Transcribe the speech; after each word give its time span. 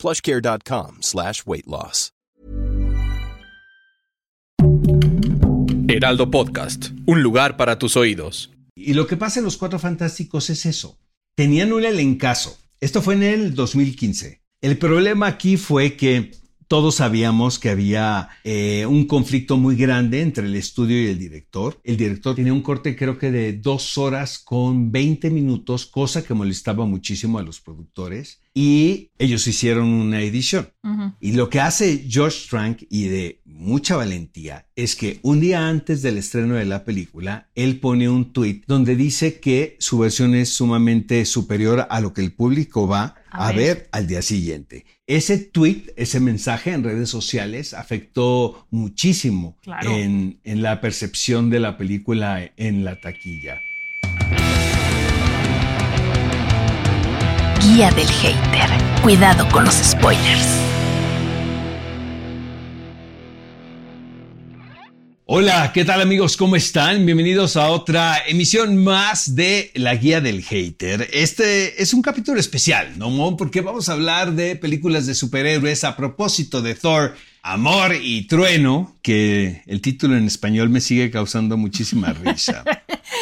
plushcare.com 0.00 0.98
slash 1.02 1.42
weight 1.44 1.66
loss. 1.66 2.12
Heraldo 5.92 6.30
Podcast, 6.30 6.90
un 7.04 7.20
lugar 7.20 7.56
para 7.56 7.76
tus 7.78 7.96
oídos. 7.96 8.50
Y 8.76 8.94
lo 8.94 9.08
que 9.08 9.16
pasa 9.16 9.40
en 9.40 9.44
Los 9.44 9.56
Cuatro 9.56 9.80
Fantásticos 9.80 10.48
es 10.48 10.64
eso. 10.64 10.98
Tenían 11.34 11.72
un 11.72 11.84
elencazo. 11.84 12.56
Esto 12.80 13.02
fue 13.02 13.14
en 13.14 13.24
el 13.24 13.54
2015. 13.56 14.40
El 14.60 14.78
problema 14.78 15.26
aquí 15.26 15.56
fue 15.56 15.96
que 15.96 16.30
todos 16.70 16.94
sabíamos 16.94 17.58
que 17.58 17.70
había 17.70 18.28
eh, 18.44 18.86
un 18.86 19.08
conflicto 19.08 19.56
muy 19.56 19.74
grande 19.74 20.20
entre 20.20 20.46
el 20.46 20.54
estudio 20.54 21.02
y 21.02 21.08
el 21.08 21.18
director. 21.18 21.80
El 21.82 21.96
director 21.96 22.36
tenía 22.36 22.52
un 22.52 22.62
corte 22.62 22.94
creo 22.94 23.18
que 23.18 23.32
de 23.32 23.54
dos 23.54 23.98
horas 23.98 24.38
con 24.38 24.92
20 24.92 25.30
minutos, 25.30 25.86
cosa 25.86 26.22
que 26.22 26.34
molestaba 26.34 26.86
muchísimo 26.86 27.40
a 27.40 27.42
los 27.42 27.60
productores. 27.60 28.40
Y 28.62 29.10
ellos 29.18 29.46
hicieron 29.46 29.88
una 29.88 30.20
edición. 30.20 30.68
Y 31.18 31.32
lo 31.32 31.48
que 31.48 31.60
hace 31.60 32.04
George 32.08 32.46
Trank 32.50 32.82
y 32.90 33.04
de 33.04 33.40
mucha 33.46 33.96
valentía 33.96 34.66
es 34.76 34.96
que 34.96 35.18
un 35.22 35.40
día 35.40 35.68
antes 35.68 36.02
del 36.02 36.18
estreno 36.18 36.54
de 36.56 36.64
la 36.66 36.84
película, 36.84 37.48
él 37.54 37.78
pone 37.80 38.08
un 38.08 38.32
tweet 38.32 38.62
donde 38.66 38.96
dice 38.96 39.40
que 39.40 39.76
su 39.78 39.98
versión 39.98 40.34
es 40.34 40.50
sumamente 40.50 41.24
superior 41.24 41.86
a 41.88 42.00
lo 42.00 42.12
que 42.12 42.20
el 42.22 42.32
público 42.32 42.86
va 42.86 43.14
a, 43.30 43.48
A 43.48 43.52
ver. 43.52 43.56
ver. 43.76 43.88
al 43.92 44.06
día 44.06 44.20
siguiente. 44.22 44.84
Ese 45.06 45.38
tweet, 45.38 45.92
ese 45.96 46.20
mensaje 46.20 46.72
en 46.72 46.84
redes 46.84 47.08
sociales 47.08 47.72
afectó 47.74 48.66
muchísimo 48.70 49.56
Claro. 49.62 49.90
en, 49.96 50.38
en 50.44 50.62
la 50.62 50.80
percepción 50.80 51.48
de 51.50 51.60
la 51.60 51.76
película 51.78 52.50
en 52.56 52.84
la 52.84 53.00
taquilla. 53.00 53.56
Del 57.80 58.06
hater. 58.06 58.68
Cuidado 59.02 59.48
con 59.48 59.64
los 59.64 59.76
spoilers. 59.76 60.46
Hola, 65.24 65.70
¿qué 65.72 65.86
tal 65.86 66.02
amigos? 66.02 66.36
¿Cómo 66.36 66.56
están? 66.56 67.06
Bienvenidos 67.06 67.56
a 67.56 67.70
otra 67.70 68.18
emisión 68.26 68.76
más 68.76 69.34
de 69.34 69.70
La 69.74 69.94
Guía 69.94 70.20
del 70.20 70.42
Hater. 70.42 71.08
Este 71.10 71.82
es 71.82 71.94
un 71.94 72.02
capítulo 72.02 72.38
especial, 72.38 72.98
¿no? 72.98 73.34
Porque 73.38 73.62
vamos 73.62 73.88
a 73.88 73.94
hablar 73.94 74.34
de 74.34 74.56
películas 74.56 75.06
de 75.06 75.14
superhéroes 75.14 75.82
a 75.82 75.96
propósito 75.96 76.60
de 76.60 76.74
Thor, 76.74 77.16
Amor 77.42 77.94
y 78.00 78.26
Trueno, 78.26 78.94
que 79.02 79.62
el 79.66 79.80
título 79.80 80.16
en 80.16 80.26
español 80.26 80.68
me 80.68 80.80
sigue 80.80 81.10
causando 81.10 81.56
muchísima 81.56 82.12
risa. 82.24 82.64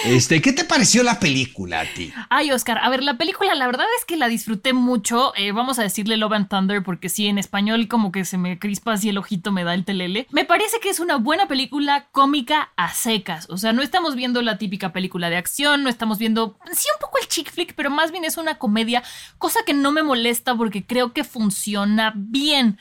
Este, 0.05 0.43
¿qué 0.43 0.53
te 0.53 0.65
pareció 0.65 1.03
la 1.03 1.21
película 1.21 1.81
a 1.81 1.85
ti? 1.85 2.13
Ay, 2.29 2.51
Oscar, 2.51 2.79
a 2.79 2.89
ver, 2.89 3.03
la 3.03 3.17
película, 3.17 3.55
la 3.55 3.67
verdad 3.67 3.87
es 3.99 4.05
que 4.05 4.17
la 4.17 4.29
disfruté 4.29 4.73
mucho. 4.73 5.33
Eh, 5.37 5.53
vamos 5.53 5.79
a 5.79 5.83
decirle 5.83 6.17
Love 6.17 6.33
and 6.33 6.49
Thunder, 6.49 6.83
porque 6.83 7.09
sí, 7.09 7.27
en 7.27 7.39
español 7.39 7.89
como 7.89 8.13
que 8.13 8.25
se 8.25 8.39
me 8.39 8.59
crispa 8.59 8.93
así 8.93 9.09
el 9.09 9.19
ojito, 9.19 9.53
me 9.53 9.65
da 9.65 9.75
el 9.75 9.85
telele. 9.85 10.27
Me 10.31 10.45
parece 10.45 10.81
que 10.81 10.91
es 10.91 11.01
una 11.01 11.17
buena 11.17 11.47
película 11.49 12.09
cómica 12.13 12.73
a 12.77 12.93
secas. 12.93 13.47
O 13.51 13.57
sea, 13.57 13.73
no 13.73 13.83
estamos 13.83 14.15
viendo 14.15 14.43
la 14.43 14.59
típica 14.59 14.93
película 14.93 15.31
de 15.31 15.37
acción, 15.37 15.85
no 15.85 15.89
estamos 15.89 16.19
viendo, 16.19 16.59
sí, 16.73 16.87
un 16.95 17.01
poco 17.01 17.19
el 17.21 17.29
chick 17.29 17.51
flick, 17.53 17.75
pero 17.75 17.91
más 17.91 18.11
bien 18.11 18.25
es 18.25 18.37
una 18.37 18.59
comedia, 18.59 19.03
cosa 19.39 19.61
que 19.65 19.75
no 19.75 19.93
me 19.93 20.03
molesta 20.03 20.57
porque 20.57 20.85
creo 20.85 21.13
que 21.13 21.25
funciona 21.25 22.13
bien. 22.17 22.79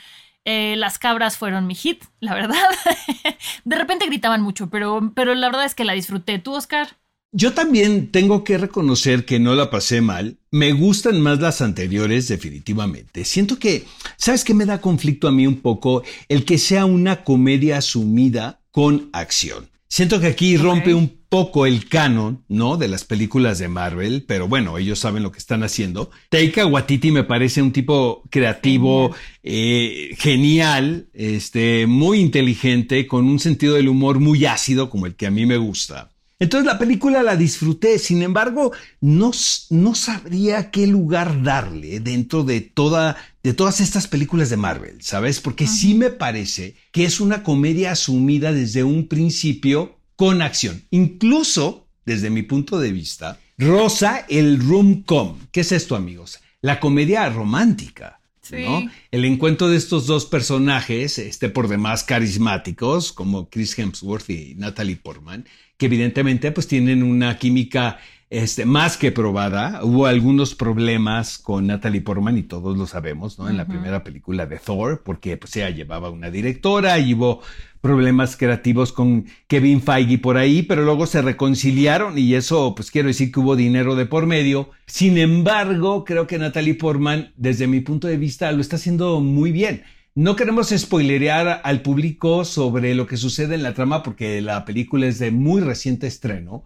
Eh, 0.50 0.78
las 0.78 0.98
cabras 0.98 1.38
fueron 1.38 1.68
mi 1.68 1.76
hit, 1.76 2.06
la 2.22 2.34
verdad. 2.34 2.56
de 3.66 3.76
repente 3.76 4.06
gritaban 4.06 4.42
mucho, 4.42 4.70
pero, 4.70 5.12
pero 5.14 5.36
la 5.36 5.48
verdad 5.48 5.66
es 5.66 5.76
que 5.76 5.84
la 5.84 5.92
disfruté. 5.92 6.40
¿Tú, 6.40 6.54
Oscar? 6.54 6.96
Yo 7.34 7.54
también 7.54 8.14
tengo 8.14 8.46
que 8.46 8.58
reconocer 8.58 9.26
que 9.26 9.42
no 9.42 9.56
la 9.56 9.70
pasé 9.70 10.00
mal. 10.00 10.38
Me 10.50 10.72
gustan 10.72 11.20
más 11.20 11.42
las 11.42 11.62
anteriores, 11.62 12.30
definitivamente. 12.30 13.26
Siento 13.26 13.60
que, 13.60 13.88
¿sabes 14.16 14.46
qué 14.46 14.54
me 14.54 14.66
da 14.66 14.80
conflicto 14.80 15.28
a 15.28 15.34
mí 15.34 15.46
un 15.46 15.60
poco? 15.60 16.04
El 16.30 16.46
que 16.46 16.58
sea 16.58 16.86
una 16.86 17.26
comedia 17.26 17.80
asumida 17.80 18.62
con 18.72 19.10
acción. 19.12 19.70
Siento 19.90 20.22
que 20.22 20.28
aquí 20.28 20.56
rompe 20.56 20.94
un 20.94 21.17
poco 21.30 21.66
el 21.66 21.88
canon, 21.90 22.44
¿no? 22.48 22.78
De 22.78 22.88
las 22.88 23.04
películas 23.04 23.60
de 23.60 23.68
Marvel, 23.68 24.26
pero 24.28 24.48
bueno, 24.48 24.78
ellos 24.78 25.00
saben 25.00 25.24
lo 25.24 25.32
que 25.32 25.40
están 25.40 25.64
haciendo. 25.64 26.10
Taika 26.30 26.66
Waititi 26.66 27.12
me 27.12 27.24
parece 27.24 27.62
un 27.62 27.72
tipo 27.72 28.24
creativo, 28.30 29.16
eh, 29.44 30.16
genial, 30.18 31.10
este, 31.14 31.86
muy 31.88 32.20
inteligente, 32.20 33.08
con 33.08 33.26
un 33.26 33.40
sentido 33.40 33.76
del 33.76 33.90
humor 33.90 34.20
muy 34.20 34.46
ácido, 34.46 34.90
como 34.90 35.06
el 35.06 35.16
que 35.16 35.28
a 35.28 35.32
mí 35.32 35.46
me 35.46 35.58
gusta. 35.58 36.12
Entonces 36.40 36.68
la 36.68 36.78
película 36.78 37.24
la 37.24 37.36
disfruté, 37.36 37.98
sin 37.98 38.22
embargo, 38.22 38.72
no, 39.02 39.32
no 39.72 39.96
sabría 39.96 40.70
qué 40.70 40.86
lugar 40.86 41.42
darle 41.42 42.00
dentro 42.00 42.44
de, 42.44 42.62
toda, 42.62 43.18
de 43.42 43.54
todas 43.56 43.80
estas 43.80 44.08
películas 44.08 44.52
de 44.52 44.58
Marvel, 44.58 45.02
¿sabes? 45.02 45.42
Porque 45.42 45.66
sí 45.66 45.96
me 45.96 46.12
parece 46.12 46.76
que 46.92 47.06
es 47.06 47.20
una 47.20 47.42
comedia 47.42 47.92
asumida 47.92 48.54
desde 48.54 48.84
un 48.84 49.08
principio 49.08 49.97
con 50.18 50.42
acción. 50.42 50.84
Incluso, 50.92 51.88
desde 52.06 52.30
mi 52.30 52.42
punto 52.42 52.80
de 52.80 52.92
vista, 52.92 53.40
rosa 53.58 54.26
el 54.28 54.60
rom-com. 54.60 55.38
¿Qué 55.52 55.62
es 55.62 55.72
esto, 55.72 55.96
amigos? 55.96 56.40
La 56.60 56.82
comedia 56.82 57.30
romántica. 57.30 58.20
Sí. 58.42 58.58
¿no? 58.64 58.90
El 59.12 59.26
encuentro 59.26 59.70
de 59.70 59.78
estos 59.78 60.08
dos 60.08 60.26
personajes, 60.26 61.20
este 61.20 61.50
por 61.50 61.68
demás 61.68 62.04
carismáticos, 62.04 63.12
como 63.14 63.50
Chris 63.50 63.78
Hemsworth 63.78 64.30
y 64.30 64.56
Natalie 64.56 64.96
Portman, 64.96 65.46
que 65.78 65.86
evidentemente 65.86 66.52
pues 66.52 66.68
tienen 66.68 67.04
una 67.04 67.38
química 67.38 68.00
este, 68.30 68.66
más 68.66 68.98
que 68.98 69.12
probada. 69.12 69.82
Hubo 69.84 70.06
algunos 70.06 70.54
problemas 70.56 71.38
con 71.38 71.68
Natalie 71.68 72.02
Portman 72.02 72.38
y 72.38 72.44
todos 72.44 72.78
lo 72.78 72.86
sabemos, 72.86 73.40
¿no? 73.40 73.50
En 73.50 73.58
la 73.58 73.68
primera 73.68 74.04
película 74.04 74.46
de 74.46 74.60
Thor, 74.60 75.02
porque 75.04 75.38
pues 75.38 75.56
ella 75.56 75.70
llevaba 75.70 76.10
una 76.10 76.30
directora 76.30 77.00
y 77.00 77.14
hubo 77.14 77.42
problemas 77.80 78.36
creativos 78.36 78.92
con 78.92 79.28
Kevin 79.48 79.82
Feige 79.82 80.18
por 80.18 80.38
ahí, 80.38 80.64
pero 80.64 80.84
luego 80.84 81.06
se 81.06 81.22
reconciliaron 81.22 82.18
y 82.18 82.34
eso, 82.34 82.76
pues 82.76 82.92
quiero 82.92 83.08
decir 83.08 83.32
que 83.32 83.40
hubo 83.40 83.56
dinero 83.56 83.96
de 83.96 84.06
por 84.06 84.26
medio. 84.26 84.72
Sin 84.88 85.18
embargo, 85.18 86.04
creo 86.04 86.28
que 86.28 86.38
Natalie 86.38 86.74
Portman, 86.74 87.32
desde 87.38 87.68
mi 87.68 87.80
punto 87.80 88.08
de 88.08 88.18
vista, 88.18 88.52
lo 88.52 88.60
está 88.60 88.76
haciendo 88.76 89.22
muy 89.22 89.52
bien. 89.52 89.84
No 90.16 90.36
queremos 90.36 90.70
spoilerear 90.76 91.62
al 91.64 91.84
público 91.84 92.44
sobre 92.44 92.96
lo 92.96 93.06
que 93.06 93.18
sucede 93.18 93.54
en 93.54 93.62
la 93.62 93.76
trama 93.76 94.02
porque 94.02 94.42
la 94.42 94.66
película 94.66 95.06
es 95.06 95.20
de 95.20 95.30
muy 95.30 95.62
reciente 95.62 96.08
estreno, 96.08 96.64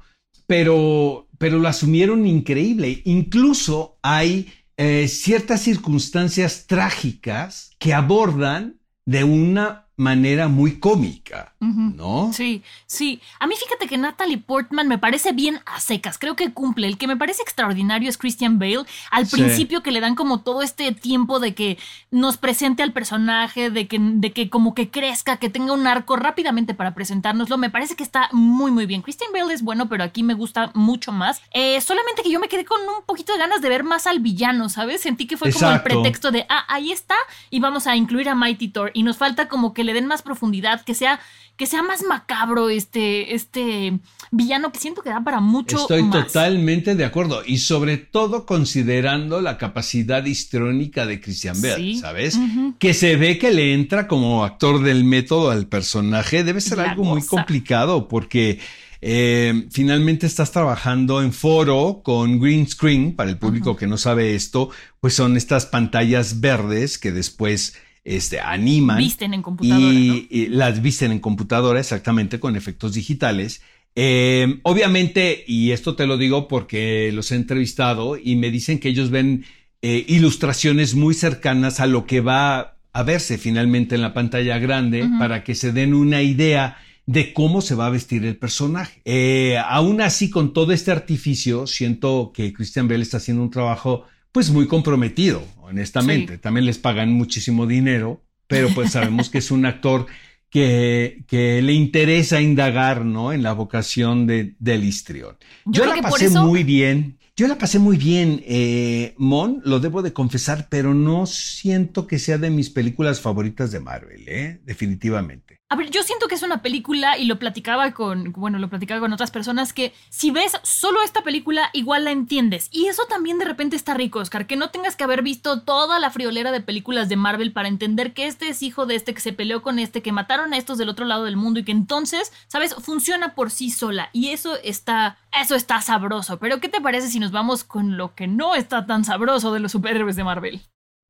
pero, 0.51 1.29
pero 1.37 1.59
lo 1.59 1.69
asumieron 1.69 2.27
increíble. 2.27 3.03
Incluso 3.05 3.97
hay 4.01 4.51
eh, 4.75 5.07
ciertas 5.07 5.61
circunstancias 5.61 6.65
trágicas 6.67 7.71
que 7.79 7.93
abordan 7.93 8.81
de 9.05 9.23
una 9.23 9.87
manera 9.97 10.47
muy 10.47 10.79
cómica, 10.79 11.53
¿no? 11.59 12.31
Sí, 12.33 12.63
sí. 12.87 13.21
A 13.39 13.45
mí 13.45 13.53
fíjate 13.55 13.87
que 13.87 13.97
Natalie 13.97 14.39
Portman 14.39 14.87
me 14.87 14.97
parece 14.97 15.31
bien 15.31 15.59
a 15.67 15.79
secas. 15.79 16.17
Creo 16.17 16.35
que 16.35 16.51
cumple. 16.53 16.87
El 16.87 16.97
que 16.97 17.07
me 17.07 17.17
parece 17.17 17.43
extraordinario 17.43 18.09
es 18.09 18.17
Christian 18.17 18.57
Bale. 18.57 18.85
Al 19.11 19.27
Sí. 19.27 19.35
principio 19.35 19.83
que 19.83 19.91
le 19.91 19.99
dan 19.99 20.15
como 20.15 20.41
todo 20.41 20.63
este 20.63 20.91
tiempo 20.91 21.39
de 21.39 21.53
que 21.53 21.77
nos 22.09 22.37
presente 22.37 22.81
al 22.81 22.93
personaje, 22.93 23.69
de 23.69 23.87
que, 23.87 23.99
de 23.99 24.31
que 24.31 24.49
como 24.49 24.73
que 24.73 24.89
crezca, 24.89 25.37
que 25.37 25.49
tenga 25.49 25.73
un 25.73 25.85
arco 25.85 26.15
rápidamente 26.15 26.73
para 26.73 26.95
presentárnoslo. 26.95 27.57
Me 27.59 27.69
parece 27.69 27.95
que 27.95 28.03
está 28.03 28.29
muy, 28.31 28.71
muy 28.71 28.87
bien. 28.87 29.03
Christian 29.03 29.31
Bale 29.33 29.53
es 29.53 29.61
bueno, 29.61 29.87
pero 29.87 30.03
aquí 30.03 30.23
me 30.23 30.33
gusta 30.33 30.71
mucho 30.73 31.11
más. 31.11 31.41
Eh, 31.53 31.79
solamente 31.81 32.23
que 32.23 32.31
yo 32.31 32.39
me 32.39 32.47
quedé 32.47 32.65
con 32.65 32.81
un 32.81 33.05
poquito 33.05 33.33
de 33.33 33.39
ganas 33.39 33.61
de 33.61 33.69
ver 33.69 33.83
más 33.83 34.07
al 34.07 34.19
villano, 34.19 34.67
¿sabes? 34.69 35.01
Sentí 35.01 35.27
que 35.27 35.37
fue 35.37 35.51
como 35.53 35.69
el 35.69 35.83
pretexto 35.83 36.31
de, 36.31 36.47
ah, 36.49 36.65
ahí 36.69 36.91
está, 36.91 37.15
y 37.51 37.59
vamos 37.59 37.85
a 37.85 37.95
incluir 37.95 38.29
a 38.29 38.35
Mighty 38.35 38.69
Thor. 38.69 38.89
Y 38.95 39.03
nos 39.03 39.17
falta 39.17 39.47
como 39.47 39.73
que 39.73 39.80
le 39.83 39.93
den 39.93 40.07
más 40.07 40.21
profundidad, 40.21 40.83
que 40.83 40.93
sea, 40.93 41.19
que 41.57 41.65
sea 41.65 41.83
más 41.83 42.03
macabro 42.03 42.69
este, 42.69 43.35
este 43.35 43.99
villano 44.31 44.71
que 44.71 44.79
siento 44.79 45.01
que 45.01 45.09
da 45.09 45.23
para 45.23 45.39
mucho 45.39 45.77
Estoy 45.77 46.03
más. 46.03 46.27
totalmente 46.27 46.95
de 46.95 47.05
acuerdo 47.05 47.43
y 47.45 47.57
sobre 47.59 47.97
todo 47.97 48.45
considerando 48.45 49.41
la 49.41 49.57
capacidad 49.57 50.23
histrónica 50.25 51.05
de 51.05 51.19
Christian 51.21 51.61
Bale, 51.61 51.75
Sí. 51.75 51.97
¿sabes? 51.97 52.39
Que 52.79 52.93
se 52.93 53.15
ve 53.15 53.37
que 53.37 53.51
le 53.51 53.73
entra 53.73 54.07
como 54.07 54.43
actor 54.43 54.81
del 54.81 55.03
método 55.03 55.51
al 55.51 55.67
personaje, 55.67 56.43
debe 56.43 56.61
ser 56.61 56.77
La 56.79 56.91
algo 56.91 57.03
muy 57.03 57.23
complicado 57.25 58.07
porque 58.07 58.59
eh, 59.03 59.67
finalmente 59.71 60.27
estás 60.27 60.51
trabajando 60.51 61.23
en 61.23 61.33
foro 61.33 62.01
con 62.03 62.39
green 62.39 62.67
screen, 62.67 63.15
para 63.15 63.29
el 63.31 63.37
público 63.39 63.75
que 63.75 63.87
no 63.87 63.97
sabe 63.97 64.35
esto, 64.35 64.69
pues 64.99 65.15
son 65.15 65.37
estas 65.37 65.65
pantallas 65.65 66.39
verdes 66.39 66.99
que 66.99 67.11
después 67.11 67.75
este, 68.03 68.39
animan. 68.39 68.97
Visten 68.97 69.33
en 69.33 69.41
computadora. 69.41 69.93
Y, 69.93 70.47
las 70.49 70.81
visten 70.81 71.11
en 71.11 71.19
computadora, 71.19 71.79
exactamente, 71.79 72.39
con 72.39 72.55
efectos 72.55 72.93
digitales. 72.93 73.61
Eh, 73.95 74.59
obviamente, 74.63 75.43
y 75.47 75.71
esto 75.71 75.95
te 75.95 76.07
lo 76.07 76.17
digo 76.17 76.47
porque 76.47 77.11
los 77.13 77.31
he 77.31 77.35
entrevistado 77.35 78.17
y 78.17 78.35
me 78.35 78.49
dicen 78.49 78.79
que 78.79 78.89
ellos 78.89 79.09
ven 79.09 79.45
eh, 79.81 80.05
ilustraciones 80.07 80.95
muy 80.95 81.13
cercanas 81.13 81.79
a 81.79 81.87
lo 81.87 82.05
que 82.05 82.21
va 82.21 82.77
a 82.93 83.03
verse 83.03 83.37
finalmente 83.37 83.95
en 83.95 84.01
la 84.01 84.13
pantalla 84.13 84.57
grande 84.59 85.07
para 85.17 85.43
que 85.43 85.55
se 85.55 85.71
den 85.71 85.93
una 85.93 86.21
idea 86.21 86.77
de 87.05 87.33
cómo 87.33 87.61
se 87.61 87.75
va 87.75 87.87
a 87.87 87.89
vestir 87.89 88.25
el 88.25 88.37
personaje. 88.37 89.01
Eh, 89.05 89.57
aún 89.57 90.01
así, 90.01 90.29
con 90.29 90.53
todo 90.53 90.71
este 90.71 90.91
artificio, 90.91 91.67
siento 91.67 92.31
que 92.33 92.53
Christian 92.53 92.87
Bell 92.87 93.01
está 93.01 93.17
haciendo 93.17 93.43
un 93.43 93.49
trabajo 93.49 94.05
pues 94.31 94.49
muy 94.49 94.67
comprometido, 94.67 95.43
honestamente. 95.71 96.37
También 96.37 96.65
les 96.65 96.77
pagan 96.77 97.11
muchísimo 97.11 97.65
dinero, 97.65 98.23
pero 98.47 98.69
pues 98.69 98.91
sabemos 98.93 99.29
que 99.29 99.39
es 99.39 99.51
un 99.51 99.65
actor 99.65 100.05
que, 100.49 101.23
que, 101.27 101.61
le 101.61 101.73
interesa 101.73 102.41
indagar, 102.41 103.05
¿no? 103.05 103.33
En 103.33 103.41
la 103.41 103.53
vocación 103.53 104.27
de, 104.27 104.55
del 104.59 104.83
histrión. 104.83 105.37
Yo, 105.65 105.85
la 105.85 106.01
pasé 106.01 106.29
muy 106.29 106.63
bien. 106.63 107.17
Yo 107.37 107.47
la 107.47 107.57
pasé 107.57 107.79
muy 107.79 107.97
bien, 107.97 108.43
eh, 108.45 109.15
Mon, 109.17 109.61
lo 109.63 109.79
debo 109.79 110.01
de 110.01 110.11
confesar, 110.11 110.67
pero 110.69 110.93
no 110.93 111.25
siento 111.25 112.05
que 112.05 112.19
sea 112.19 112.37
de 112.37 112.49
mis 112.49 112.69
películas 112.69 113.21
favoritas 113.21 113.71
de 113.71 113.79
Marvel, 113.79 114.27
¿eh? 114.27 114.61
Definitivamente. 114.65 115.60
A 115.71 115.77
ver, 115.77 115.89
yo 115.89 116.03
siento 116.03 116.27
que 116.27 116.35
es 116.35 116.43
una 116.43 116.61
película 116.61 117.17
y 117.17 117.23
lo 117.23 117.39
platicaba 117.39 117.93
con, 117.93 118.33
bueno, 118.33 118.59
lo 118.59 118.69
platicaba 118.69 118.99
con 118.99 119.13
otras 119.13 119.31
personas 119.31 119.71
que 119.71 119.93
si 120.09 120.29
ves 120.29 120.59
solo 120.63 121.01
esta 121.01 121.21
película 121.21 121.69
igual 121.71 122.03
la 122.03 122.11
entiendes. 122.11 122.67
Y 122.73 122.87
eso 122.87 123.05
también 123.05 123.39
de 123.39 123.45
repente 123.45 123.77
está 123.77 123.93
rico, 123.93 124.19
Oscar, 124.19 124.47
que 124.47 124.57
no 124.57 124.69
tengas 124.69 124.97
que 124.97 125.05
haber 125.05 125.21
visto 125.21 125.61
toda 125.61 125.97
la 125.99 126.09
friolera 126.09 126.51
de 126.51 126.59
películas 126.59 127.07
de 127.07 127.15
Marvel 127.15 127.53
para 127.53 127.69
entender 127.69 128.13
que 128.13 128.27
este 128.27 128.49
es 128.49 128.63
hijo 128.63 128.85
de 128.85 128.95
este, 128.95 129.13
que 129.13 129.21
se 129.21 129.31
peleó 129.31 129.61
con 129.61 129.79
este, 129.79 130.01
que 130.01 130.11
mataron 130.11 130.51
a 130.51 130.57
estos 130.57 130.77
del 130.77 130.89
otro 130.89 131.05
lado 131.05 131.23
del 131.23 131.37
mundo 131.37 131.61
y 131.61 131.63
que 131.63 131.71
entonces, 131.71 132.33
¿sabes? 132.47 132.75
Funciona 132.75 133.33
por 133.33 133.49
sí 133.49 133.69
sola. 133.69 134.09
Y 134.11 134.31
eso 134.31 134.57
está, 134.65 135.19
eso 135.41 135.55
está 135.55 135.79
sabroso. 135.79 136.37
Pero 136.37 136.59
¿qué 136.59 136.67
te 136.67 136.81
parece 136.81 137.07
si 137.07 137.21
nos 137.21 137.31
vamos 137.31 137.63
con 137.63 137.95
lo 137.95 138.13
que 138.13 138.27
no 138.27 138.55
está 138.55 138.85
tan 138.85 139.05
sabroso 139.05 139.53
de 139.53 139.61
los 139.61 139.71
superhéroes 139.71 140.17
de 140.17 140.25
Marvel? 140.25 140.61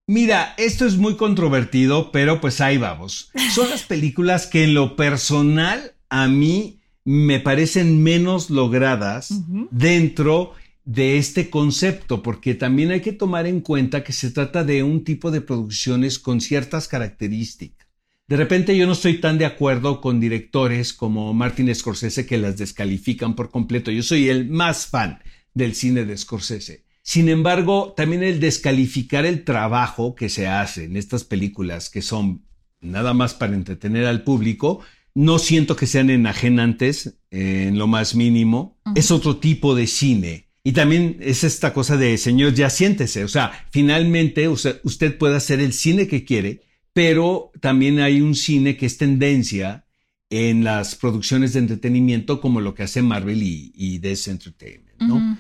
Mira, 0.07 0.56
esto 0.57 0.86
es 0.86 0.98
muy 0.98 1.15
controvertido, 1.15 2.12
pero 2.12 2.42
pues 2.42 2.59
ahí 2.59 2.77
vamos. 2.77 3.31
Son 3.53 3.69
las 3.69 3.83
películas 3.83 4.48
que 4.48 4.63
en 4.63 4.74
lo 4.74 4.95
personal 4.95 5.94
a 6.09 6.27
mí 6.27 6.81
me 7.06 7.39
parecen 7.39 8.03
menos 8.03 8.50
logradas 8.50 9.33
dentro 9.71 10.53
de 10.83 11.18
este 11.18 11.50
concepto, 11.50 12.24
porque 12.24 12.56
también 12.56 12.92
hay 12.92 13.01
que 13.01 13.13
tomar 13.13 13.48
en 13.48 13.62
cuenta 13.62 14.03
que 14.03 14.13
se 14.13 14.31
trata 14.31 14.63
de 14.63 14.83
un 14.83 15.03
tipo 15.03 15.31
de 15.31 15.42
producciones 15.42 16.19
con 16.19 16.42
ciertas 16.42 16.88
características. 16.88 17.88
De 18.27 18.38
repente 18.38 18.77
yo 18.77 18.86
no 18.86 18.94
estoy 18.94 19.19
tan 19.19 19.38
de 19.38 19.45
acuerdo 19.45 20.00
con 20.00 20.19
directores 20.19 20.94
como 20.94 21.33
Martin 21.33 21.74
Scorsese 21.74 22.25
que 22.25 22.38
las 22.38 22.57
descalifican 22.57 23.36
por 23.36 23.50
completo. 23.50 23.92
Yo 23.92 24.04
soy 24.04 24.30
el 24.30 24.50
más 24.50 24.88
fan 24.88 25.19
del 25.54 25.75
cine 25.75 26.06
de 26.06 26.18
Scorsese. 26.18 26.86
Sin 27.12 27.28
embargo, 27.28 27.94
también 27.98 28.24
el 28.24 28.40
descalificar 28.40 29.25
el 29.25 29.44
trabajo 29.44 30.16
que 30.16 30.30
se 30.30 30.48
hace 30.48 30.86
en 30.86 30.96
estas 30.96 31.25
películas 31.25 31.90
que 31.90 32.02
son 32.02 32.46
nada 32.80 33.13
más 33.13 33.34
para 33.34 33.54
entretener 33.54 34.06
al 34.06 34.24
público, 34.24 34.80
no 35.13 35.38
siento 35.38 35.75
que 35.75 35.88
sean 35.88 36.10
enajenantes 36.10 37.19
en 37.30 37.78
lo 37.78 37.88
más 37.88 38.16
mínimo. 38.16 38.78
Es 38.96 39.12
otro 39.12 39.36
tipo 39.36 39.75
de 39.75 39.88
cine. 39.88 40.48
Y 40.63 40.72
también 40.72 41.18
es 41.19 41.44
esta 41.44 41.74
cosa 41.74 41.98
de, 41.98 42.18
señor, 42.18 42.54
ya 42.54 42.69
siéntese. 42.69 43.25
O 43.25 43.28
sea, 43.28 43.68
finalmente 43.72 44.48
usted, 44.48 45.18
puede 45.18 45.36
hacer 45.36 45.60
el 45.60 45.74
cine 45.74 46.07
que 46.07 46.24
quiere, 46.24 46.62
pero 46.94 47.52
también 47.60 48.00
hay 48.00 48.22
un 48.22 48.36
cine 48.36 48.78
que 48.78 48.86
es 48.86 48.98
tendencia 48.98 49.86
en 50.30 50.64
las 50.64 50.96
producciones 50.96 51.52
de 51.52 51.60
entretenimiento 51.60 52.40
como 52.40 52.62
lo 52.62 52.74
que 52.74 52.84
hace 52.84 53.02
Marvel 53.02 53.44
y, 53.44 53.74
y 53.75 53.96
Entertainment, 53.98 55.02
¿no? 55.02 55.38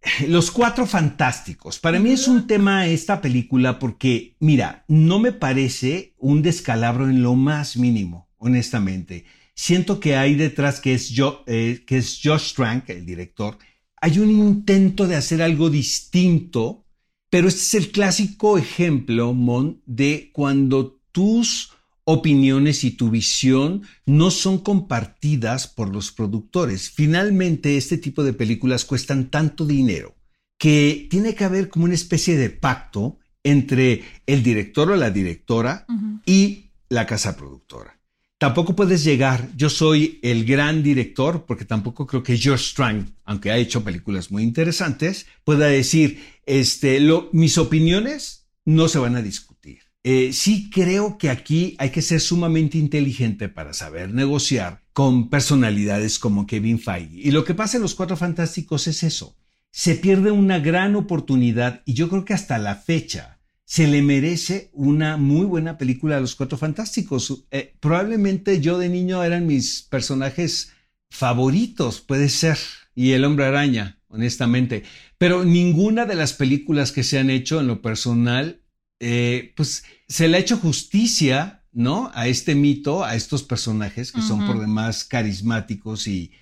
Los 0.28 0.50
cuatro 0.50 0.86
fantásticos. 0.86 1.78
Para 1.78 1.98
mí 1.98 2.10
es 2.10 2.28
un 2.28 2.46
tema 2.46 2.86
esta 2.86 3.20
película 3.20 3.78
porque, 3.78 4.36
mira, 4.40 4.84
no 4.88 5.18
me 5.18 5.32
parece 5.32 6.14
un 6.18 6.42
descalabro 6.42 7.08
en 7.08 7.22
lo 7.22 7.34
más 7.34 7.76
mínimo, 7.76 8.28
honestamente. 8.38 9.24
Siento 9.54 9.98
que 9.98 10.16
hay 10.16 10.34
detrás 10.34 10.80
que 10.80 10.94
es, 10.94 11.12
eh, 11.46 11.84
que 11.86 11.98
es 11.98 12.20
Josh 12.22 12.54
Trank, 12.54 12.88
el 12.90 13.04
director. 13.04 13.58
Hay 14.00 14.20
un 14.20 14.30
intento 14.30 15.08
de 15.08 15.16
hacer 15.16 15.42
algo 15.42 15.70
distinto, 15.70 16.86
pero 17.28 17.48
este 17.48 17.60
es 17.60 17.74
el 17.74 17.90
clásico 17.90 18.56
ejemplo, 18.56 19.34
Mon, 19.34 19.82
de 19.84 20.30
cuando 20.32 21.00
tus 21.10 21.72
opiniones 22.10 22.84
y 22.84 22.92
tu 22.92 23.10
visión 23.10 23.82
no 24.06 24.30
son 24.30 24.60
compartidas 24.60 25.68
por 25.68 25.92
los 25.92 26.10
productores. 26.10 26.90
Finalmente, 26.90 27.76
este 27.76 27.98
tipo 27.98 28.24
de 28.24 28.32
películas 28.32 28.86
cuestan 28.86 29.28
tanto 29.28 29.66
dinero 29.66 30.16
que 30.56 31.06
tiene 31.10 31.34
que 31.34 31.44
haber 31.44 31.68
como 31.68 31.84
una 31.84 31.94
especie 31.94 32.38
de 32.38 32.48
pacto 32.48 33.18
entre 33.44 34.04
el 34.24 34.42
director 34.42 34.90
o 34.90 34.96
la 34.96 35.10
directora 35.10 35.84
y 36.24 36.70
la 36.88 37.04
casa 37.04 37.36
productora. 37.36 38.00
Tampoco 38.38 38.74
puedes 38.74 39.04
llegar, 39.04 39.50
yo 39.54 39.68
soy 39.68 40.18
el 40.22 40.46
gran 40.46 40.82
director, 40.82 41.44
porque 41.44 41.66
tampoco 41.66 42.06
creo 42.06 42.22
que 42.22 42.38
George 42.38 42.64
Strang, 42.64 43.04
aunque 43.26 43.50
ha 43.50 43.58
hecho 43.58 43.84
películas 43.84 44.30
muy 44.30 44.44
interesantes, 44.44 45.26
pueda 45.44 45.66
decir, 45.66 46.22
este, 46.46 47.06
mis 47.32 47.58
opiniones 47.58 48.48
no 48.64 48.88
se 48.88 48.98
van 48.98 49.16
a 49.16 49.22
discutir. 49.22 49.47
Eh, 50.10 50.32
sí 50.32 50.70
creo 50.70 51.18
que 51.18 51.28
aquí 51.28 51.76
hay 51.76 51.90
que 51.90 52.00
ser 52.00 52.22
sumamente 52.22 52.78
inteligente 52.78 53.50
para 53.50 53.74
saber 53.74 54.14
negociar 54.14 54.80
con 54.94 55.28
personalidades 55.28 56.18
como 56.18 56.46
Kevin 56.46 56.78
Feige. 56.78 57.20
Y 57.28 57.30
lo 57.30 57.44
que 57.44 57.52
pasa 57.52 57.76
en 57.76 57.82
Los 57.82 57.94
Cuatro 57.94 58.16
Fantásticos 58.16 58.86
es 58.86 59.02
eso. 59.02 59.36
Se 59.70 59.96
pierde 59.96 60.30
una 60.30 60.60
gran 60.60 60.96
oportunidad 60.96 61.82
y 61.84 61.92
yo 61.92 62.08
creo 62.08 62.24
que 62.24 62.32
hasta 62.32 62.56
la 62.56 62.76
fecha 62.76 63.38
se 63.66 63.86
le 63.86 64.00
merece 64.00 64.70
una 64.72 65.18
muy 65.18 65.44
buena 65.44 65.76
película 65.76 66.16
a 66.16 66.20
Los 66.20 66.36
Cuatro 66.36 66.56
Fantásticos. 66.56 67.44
Eh, 67.50 67.74
probablemente 67.78 68.62
yo 68.62 68.78
de 68.78 68.88
niño 68.88 69.22
eran 69.22 69.46
mis 69.46 69.82
personajes 69.82 70.72
favoritos, 71.10 72.00
puede 72.00 72.30
ser, 72.30 72.56
y 72.94 73.12
el 73.12 73.26
hombre 73.26 73.44
araña, 73.44 74.00
honestamente. 74.08 74.84
Pero 75.18 75.44
ninguna 75.44 76.06
de 76.06 76.14
las 76.14 76.32
películas 76.32 76.92
que 76.92 77.04
se 77.04 77.18
han 77.18 77.28
hecho 77.28 77.60
en 77.60 77.66
lo 77.66 77.82
personal 77.82 78.62
eh, 79.00 79.52
pues 79.56 79.84
se 80.08 80.28
le 80.28 80.36
ha 80.36 80.40
hecho 80.40 80.58
justicia, 80.58 81.64
¿no? 81.72 82.10
A 82.14 82.28
este 82.28 82.54
mito, 82.54 83.04
a 83.04 83.14
estos 83.14 83.42
personajes 83.42 84.12
que 84.12 84.22
son 84.22 84.46
por 84.46 84.58
demás 84.60 85.04
carismáticos 85.04 86.06
y, 86.08 86.32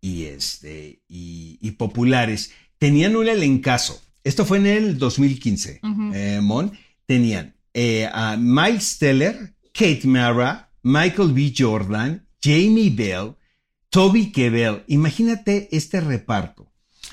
y, 0.00 0.24
este, 0.24 1.02
y, 1.08 1.70
populares. 1.72 2.52
Tenían 2.78 3.16
un 3.16 3.28
elencazo. 3.28 4.00
Esto 4.22 4.44
fue 4.44 4.58
en 4.58 4.66
el 4.66 4.98
2015, 4.98 5.80
eh, 6.14 6.40
Mon. 6.42 6.72
Tenían 7.06 7.54
eh, 7.72 8.08
a 8.12 8.36
Miles 8.36 8.98
Teller, 8.98 9.54
Kate 9.72 10.06
Mara, 10.06 10.70
Michael 10.82 11.32
B. 11.32 11.52
Jordan, 11.56 12.26
Jamie 12.42 12.90
Bell, 12.90 13.34
Toby 13.90 14.30
Kebbell. 14.30 14.84
Imagínate 14.86 15.68
este 15.72 16.00
reparto. 16.00 16.70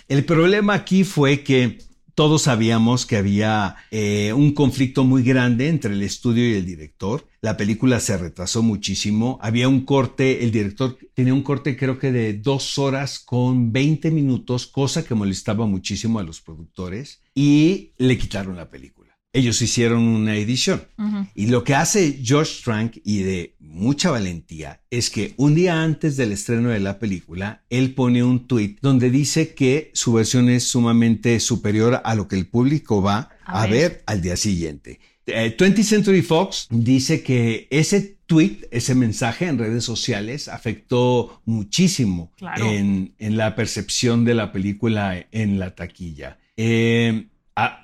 El 0.08 0.26
problema 0.26 0.74
aquí 0.74 1.04
fue 1.04 1.44
que 1.44 1.80
todos 2.16 2.44
sabíamos 2.44 3.06
que 3.06 3.18
había 3.18 3.76
eh, 3.92 4.34
un 4.34 4.54
conflicto 4.54 5.04
muy 5.04 5.24
grande 5.24 5.68
entre 5.68 5.94
el 5.94 6.02
estudio 6.02 6.50
y 6.50 6.54
el 6.54 6.66
director. 6.66 7.28
La 7.42 7.58
película 7.58 8.00
se 8.00 8.18
retrasó 8.18 8.62
muchísimo. 8.64 9.40
Había 9.42 9.68
un 9.68 9.86
corte, 9.86 10.44
el 10.44 10.52
director 10.52 10.98
tenía 11.14 11.34
un 11.34 11.44
corte 11.44 11.78
creo 11.78 11.98
que 11.98 12.12
de 12.12 12.34
dos 12.34 12.78
horas 12.78 13.20
con 13.20 13.72
20 13.72 14.12
minutos, 14.12 14.68
cosa 14.68 15.04
que 15.04 15.16
molestaba 15.16 15.66
muchísimo 15.66 16.20
a 16.20 16.24
los 16.24 16.42
productores 16.42 17.22
y 17.34 17.94
le 17.98 18.18
quitaron 18.18 18.56
la 18.56 18.70
película 18.70 19.01
ellos 19.34 19.62
hicieron 19.62 20.04
una 20.04 20.36
edición. 20.36 20.84
Y 21.36 21.48
lo 21.48 21.64
que 21.64 21.76
hace 21.76 22.20
George 22.22 22.62
Trank 22.64 22.98
y 23.04 23.24
de 23.24 23.56
mucha 23.60 24.12
valentía 24.12 24.82
es 24.90 25.10
que 25.10 25.34
un 25.38 25.56
día 25.56 25.82
antes 25.82 26.18
del 26.18 26.32
estreno 26.32 26.70
de 26.70 26.80
la 26.80 27.00
película, 27.00 27.64
él 27.70 27.94
pone 27.94 28.24
un 28.24 28.48
tweet 28.48 28.78
donde 28.82 29.10
dice 29.10 29.54
que 29.54 29.92
su 29.94 30.14
versión 30.14 30.50
es 30.50 30.66
sumamente 30.66 31.40
superior 31.40 32.02
a 32.04 32.16
lo 32.16 32.28
que 32.28 32.36
el 32.36 32.48
público 32.48 33.02
va 33.02 33.30
a, 33.46 33.66
ver. 33.68 34.04
al 34.06 34.22
día 34.22 34.36
siguiente. 34.36 35.00
20th 35.26 35.80
eh, 35.80 35.84
Century 35.84 36.22
Fox 36.22 36.68
dice 36.70 37.24
que 37.24 37.68
ese 37.70 38.18
tweet, 38.26 38.68
ese 38.72 38.96
mensaje 38.96 39.48
en 39.48 39.58
redes 39.58 39.84
sociales 39.84 40.48
afectó 40.48 41.42
muchísimo 41.46 42.32
en, 42.58 43.14
la 43.20 43.56
percepción 43.56 44.26
de 44.26 44.36
la 44.36 44.52
película 44.52 45.26
en 45.32 45.60
la 45.60 45.76
taquilla. 45.76 46.38
Eh, 46.58 47.28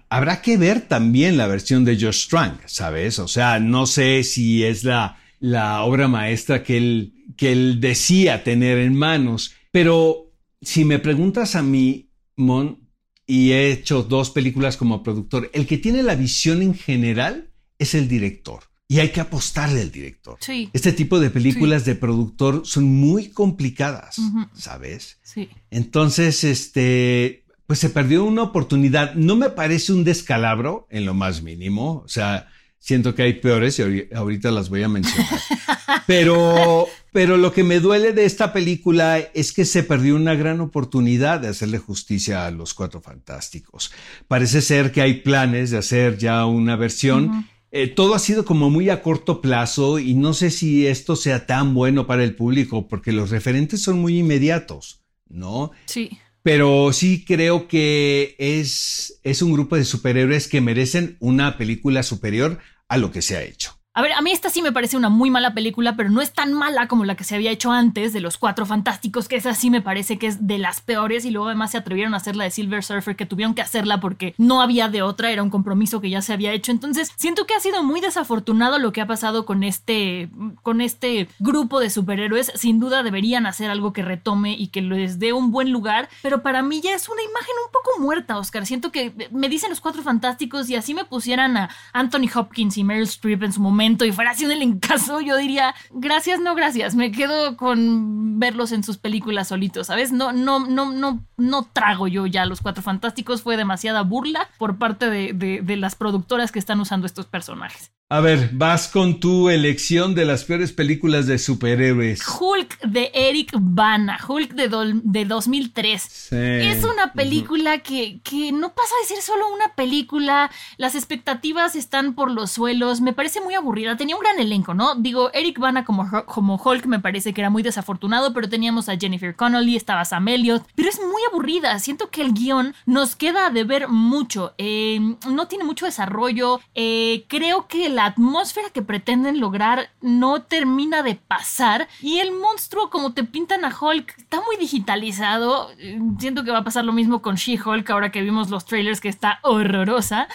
habrá 0.09 0.41
que 0.41 0.57
ver 0.57 0.81
también 0.81 1.37
la 1.37 1.47
versión 1.47 1.85
de 1.85 1.95
Josh 1.99 2.25
Strang, 2.25 2.59
¿sabes? 2.65 3.19
O 3.19 3.27
sea, 3.27 3.59
no 3.59 3.85
sé 3.85 4.23
si 4.23 4.63
es 4.63 4.83
la, 4.83 5.19
la 5.39 5.83
obra 5.83 6.07
maestra 6.07 6.63
que 6.63 6.77
él, 6.77 7.13
que 7.35 7.51
él 7.51 7.79
decía 7.79 8.43
tener 8.43 8.77
en 8.77 8.95
manos, 8.95 9.53
pero 9.71 10.31
si 10.61 10.85
me 10.85 10.99
preguntas 10.99 11.55
a 11.55 11.61
mí, 11.61 12.09
Mon, 12.35 12.87
y 13.25 13.51
he 13.51 13.71
hecho 13.71 14.03
dos 14.03 14.31
películas 14.31 14.77
como 14.77 15.03
productor, 15.03 15.49
el 15.53 15.67
que 15.67 15.77
tiene 15.77 16.01
la 16.03 16.15
visión 16.15 16.61
en 16.61 16.73
general 16.73 17.51
es 17.77 17.93
el 17.93 18.07
director. 18.07 18.63
Y 18.89 18.99
hay 18.99 19.09
que 19.09 19.19
apostarle 19.19 19.81
al 19.81 19.91
director. 19.91 20.37
Sí. 20.39 20.69
Este 20.71 20.93
tipo 20.93 21.19
de 21.19 21.29
películas 21.29 21.83
de 21.83 21.95
productor 21.95 22.61
son 22.65 22.85
muy 22.85 23.27
complicadas. 23.27 24.15
¿sabes? 24.53 25.17
Sí. 25.23 25.49
Entonces, 25.71 26.45
este, 26.45 27.43
pues 27.67 27.77
se 27.79 27.89
perdió 27.89 28.23
una 28.23 28.41
oportunidad. 28.43 29.13
No 29.13 29.35
me 29.35 29.49
parece 29.51 29.93
un 29.93 30.03
descalabro 30.03 30.87
en 30.89 31.05
lo 31.05 31.13
más 31.13 31.41
mínimo. 31.43 32.01
O 32.03 32.07
sea, 32.07 32.47
siento 32.79 33.13
que 33.13 33.23
hay 33.23 33.33
peores 33.33 33.77
y 33.77 33.83
ahori- 33.83 34.15
ahorita 34.15 34.49
las 34.51 34.69
voy 34.69 34.81
a 34.83 34.89
mencionar. 34.89 35.39
Pero, 36.07 36.85
pero 37.11 37.35
lo 37.37 37.51
que 37.51 37.63
me 37.65 37.79
duele 37.79 38.13
de 38.13 38.23
esta 38.25 38.53
película 38.53 39.19
es 39.33 39.51
que 39.51 39.65
se 39.65 39.83
perdió 39.83 40.15
una 40.15 40.35
gran 40.35 40.61
oportunidad 40.61 41.39
de 41.41 41.49
hacerle 41.49 41.79
justicia 41.79 42.45
a 42.45 42.51
los 42.51 42.73
Cuatro 42.73 43.01
Fantásticos. 43.01 43.91
Parece 44.27 44.61
ser 44.61 44.91
que 44.91 45.01
hay 45.01 45.15
planes 45.15 45.71
de 45.71 45.77
hacer 45.77 46.17
ya 46.17 46.45
una 46.45 46.75
versión. 46.77 47.47
Eh, 47.71 47.87
todo 47.87 48.15
ha 48.15 48.19
sido 48.19 48.45
como 48.45 48.69
muy 48.69 48.89
a 48.89 49.01
corto 49.01 49.41
plazo 49.41 49.99
y 49.99 50.13
no 50.13 50.33
sé 50.33 50.49
si 50.51 50.87
esto 50.87 51.15
sea 51.17 51.45
tan 51.45 51.73
bueno 51.73 52.07
para 52.07 52.23
el 52.23 52.35
público 52.35 52.87
porque 52.87 53.11
los 53.11 53.29
referentes 53.29 53.81
son 53.81 53.99
muy 53.99 54.19
inmediatos, 54.19 55.01
¿no? 55.27 55.71
Sí. 55.87 56.17
Pero 56.47 56.93
sí 56.93 57.25
creo 57.25 57.67
que 57.67 58.37
es, 58.39 59.19
es 59.23 59.41
un 59.41 59.51
grupo 59.51 59.75
de 59.75 59.83
superhéroes 59.83 60.47
que 60.47 60.61
merecen 60.61 61.17
una 61.19 61.57
película 61.57 62.03
superior 62.03 62.59
a 62.87 62.95
lo 62.95 63.11
que 63.11 63.21
se 63.21 63.35
ha 63.35 63.43
hecho. 63.43 63.76
A 63.97 64.01
ver, 64.03 64.13
a 64.13 64.21
mí 64.21 64.31
esta 64.31 64.51
sí 64.51 64.61
me 64.61 64.71
parece 64.71 64.95
una 64.95 65.09
muy 65.09 65.31
mala 65.31 65.55
película, 65.55 65.95
pero 65.95 66.11
no 66.11 66.21
es 66.21 66.31
tan 66.31 66.53
mala 66.53 66.87
como 66.87 67.03
la 67.03 67.15
que 67.15 67.23
se 67.23 67.33
había 67.33 67.49
hecho 67.49 67.71
antes 67.71 68.13
de 68.13 68.19
los 68.19 68.37
Cuatro 68.37 68.67
Fantásticos, 68.67 69.27
que 69.27 69.37
esa 69.37 69.55
sí 69.55 69.71
me 69.71 69.81
parece 69.81 70.19
que 70.19 70.27
es 70.27 70.45
de 70.45 70.59
las 70.59 70.81
peores 70.81 71.25
y 71.25 71.31
luego 71.31 71.47
además 71.47 71.71
se 71.71 71.79
atrevieron 71.79 72.13
a 72.13 72.17
hacer 72.17 72.35
la 72.35 72.43
de 72.43 72.51
Silver 72.51 72.83
Surfer, 72.83 73.15
que 73.15 73.25
tuvieron 73.25 73.55
que 73.55 73.63
hacerla 73.63 73.99
porque 73.99 74.35
no 74.37 74.61
había 74.61 74.87
de 74.87 75.01
otra, 75.01 75.31
era 75.31 75.41
un 75.41 75.49
compromiso 75.49 75.99
que 75.99 76.11
ya 76.11 76.21
se 76.21 76.31
había 76.31 76.53
hecho. 76.53 76.71
Entonces, 76.71 77.11
siento 77.15 77.47
que 77.47 77.55
ha 77.55 77.59
sido 77.59 77.81
muy 77.81 77.99
desafortunado 77.99 78.77
lo 78.77 78.93
que 78.93 79.01
ha 79.01 79.07
pasado 79.07 79.47
con 79.47 79.63
este, 79.63 80.29
con 80.61 80.79
este 80.79 81.27
grupo 81.39 81.79
de 81.79 81.89
superhéroes. 81.89 82.51
Sin 82.53 82.79
duda 82.79 83.01
deberían 83.01 83.47
hacer 83.47 83.71
algo 83.71 83.93
que 83.93 84.03
retome 84.03 84.51
y 84.51 84.67
que 84.67 84.83
les 84.83 85.17
dé 85.17 85.33
un 85.33 85.49
buen 85.49 85.71
lugar, 85.71 86.07
pero 86.21 86.43
para 86.43 86.61
mí 86.61 86.81
ya 86.81 86.93
es 86.93 87.09
una 87.09 87.23
imagen 87.23 87.55
un 87.65 87.71
poco 87.71 87.99
muerta, 87.99 88.37
Oscar. 88.37 88.67
Siento 88.67 88.91
que 88.91 89.31
me 89.31 89.49
dicen 89.49 89.71
los 89.71 89.81
Cuatro 89.81 90.03
Fantásticos 90.03 90.69
y 90.69 90.75
así 90.75 90.93
me 90.93 91.03
pusieran 91.03 91.57
a 91.57 91.69
Anthony 91.93 92.29
Hopkins 92.35 92.77
y 92.77 92.83
Meryl 92.83 93.05
Streep 93.05 93.41
en 93.41 93.53
su 93.53 93.59
momento 93.59 93.86
y 94.05 94.11
fuera 94.11 94.31
así 94.31 94.45
un 94.45 94.51
elencazo, 94.51 95.21
yo 95.21 95.37
diría, 95.37 95.73
gracias, 95.91 96.39
no 96.39 96.55
gracias, 96.55 96.95
me 96.95 97.11
quedo 97.11 97.55
con 97.57 98.39
verlos 98.39 98.71
en 98.71 98.83
sus 98.83 98.97
películas 98.97 99.47
solitos, 99.47 99.87
¿sabes? 99.87 100.11
No, 100.11 100.31
no, 100.33 100.59
no, 100.59 100.91
no, 100.91 101.23
no 101.37 101.63
trago 101.71 102.07
yo 102.07 102.25
ya 102.25 102.45
los 102.45 102.61
Cuatro 102.61 102.83
Fantásticos, 102.83 103.41
fue 103.41 103.57
demasiada 103.57 104.01
burla 104.03 104.49
por 104.57 104.77
parte 104.77 105.09
de, 105.09 105.33
de- 105.33 105.61
de 105.61 105.75
las 105.77 105.95
productoras 105.95 106.51
que 106.51 106.59
están 106.59 106.79
usando 106.79 107.05
estos 107.07 107.25
personajes. 107.25 107.91
A 108.09 108.21
ver, 108.21 108.51
vas 108.53 108.87
con 108.87 109.19
tu 109.19 109.49
elección 109.49 110.15
de 110.15 110.23
las 110.23 110.45
peores 110.45 110.71
películas 110.71 111.27
de 111.27 111.37
superhéroes. 111.37 112.21
Hulk 112.39 112.79
de 112.83 113.11
Eric 113.13 113.51
Bana, 113.59 114.17
Hulk 114.25 114.53
de, 114.53 115.01
de 115.03 115.25
2003. 115.25 116.01
Sí. 116.03 116.35
Es 116.37 116.85
una 116.85 117.11
película 117.11 117.79
que, 117.79 118.21
que 118.23 118.53
no 118.53 118.73
pasa 118.73 118.93
de 119.01 119.13
ser 119.13 119.21
solo 119.21 119.53
una 119.53 119.75
película. 119.75 120.49
Las 120.77 120.95
expectativas 120.95 121.75
están 121.75 122.15
por 122.15 122.31
los 122.31 122.49
suelos. 122.51 123.01
Me 123.01 123.11
parece 123.11 123.41
muy 123.41 123.55
aburrida. 123.55 123.97
Tenía 123.97 124.15
un 124.15 124.21
gran 124.21 124.39
elenco, 124.39 124.73
¿no? 124.73 124.95
Digo, 124.95 125.29
Eric 125.33 125.59
Bana 125.59 125.83
como, 125.83 126.09
como 126.27 126.55
Hulk 126.55 126.85
me 126.85 127.01
parece 127.01 127.33
que 127.33 127.41
era 127.41 127.49
muy 127.49 127.61
desafortunado, 127.61 128.33
pero 128.33 128.47
teníamos 128.47 128.87
a 128.87 128.95
Jennifer 128.95 129.35
Connolly, 129.35 129.75
estaba 129.75 130.05
Sam 130.05 130.29
Elliott. 130.29 130.63
Pero 130.75 130.87
es 130.87 131.01
muy 131.01 131.23
aburrida. 131.29 131.77
Siento 131.79 132.09
que 132.09 132.21
el 132.21 132.31
guion 132.31 132.73
nos 132.85 133.17
queda 133.17 133.49
de 133.49 133.65
ver 133.65 133.89
mucho. 133.89 134.53
Eh, 134.57 135.01
no 135.29 135.49
tiene 135.49 135.65
mucho 135.65 135.85
desarrollo. 135.85 136.61
Eh, 136.73 137.25
creo 137.27 137.67
que 137.67 137.96
la 137.97 138.05
atmósfera 138.05 138.69
que 138.69 138.83
pretenden 138.83 139.39
lograr 139.39 139.89
no 140.01 140.43
termina 140.43 141.01
de 141.01 141.15
pasar. 141.15 141.87
Y 141.99 142.19
el 142.19 142.31
monstruo, 142.31 142.91
como 142.91 143.13
te 143.13 143.23
pintan 143.23 143.65
a 143.65 143.75
Hulk, 143.75 144.19
está 144.19 144.39
muy 144.41 144.55
digitalizado. 144.55 145.71
Siento 146.19 146.43
que 146.43 146.51
va 146.51 146.59
a 146.59 146.63
pasar 146.63 146.85
lo 146.85 146.93
mismo 146.93 147.23
con 147.23 147.37
She-Hulk 147.37 147.89
ahora 147.89 148.11
que 148.11 148.21
vimos 148.21 148.51
los 148.51 148.65
trailers, 148.65 149.01
que 149.01 149.09
está 149.09 149.39
horrorosa. 149.41 150.27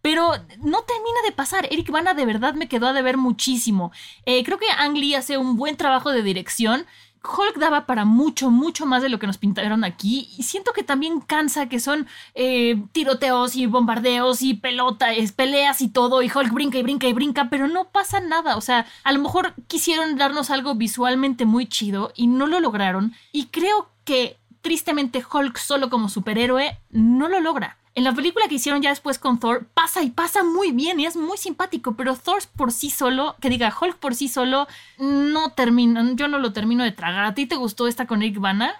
Pero 0.00 0.30
no 0.58 0.82
termina 0.82 1.20
de 1.26 1.32
pasar. 1.32 1.66
Eric 1.72 1.90
Bana 1.90 2.14
de 2.14 2.24
verdad 2.24 2.54
me 2.54 2.68
quedó 2.68 2.86
a 2.86 2.92
deber 2.92 3.16
muchísimo. 3.16 3.90
Eh, 4.24 4.44
creo 4.44 4.58
que 4.58 4.70
Ang 4.78 4.96
Lee 4.96 5.16
hace 5.16 5.38
un 5.38 5.56
buen 5.56 5.76
trabajo 5.76 6.12
de 6.12 6.22
dirección. 6.22 6.86
Hulk 7.28 7.58
daba 7.58 7.86
para 7.86 8.04
mucho, 8.04 8.50
mucho 8.50 8.86
más 8.86 9.02
de 9.02 9.08
lo 9.08 9.18
que 9.18 9.26
nos 9.26 9.38
pintaron 9.38 9.84
aquí. 9.84 10.30
Y 10.36 10.44
siento 10.44 10.72
que 10.72 10.82
también 10.82 11.20
cansa 11.20 11.68
que 11.68 11.80
son 11.80 12.06
eh, 12.34 12.82
tiroteos 12.92 13.56
y 13.56 13.66
bombardeos 13.66 14.42
y 14.42 14.54
pelota, 14.54 15.12
es 15.12 15.32
peleas 15.32 15.80
y 15.80 15.88
todo. 15.88 16.22
Y 16.22 16.30
Hulk 16.34 16.52
brinca 16.52 16.78
y 16.78 16.82
brinca 16.82 17.06
y 17.06 17.12
brinca, 17.12 17.48
pero 17.50 17.68
no 17.68 17.84
pasa 17.90 18.20
nada. 18.20 18.56
O 18.56 18.60
sea, 18.60 18.86
a 19.04 19.12
lo 19.12 19.20
mejor 19.20 19.54
quisieron 19.66 20.16
darnos 20.16 20.50
algo 20.50 20.74
visualmente 20.74 21.44
muy 21.44 21.66
chido 21.66 22.12
y 22.16 22.26
no 22.26 22.46
lo 22.46 22.60
lograron. 22.60 23.14
Y 23.32 23.46
creo 23.46 23.90
que 24.04 24.38
tristemente 24.62 25.22
Hulk 25.30 25.56
solo 25.58 25.90
como 25.90 26.08
superhéroe 26.08 26.78
no 26.90 27.28
lo 27.28 27.40
logra. 27.40 27.78
En 27.98 28.04
la 28.04 28.14
película 28.14 28.46
que 28.48 28.54
hicieron 28.54 28.80
ya 28.80 28.90
después 28.90 29.18
con 29.18 29.40
Thor, 29.40 29.66
pasa 29.74 30.02
y 30.04 30.10
pasa 30.10 30.44
muy 30.44 30.70
bien 30.72 31.00
y 31.00 31.06
es 31.06 31.16
muy 31.16 31.36
simpático, 31.36 31.96
pero 31.96 32.14
Thor 32.16 32.38
por 32.56 32.70
sí 32.72 32.90
solo, 32.90 33.34
que 33.40 33.50
diga 33.50 33.74
Hulk 33.78 33.96
por 33.98 34.14
sí 34.14 34.28
solo, 34.28 34.68
no 34.98 35.50
termina, 35.52 36.12
yo 36.14 36.28
no 36.28 36.38
lo 36.38 36.52
termino 36.52 36.84
de 36.84 36.92
tragar. 36.92 37.24
¿A 37.24 37.34
ti 37.34 37.46
te 37.46 37.56
gustó 37.56 37.88
esta 37.88 38.06
con 38.06 38.22
Eric 38.22 38.38
Bana? 38.38 38.74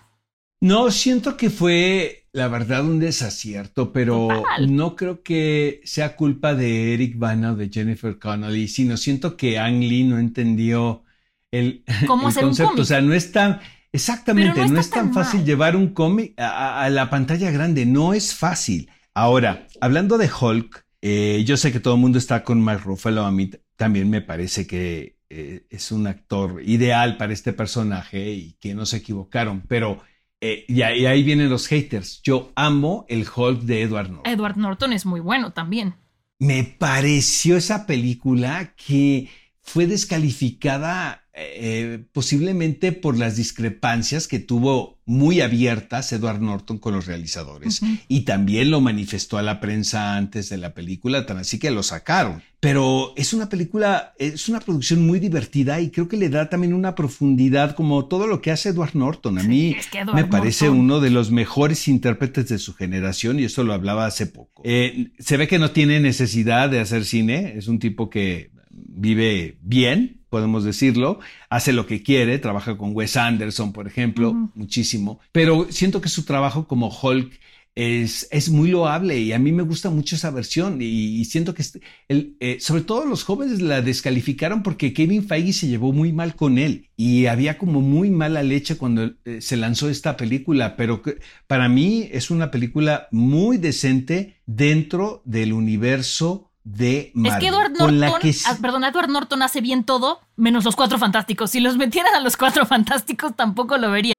No, 0.60 0.90
siento 0.90 1.36
que 1.36 1.50
fue, 1.50 2.26
la 2.32 2.48
verdad, 2.48 2.84
un 2.84 2.98
desacierto, 2.98 3.92
pero 3.92 4.26
Total. 4.28 4.76
no 4.76 4.96
creo 4.96 5.22
que 5.22 5.80
sea 5.84 6.16
culpa 6.16 6.54
de 6.54 6.94
Eric 6.94 7.16
Bana 7.16 7.52
o 7.52 7.56
de 7.56 7.68
Jennifer 7.70 8.18
Connolly, 8.18 8.66
sino 8.66 8.96
siento 8.96 9.36
que 9.36 9.58
Ang 9.58 9.78
Lee 9.80 10.02
no 10.04 10.18
entendió 10.18 11.04
el, 11.52 11.84
¿Cómo 12.04 12.22
el 12.24 12.28
hacer 12.28 12.44
un 12.44 12.50
concepto. 12.50 12.82
O 12.82 12.84
sea, 12.84 13.00
no 13.00 13.14
es 13.14 13.30
tan, 13.30 13.60
exactamente, 13.92 14.66
no 14.66 14.80
es 14.80 14.90
tan 14.90 15.12
tan 15.12 15.12
fácil 15.12 15.44
llevar 15.44 15.76
un 15.76 15.94
cómic 15.94 16.34
a, 16.40 16.48
a- 16.80 16.84
a 16.84 16.90
la 16.90 17.08
pantalla 17.08 17.50
grande, 17.52 17.86
no 17.86 18.12
es 18.12 18.34
fácil. 18.34 18.90
Ahora, 19.20 19.66
hablando 19.80 20.16
de 20.16 20.30
Hulk, 20.30 20.86
eh, 21.02 21.42
yo 21.44 21.56
sé 21.56 21.72
que 21.72 21.80
todo 21.80 21.94
el 21.94 22.00
mundo 22.00 22.18
está 22.18 22.44
con 22.44 22.60
Mark 22.60 22.82
Ruffalo, 22.84 23.24
a 23.24 23.32
mí 23.32 23.50
también 23.74 24.08
me 24.08 24.20
parece 24.20 24.64
que 24.64 25.18
eh, 25.28 25.66
es 25.70 25.90
un 25.90 26.06
actor 26.06 26.62
ideal 26.64 27.16
para 27.16 27.32
este 27.32 27.52
personaje 27.52 28.30
y 28.30 28.52
que 28.60 28.76
no 28.76 28.86
se 28.86 28.98
equivocaron, 28.98 29.62
pero 29.66 30.00
eh, 30.40 30.64
y, 30.68 30.82
ahí, 30.82 31.00
y 31.00 31.06
ahí 31.06 31.24
vienen 31.24 31.50
los 31.50 31.66
haters. 31.66 32.22
Yo 32.22 32.52
amo 32.54 33.06
el 33.08 33.26
Hulk 33.28 33.62
de 33.62 33.82
Edward 33.82 34.08
Norton. 34.08 34.32
Edward 34.32 34.56
Norton 34.56 34.92
es 34.92 35.04
muy 35.04 35.18
bueno 35.18 35.52
también. 35.52 35.96
Me 36.38 36.62
pareció 36.62 37.56
esa 37.56 37.86
película 37.86 38.72
que 38.76 39.28
fue 39.68 39.86
descalificada 39.86 41.24
eh, 41.40 42.04
posiblemente 42.12 42.90
por 42.90 43.16
las 43.16 43.36
discrepancias 43.36 44.26
que 44.26 44.40
tuvo 44.40 44.98
muy 45.06 45.40
abiertas 45.40 46.12
Edward 46.12 46.40
Norton 46.40 46.78
con 46.78 46.94
los 46.94 47.06
realizadores 47.06 47.80
y 48.08 48.22
también 48.22 48.70
lo 48.72 48.80
manifestó 48.80 49.38
a 49.38 49.42
la 49.42 49.60
prensa 49.60 50.16
antes 50.16 50.48
de 50.48 50.56
la 50.58 50.74
película, 50.74 51.26
tan 51.26 51.38
así 51.38 51.58
que 51.60 51.70
lo 51.70 51.82
sacaron. 51.84 52.42
Pero 52.60 53.12
es 53.16 53.32
una 53.32 53.48
película, 53.48 54.14
es 54.18 54.48
una 54.48 54.58
producción 54.58 55.06
muy 55.06 55.20
divertida 55.20 55.80
y 55.80 55.90
creo 55.90 56.08
que 56.08 56.16
le 56.16 56.28
da 56.28 56.50
también 56.50 56.74
una 56.74 56.96
profundidad 56.96 57.76
como 57.76 58.06
todo 58.06 58.26
lo 58.26 58.40
que 58.42 58.50
hace 58.50 58.70
Edward 58.70 58.94
Norton. 58.96 59.38
A 59.38 59.42
Sí, 59.42 59.48
mí 59.48 59.76
es 59.78 59.86
que 59.86 59.98
Edward 60.00 60.16
me 60.16 60.24
parece 60.24 60.66
Norton- 60.66 60.80
uno 60.80 61.00
de 61.00 61.10
los 61.10 61.30
mejores 61.30 61.86
intérpretes 61.86 62.48
de 62.48 62.58
su 62.58 62.74
generación 62.74 63.38
y 63.38 63.44
eso 63.44 63.62
lo 63.62 63.74
hablaba 63.74 64.06
hace 64.06 64.26
poco. 64.26 64.62
Eh, 64.64 65.10
se 65.20 65.36
ve 65.36 65.46
que 65.46 65.60
no 65.60 65.70
tiene 65.70 66.00
necesidad 66.00 66.68
de 66.68 66.80
hacer 66.80 67.04
cine, 67.04 67.54
es 67.56 67.68
un 67.68 67.78
tipo 67.78 68.10
que 68.10 68.50
vive 68.86 69.58
bien, 69.62 70.20
podemos 70.30 70.64
decirlo, 70.64 71.20
hace 71.50 71.72
lo 71.72 71.86
que 71.86 72.02
quiere, 72.02 72.38
trabaja 72.38 72.76
con 72.76 72.94
Wes 72.94 73.16
Anderson, 73.16 73.72
por 73.72 73.86
ejemplo, 73.86 74.42
muchísimo, 74.54 75.20
pero 75.32 75.66
siento 75.70 76.00
que 76.00 76.08
su 76.08 76.24
trabajo 76.24 76.66
como 76.66 76.88
Hulk 76.90 77.38
es, 77.74 78.26
es 78.32 78.50
muy 78.50 78.70
loable 78.70 79.20
y 79.20 79.32
a 79.32 79.38
mí 79.38 79.52
me 79.52 79.62
gusta 79.62 79.88
mucho 79.90 80.16
esa 80.16 80.30
versión 80.32 80.82
y, 80.82 80.86
y 81.20 81.24
siento 81.26 81.54
que 81.54 81.62
el, 82.08 82.36
eh, 82.40 82.58
sobre 82.60 82.82
todo 82.82 83.04
los 83.04 83.22
jóvenes 83.22 83.60
la 83.60 83.82
descalificaron 83.82 84.64
porque 84.64 84.92
Kevin 84.92 85.22
Feige 85.26 85.52
se 85.52 85.68
llevó 85.68 85.92
muy 85.92 86.12
mal 86.12 86.34
con 86.34 86.58
él 86.58 86.88
y 86.96 87.26
había 87.26 87.56
como 87.56 87.80
muy 87.80 88.10
mala 88.10 88.42
leche 88.42 88.76
cuando 88.76 89.12
eh, 89.24 89.40
se 89.40 89.56
lanzó 89.56 89.88
esta 89.90 90.16
película, 90.16 90.76
pero 90.76 91.02
que- 91.02 91.18
para 91.46 91.68
mí 91.68 92.08
es 92.12 92.30
una 92.30 92.50
película 92.50 93.06
muy 93.12 93.58
decente 93.58 94.40
dentro 94.46 95.22
del 95.24 95.52
universo 95.52 96.47
de 96.70 97.10
Marvel. 97.14 97.32
es 97.32 97.40
que 97.42 97.48
Edward 97.48 97.76
con 97.76 98.00
la 98.00 98.06
Norton, 98.08 98.20
que 98.22 98.32
sí- 98.32 98.44
ah, 98.48 98.56
perdón, 98.60 98.84
Edward 98.84 99.08
Norton 99.08 99.42
hace 99.42 99.60
bien 99.60 99.84
todo, 99.84 100.20
menos 100.36 100.64
los 100.64 100.76
cuatro 100.76 100.98
fantásticos. 100.98 101.50
Si 101.50 101.60
los 101.60 101.76
metieran 101.76 102.14
a 102.14 102.20
los 102.20 102.36
cuatro 102.36 102.66
fantásticos, 102.66 103.34
tampoco 103.36 103.78
lo 103.78 103.90
vería. 103.90 104.12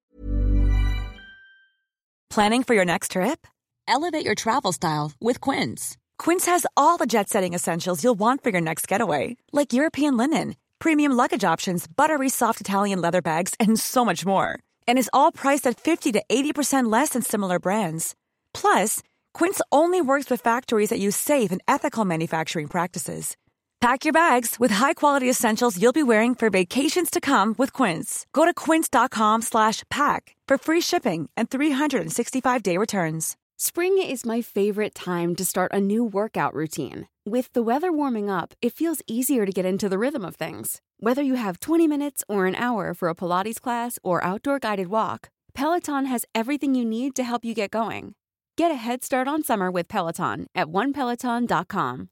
Planning 2.30 2.62
for 2.64 2.74
your 2.74 2.84
next 2.84 3.12
trip? 3.12 3.46
Elevate 3.88 4.24
your 4.24 4.34
travel 4.36 4.72
style 4.72 5.12
with 5.20 5.40
Quince. 5.40 5.96
Quince 6.18 6.46
has 6.46 6.64
all 6.76 6.96
the 6.96 7.06
jet 7.06 7.28
setting 7.28 7.54
essentials 7.54 8.04
you'll 8.04 8.18
want 8.18 8.42
for 8.42 8.50
your 8.50 8.60
next 8.60 8.86
getaway, 8.86 9.36
like 9.52 9.72
European 9.72 10.16
linen, 10.16 10.54
premium 10.78 11.12
luggage 11.12 11.44
options, 11.44 11.86
buttery 11.88 12.28
soft 12.28 12.60
Italian 12.60 13.00
leather 13.00 13.22
bags, 13.22 13.54
and 13.58 13.78
so 13.80 14.04
much 14.04 14.24
more. 14.24 14.58
And 14.86 14.96
is 14.98 15.10
all 15.12 15.32
priced 15.32 15.66
at 15.66 15.80
50 15.80 16.12
to 16.12 16.22
80% 16.30 16.90
less 16.90 17.10
than 17.10 17.22
similar 17.22 17.58
brands. 17.58 18.14
Plus, 18.54 19.02
Quince 19.34 19.60
only 19.72 20.00
works 20.00 20.30
with 20.30 20.40
factories 20.40 20.90
that 20.90 21.00
use 21.00 21.16
safe 21.16 21.50
and 21.50 21.60
ethical 21.66 22.04
manufacturing 22.04 22.68
practices. 22.68 23.36
Pack 23.80 24.04
your 24.04 24.12
bags 24.12 24.56
with 24.60 24.70
high-quality 24.70 25.28
essentials 25.28 25.80
you'll 25.80 26.00
be 26.00 26.02
wearing 26.02 26.34
for 26.34 26.50
vacations 26.50 27.08
to 27.08 27.18
come 27.18 27.54
with 27.56 27.72
Quince. 27.72 28.26
Go 28.34 28.44
to 28.44 28.52
quince.com 28.52 29.40
slash 29.40 29.84
pack 29.88 30.36
for 30.46 30.58
free 30.58 30.82
shipping 30.82 31.30
and 31.34 31.48
365-day 31.48 32.76
returns. 32.76 33.38
Spring 33.56 33.96
is 33.96 34.26
my 34.26 34.42
favorite 34.42 34.94
time 34.94 35.34
to 35.34 35.46
start 35.46 35.72
a 35.72 35.80
new 35.80 36.04
workout 36.04 36.52
routine. 36.52 37.08
With 37.26 37.50
the 37.54 37.62
weather 37.62 37.90
warming 37.90 38.28
up, 38.28 38.52
it 38.60 38.74
feels 38.74 39.00
easier 39.06 39.46
to 39.46 39.52
get 39.52 39.64
into 39.64 39.88
the 39.88 39.98
rhythm 39.98 40.26
of 40.26 40.36
things. 40.36 40.82
Whether 40.98 41.22
you 41.22 41.36
have 41.36 41.58
20 41.58 41.88
minutes 41.88 42.22
or 42.28 42.44
an 42.44 42.56
hour 42.56 42.92
for 42.92 43.08
a 43.08 43.14
Pilates 43.14 43.60
class 43.60 43.98
or 44.02 44.22
outdoor 44.22 44.58
guided 44.58 44.88
walk, 44.88 45.30
Peloton 45.54 46.04
has 46.04 46.26
everything 46.34 46.74
you 46.74 46.84
need 46.84 47.14
to 47.16 47.24
help 47.24 47.46
you 47.46 47.54
get 47.54 47.70
going. 47.70 48.14
Get 48.56 48.70
a 48.70 48.74
head 48.74 49.02
start 49.02 49.26
on 49.28 49.42
summer 49.42 49.70
with 49.70 49.88
Peloton 49.88 50.46
at 50.54 50.68
onepeloton.com. 50.68 52.08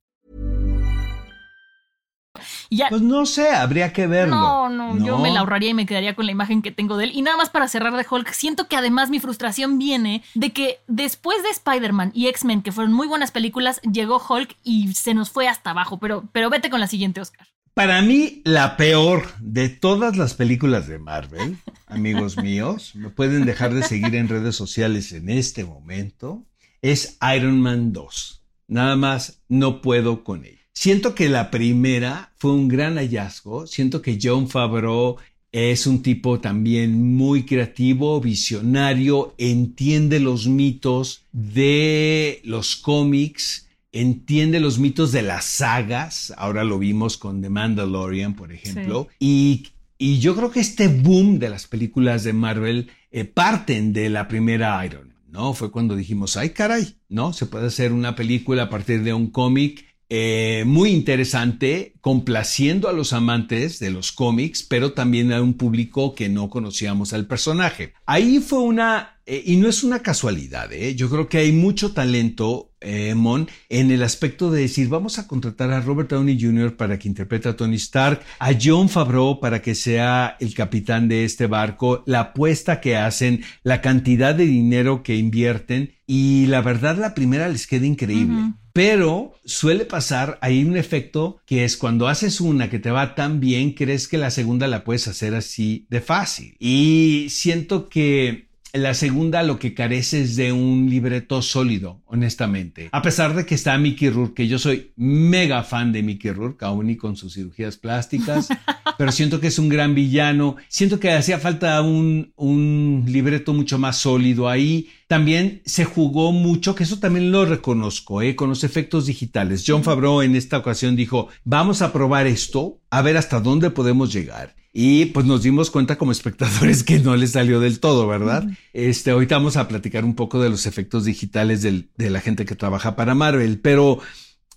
Ya, 2.71 2.88
Pues 2.88 3.02
no 3.02 3.26
sé, 3.26 3.50
habría 3.50 3.92
que 3.92 4.07
verlo. 4.07 4.37
No, 4.37 4.68
no, 4.68 5.04
yo 5.04 5.18
me 5.18 5.33
la 5.33 5.40
ahorraría 5.40 5.71
y 5.71 5.75
me 5.75 5.87
quedaría 5.87 6.14
con 6.14 6.25
la 6.26 6.33
imagen 6.33 6.62
que 6.62 6.71
tengo 6.71 6.97
de 6.97 7.04
él. 7.04 7.11
Y 7.14 7.23
nada 7.23 7.37
más 7.37 7.50
para 7.50 7.66
cerrar 7.66 7.97
de 7.97 8.07
Hulk, 8.09 8.30
siento 8.30 8.68
que 8.68 8.76
además 8.76 9.11
mi 9.11 9.18
frustración 9.18 9.76
viene 9.78 10.23
de 10.35 10.52
que 10.52 10.78
después 10.87 11.42
de 11.42 11.50
Spider-Man 11.50 12.12
y 12.14 12.28
X-Men, 12.28 12.62
que 12.62 12.71
fueron 12.71 12.92
muy 12.92 13.09
buenas 13.09 13.33
películas, 13.33 13.80
llegó 13.83 14.23
Hulk 14.26 14.57
y 14.62 14.95
se 14.95 15.14
nos 15.14 15.30
fue 15.30 15.49
hasta 15.49 15.71
abajo. 15.71 15.99
Pero, 15.99 16.28
pero 16.33 16.49
vete 16.49 16.71
con 16.71 16.78
la 16.80 16.87
siguiente, 16.87 17.21
Oscar. 17.21 17.49
Para 17.75 18.02
mí, 18.02 18.40
la 18.45 18.76
peor 18.76 19.26
de 19.40 19.68
todas 19.68 20.16
las 20.16 20.35
películas 20.35 20.87
de 20.87 20.99
Marvel, 20.99 21.59
amigos 21.88 22.37
míos, 22.37 22.92
me 22.95 23.11
pueden 23.11 23.45
dejar 23.45 23.75
de 23.75 23.83
seguir 23.83 24.14
en 24.14 24.28
redes 24.28 24.57
sociales 24.57 25.12
en 25.12 25.28
este 25.28 25.64
momento, 25.64 26.45
es 26.83 27.18
Iron 27.37 27.61
Man 27.61 27.92
2. 27.92 28.42
Nada 28.68 28.97
más 28.97 29.40
no 29.49 29.80
puedo 29.80 30.25
con 30.25 30.45
ella. 30.45 30.59
Siento 30.73 31.14
que 31.14 31.28
la 31.28 31.50
primera 31.50 32.33
fue 32.37 32.52
un 32.52 32.68
gran 32.68 32.97
hallazgo. 32.97 33.66
Siento 33.66 34.00
que 34.00 34.18
John 34.23 34.49
Favreau 34.49 35.16
es 35.50 35.87
un 35.87 36.02
tipo 36.02 36.40
también 36.40 37.16
muy 37.16 37.45
creativo, 37.45 38.21
visionario, 38.21 39.35
entiende 39.38 40.21
los 40.21 40.47
mitos 40.47 41.25
de 41.33 42.40
los 42.45 42.76
cómics, 42.76 43.66
entiende 43.92 44.61
los 44.61 44.78
mitos 44.78 45.11
de 45.11 45.23
las 45.23 45.47
sagas. 45.47 46.33
Ahora 46.37 46.64
lo 46.64 46.78
vimos 46.78 47.16
con 47.16 47.40
The 47.40 47.49
Mandalorian, 47.49 48.35
por 48.35 48.52
ejemplo. 48.52 49.09
Y, 49.18 49.68
y 49.99 50.21
yo 50.21 50.37
creo 50.37 50.50
que 50.50 50.61
este 50.61 50.88
boom 50.88 51.38
de 51.38 51.50
las 51.50 51.67
películas 51.67 52.23
de 52.23 52.33
Marvel 52.33 52.90
eh, 53.11 53.25
parten 53.25 53.93
de 53.93 54.09
la 54.09 54.28
primera 54.28 54.85
Iron 54.87 55.09
Man. 55.09 55.19
¿no? 55.31 55.52
Fue 55.52 55.71
cuando 55.71 55.97
dijimos, 55.97 56.37
ay 56.37 56.50
caray, 56.50 56.95
¿no? 57.09 57.33
Se 57.33 57.47
puede 57.47 57.67
hacer 57.67 57.93
una 57.93 58.14
película 58.14 58.64
a 58.64 58.71
partir 58.71 59.02
de 59.02 59.12
un 59.12 59.31
cómic 59.31 59.85
eh, 60.11 60.65
muy 60.67 60.91
interesante, 60.91 61.95
complaciendo 62.00 62.88
a 62.88 62.93
los 62.93 63.12
amantes 63.12 63.79
de 63.79 63.91
los 63.91 64.12
cómics, 64.12 64.62
pero 64.62 64.93
también 64.93 65.33
a 65.33 65.43
un 65.43 65.55
público 65.55 66.15
que 66.15 66.29
no 66.29 66.49
conocíamos 66.49 67.12
al 67.12 67.27
personaje. 67.27 67.93
Ahí 68.07 68.41
fue 68.41 68.61
una, 68.61 69.19
eh, 69.27 69.43
y 69.45 69.57
no 69.57 69.69
es 69.69 69.85
una 69.85 69.99
casualidad, 70.00 70.73
¿eh? 70.73 70.95
yo 70.95 71.11
creo 71.11 71.29
que 71.29 71.37
hay 71.37 71.53
mucho 71.53 71.93
talento, 71.93 72.73
eh, 72.81 73.15
Mon, 73.15 73.49
en 73.69 73.91
el 73.91 74.03
aspecto 74.03 74.50
de 74.50 74.62
decir, 74.62 74.88
vamos 74.88 75.19
a 75.19 75.27
contratar 75.27 75.71
a 75.73 75.83
Robert 75.83 76.09
Downey 76.09 76.41
Jr. 76.41 76.79
para 76.79 76.99
que 76.99 77.09
interprete 77.09 77.50
a 77.50 77.57
Tony 77.57 77.77
Stark, 77.77 78.23
a 78.38 78.53
John 78.59 78.88
Favreau 78.88 79.41
para 79.41 79.61
que 79.61 79.75
sea 79.75 80.38
el 80.41 80.55
capitán 80.55 81.09
de 81.09 81.25
este 81.25 81.47
barco, 81.47 82.03
la 82.07 82.21
apuesta 82.21 82.81
que 82.81 82.97
hacen, 82.97 83.43
la 83.62 83.83
cantidad 83.83 84.35
de 84.35 84.47
dinero 84.47 85.03
que 85.03 85.17
invierten, 85.17 85.93
y 86.07 86.47
la 86.47 86.62
verdad 86.62 86.97
la 86.97 87.15
primera 87.15 87.49
les 87.49 87.67
queda 87.67 87.85
increíble. 87.85 88.55
Pero 88.78 89.35
suele 89.44 89.85
pasar 89.87 90.38
ahí 90.40 90.62
un 90.62 90.76
efecto 90.76 91.40
que 91.47 91.64
es 91.64 91.76
cuando 91.76 92.06
haces 92.06 92.40
una 92.40 92.70
que 92.70 92.78
te 92.78 92.92
va 92.92 93.16
tan 93.16 93.40
bien, 93.40 93.73
crees 93.73 94.06
que 94.06 94.18
la 94.18 94.30
segunda 94.30 94.68
la 94.68 94.85
puedes 94.85 95.08
hacer 95.08 95.35
así 95.35 95.88
de 95.90 96.00
fácil. 96.00 96.54
Y 96.61 97.26
siento 97.28 97.88
que 97.88 98.47
la 98.73 98.95
segunda 98.95 99.43
lo 99.43 99.58
que 99.58 99.75
carece 99.75 100.21
es 100.21 100.36
de 100.36 100.52
un 100.52 100.88
libreto 100.88 101.43
sólido, 101.43 102.02
honestamente. 102.06 102.88
A 102.93 103.02
pesar 103.02 103.34
de 103.34 103.47
que 103.47 103.56
está 103.56 103.76
Mickey 103.78 104.10
Rourke, 104.10 104.34
que 104.34 104.47
yo 104.47 104.60
soy 104.60 104.93
mega 104.95 105.64
fan 105.64 105.91
de 105.91 106.04
Mickey 106.04 106.30
Rourke, 106.30 106.64
aún 106.64 106.88
y 106.88 106.97
con 106.97 107.17
sus 107.17 107.34
cirugías 107.34 107.78
plásticas, 107.78 108.49
pero 108.97 109.10
siento 109.10 109.41
que 109.41 109.49
es 109.49 109.58
un 109.58 109.69
gran 109.69 109.93
villano. 109.97 110.54
Siento 110.69 111.00
que 111.00 111.10
hacía 111.10 111.41
falta 111.41 111.82
un, 111.82 112.32
un 112.36 113.04
libreto 113.08 113.52
mucho 113.52 113.76
más 113.76 113.97
sólido 113.97 114.49
ahí. 114.49 114.88
También 115.08 115.62
se 115.64 115.86
jugó 115.86 116.32
mucho, 116.32 116.75
que 116.75 116.84
eso 116.84 116.99
también 116.99 117.32
lo 117.32 117.47
reconozco, 117.47 118.23
¿eh? 118.23 118.36
con 118.36 118.50
los 118.50 118.62
efectos 118.62 119.06
digitales. 119.06 119.64
John 119.66 119.82
Favreau 119.82 120.21
en 120.21 120.36
esta 120.36 120.58
ocasión 120.58 120.97
dijo, 120.97 121.28
vamos 121.44 121.82
a 121.82 121.92
probar 121.94 122.26
esto, 122.26 122.78
a 122.90 123.00
ver 123.02 123.16
hasta 123.16 123.40
dónde 123.40 123.71
podemos 123.71 124.12
llegar. 124.12 124.54
Y 124.73 125.06
pues 125.06 125.25
nos 125.25 125.42
dimos 125.42 125.71
cuenta 125.71 125.97
como 125.97 126.12
espectadores 126.12 126.84
que 126.84 126.99
no 126.99 127.16
le 127.16 127.26
salió 127.26 127.58
del 127.58 127.80
todo, 127.80 128.06
¿verdad? 128.06 128.47
Este, 128.75 129.10
ahorita 129.10 129.36
vamos 129.36 129.56
a 129.56 129.66
platicar 129.66 130.04
un 130.04 130.14
poco 130.14 130.40
de 130.40 130.50
los 130.50 130.66
efectos 130.66 131.06
digitales 131.06 131.62
del, 131.62 131.88
de 131.97 132.10
la 132.10 132.21
gente 132.21 132.44
que 132.44 132.54
trabaja 132.54 132.94
para 132.94 133.14
Marvel, 133.14 133.60
pero 133.60 134.00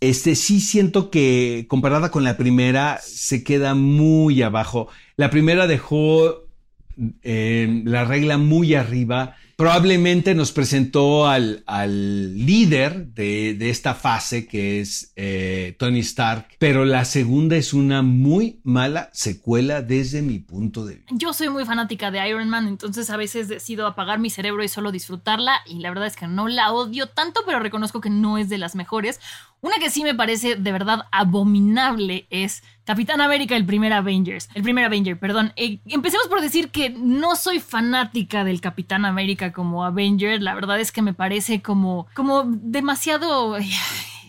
este 0.01 0.35
sí 0.35 0.59
siento 0.59 1.09
que 1.09 1.65
comparada 1.69 2.11
con 2.11 2.25
la 2.25 2.35
primera 2.35 2.99
se 3.01 3.43
queda 3.43 3.73
muy 3.73 4.41
abajo. 4.41 4.89
La 5.15 5.29
primera 5.29 5.65
dejó 5.65 6.43
eh, 7.23 7.83
la 7.85 8.03
regla 8.05 8.37
muy 8.37 8.75
arriba. 8.75 9.35
Probablemente 9.61 10.33
nos 10.33 10.51
presentó 10.51 11.27
al, 11.27 11.63
al 11.67 12.35
líder 12.47 13.13
de, 13.13 13.53
de, 13.53 13.69
esta 13.69 13.93
fase 13.93 14.47
que 14.47 14.81
es 14.81 15.13
eh, 15.15 15.75
Tony 15.77 15.99
Stark, 15.99 16.47
pero 16.57 16.83
la 16.83 17.05
segunda 17.05 17.55
es 17.57 17.71
una 17.71 18.01
muy 18.01 18.59
mala 18.63 19.11
secuela 19.13 19.83
desde 19.83 20.23
mi 20.23 20.39
punto 20.39 20.83
de 20.83 20.95
vista. 20.95 21.13
Yo 21.15 21.31
soy 21.31 21.49
muy 21.49 21.63
fanática 21.63 22.09
de 22.09 22.27
Iron 22.27 22.49
Man, 22.49 22.67
entonces 22.67 23.11
a 23.11 23.17
veces 23.17 23.49
decido 23.49 23.85
apagar 23.85 24.17
mi 24.17 24.31
cerebro 24.31 24.63
y 24.63 24.67
solo 24.67 24.91
disfrutarla 24.91 25.59
y 25.67 25.77
la 25.77 25.89
verdad 25.89 26.07
es 26.07 26.15
que 26.15 26.25
no 26.25 26.47
la 26.47 26.71
odio 26.71 27.05
tanto, 27.05 27.41
pero 27.45 27.59
reconozco 27.59 28.01
que 28.01 28.09
no 28.09 28.39
es 28.39 28.49
de 28.49 28.57
las 28.57 28.73
mejores. 28.73 29.19
Una 29.61 29.75
que 29.75 29.91
sí 29.91 30.03
me 30.03 30.15
parece 30.15 30.55
de 30.55 30.71
verdad 30.71 31.05
abominable 31.11 32.25
es 32.31 32.63
Capitán 32.91 33.21
América, 33.21 33.55
el 33.55 33.65
primer 33.65 33.93
Avengers. 33.93 34.49
El 34.53 34.63
primer 34.63 34.83
Avenger, 34.83 35.17
perdón. 35.17 35.53
Eh, 35.55 35.79
empecemos 35.85 36.27
por 36.27 36.41
decir 36.41 36.71
que 36.71 36.89
no 36.89 37.37
soy 37.37 37.61
fanática 37.61 38.43
del 38.43 38.59
Capitán 38.59 39.05
América 39.05 39.53
como 39.53 39.85
Avenger. 39.85 40.41
La 40.41 40.53
verdad 40.55 40.77
es 40.77 40.91
que 40.91 41.01
me 41.01 41.13
parece 41.13 41.61
como, 41.61 42.07
como 42.13 42.43
demasiado 42.45 43.55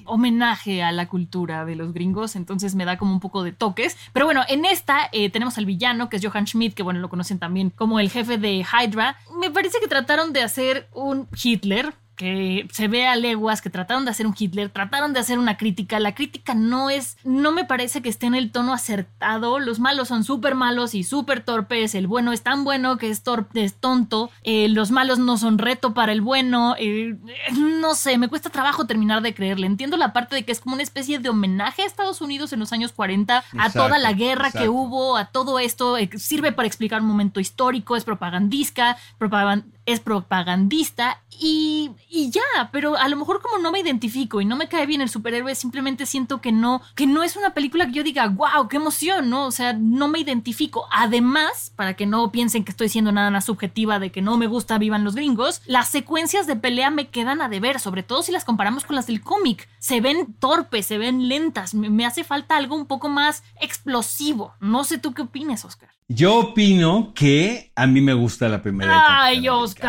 homenaje 0.04 0.82
a 0.84 0.92
la 0.92 1.08
cultura 1.08 1.64
de 1.64 1.74
los 1.74 1.92
gringos, 1.92 2.36
entonces 2.36 2.76
me 2.76 2.84
da 2.84 2.98
como 2.98 3.12
un 3.12 3.18
poco 3.18 3.42
de 3.42 3.50
toques. 3.50 3.96
Pero 4.12 4.26
bueno, 4.26 4.42
en 4.48 4.64
esta 4.64 5.08
eh, 5.10 5.28
tenemos 5.28 5.58
al 5.58 5.66
villano, 5.66 6.08
que 6.08 6.18
es 6.18 6.24
Johann 6.24 6.46
Schmidt, 6.46 6.74
que 6.74 6.84
bueno, 6.84 7.00
lo 7.00 7.08
conocen 7.08 7.40
también 7.40 7.70
como 7.70 7.98
el 7.98 8.10
jefe 8.10 8.38
de 8.38 8.64
Hydra. 8.64 9.16
Me 9.40 9.50
parece 9.50 9.78
que 9.80 9.88
trataron 9.88 10.32
de 10.32 10.42
hacer 10.42 10.88
un 10.94 11.26
Hitler, 11.42 11.94
que 12.16 12.68
se 12.72 12.88
ve 12.88 13.06
a 13.06 13.16
leguas 13.16 13.62
que 13.62 13.70
trataron 13.70 14.04
de 14.04 14.10
hacer 14.10 14.26
un 14.26 14.34
Hitler, 14.38 14.70
trataron 14.70 15.12
de 15.12 15.20
hacer 15.20 15.38
una 15.38 15.56
crítica. 15.56 15.98
La 16.00 16.14
crítica 16.14 16.54
no 16.54 16.90
es, 16.90 17.16
no 17.24 17.52
me 17.52 17.64
parece 17.64 18.02
que 18.02 18.08
esté 18.08 18.26
en 18.26 18.34
el 18.34 18.50
tono 18.50 18.72
acertado. 18.72 19.58
Los 19.58 19.80
malos 19.80 20.08
son 20.08 20.24
súper 20.24 20.54
malos 20.54 20.94
y 20.94 21.04
súper 21.04 21.42
torpes. 21.44 21.94
El 21.94 22.06
bueno 22.06 22.32
es 22.32 22.42
tan 22.42 22.64
bueno 22.64 22.98
que 22.98 23.08
es, 23.08 23.22
torpe, 23.22 23.64
es 23.64 23.74
tonto. 23.74 24.30
Eh, 24.42 24.68
los 24.68 24.90
malos 24.90 25.18
no 25.18 25.36
son 25.36 25.58
reto 25.58 25.94
para 25.94 26.12
el 26.12 26.20
bueno. 26.20 26.74
Eh, 26.78 27.16
no 27.56 27.94
sé, 27.94 28.18
me 28.18 28.28
cuesta 28.28 28.50
trabajo 28.50 28.86
terminar 28.86 29.22
de 29.22 29.34
creerle. 29.34 29.66
Entiendo 29.66 29.96
la 29.96 30.12
parte 30.12 30.36
de 30.36 30.44
que 30.44 30.52
es 30.52 30.60
como 30.60 30.74
una 30.74 30.82
especie 30.82 31.18
de 31.18 31.28
homenaje 31.28 31.82
a 31.82 31.86
Estados 31.86 32.20
Unidos 32.20 32.52
en 32.52 32.60
los 32.60 32.72
años 32.72 32.92
40, 32.92 33.38
exacto, 33.38 33.60
a 33.62 33.70
toda 33.70 33.98
la 33.98 34.12
guerra 34.12 34.48
exacto. 34.48 34.60
que 34.60 34.68
hubo, 34.68 35.16
a 35.16 35.26
todo 35.26 35.58
esto. 35.58 35.96
Eh, 35.96 36.10
sirve 36.16 36.52
para 36.52 36.66
explicar 36.66 37.00
un 37.00 37.08
momento 37.08 37.40
histórico, 37.40 37.96
es 37.96 38.04
propagandista, 38.04 38.96
propagand 39.18 39.64
es 39.86 40.00
propagandista 40.00 41.22
y, 41.40 41.90
y, 42.08 42.30
ya, 42.30 42.70
pero 42.70 42.96
a 42.96 43.08
lo 43.08 43.16
mejor 43.16 43.40
como 43.42 43.58
no 43.58 43.72
me 43.72 43.80
identifico 43.80 44.40
y 44.40 44.44
no 44.44 44.54
me 44.54 44.68
cae 44.68 44.86
bien 44.86 45.00
el 45.00 45.08
superhéroe, 45.08 45.54
simplemente 45.54 46.06
siento 46.06 46.40
que 46.40 46.52
no, 46.52 46.82
que 46.94 47.06
no 47.06 47.22
es 47.22 47.36
una 47.36 47.54
película 47.54 47.86
que 47.86 47.92
yo 47.92 48.04
diga, 48.04 48.28
wow, 48.28 48.68
qué 48.68 48.76
emoción, 48.76 49.28
¿no? 49.28 49.46
O 49.46 49.50
sea, 49.50 49.72
no 49.72 50.08
me 50.08 50.20
identifico. 50.20 50.86
Además, 50.92 51.72
para 51.74 51.94
que 51.94 52.06
no 52.06 52.30
piensen 52.30 52.64
que 52.64 52.70
estoy 52.70 52.88
siendo 52.88 53.10
nada 53.12 53.30
más 53.30 53.46
subjetiva 53.46 53.98
de 53.98 54.12
que 54.12 54.22
no 54.22 54.36
me 54.36 54.46
gusta 54.46 54.78
Vivan 54.78 55.04
los 55.04 55.14
gringos, 55.14 55.62
las 55.66 55.88
secuencias 55.88 56.46
de 56.46 56.56
pelea 56.56 56.90
me 56.90 57.08
quedan 57.08 57.40
a 57.40 57.48
deber, 57.48 57.80
sobre 57.80 58.02
todo 58.02 58.22
si 58.22 58.30
las 58.30 58.44
comparamos 58.44 58.84
con 58.84 58.94
las 58.94 59.06
del 59.06 59.20
cómic. 59.22 59.68
Se 59.78 60.00
ven 60.00 60.34
torpes, 60.38 60.86
se 60.86 60.98
ven 60.98 61.28
lentas, 61.28 61.74
me, 61.74 61.90
me 61.90 62.06
hace 62.06 62.24
falta 62.24 62.56
algo 62.56 62.76
un 62.76 62.86
poco 62.86 63.08
más 63.08 63.42
explosivo. 63.60 64.54
No 64.60 64.84
sé 64.84 64.98
tú 64.98 65.12
qué 65.12 65.22
opinas, 65.22 65.64
Oscar. 65.64 65.88
Yo 66.14 66.36
opino 66.36 67.12
que 67.14 67.72
a 67.74 67.86
mí 67.86 68.02
me 68.02 68.12
gusta 68.12 68.48
la 68.48 68.62
primera. 68.62 69.24
Ay, 69.24 69.48
Oscar. 69.48 69.81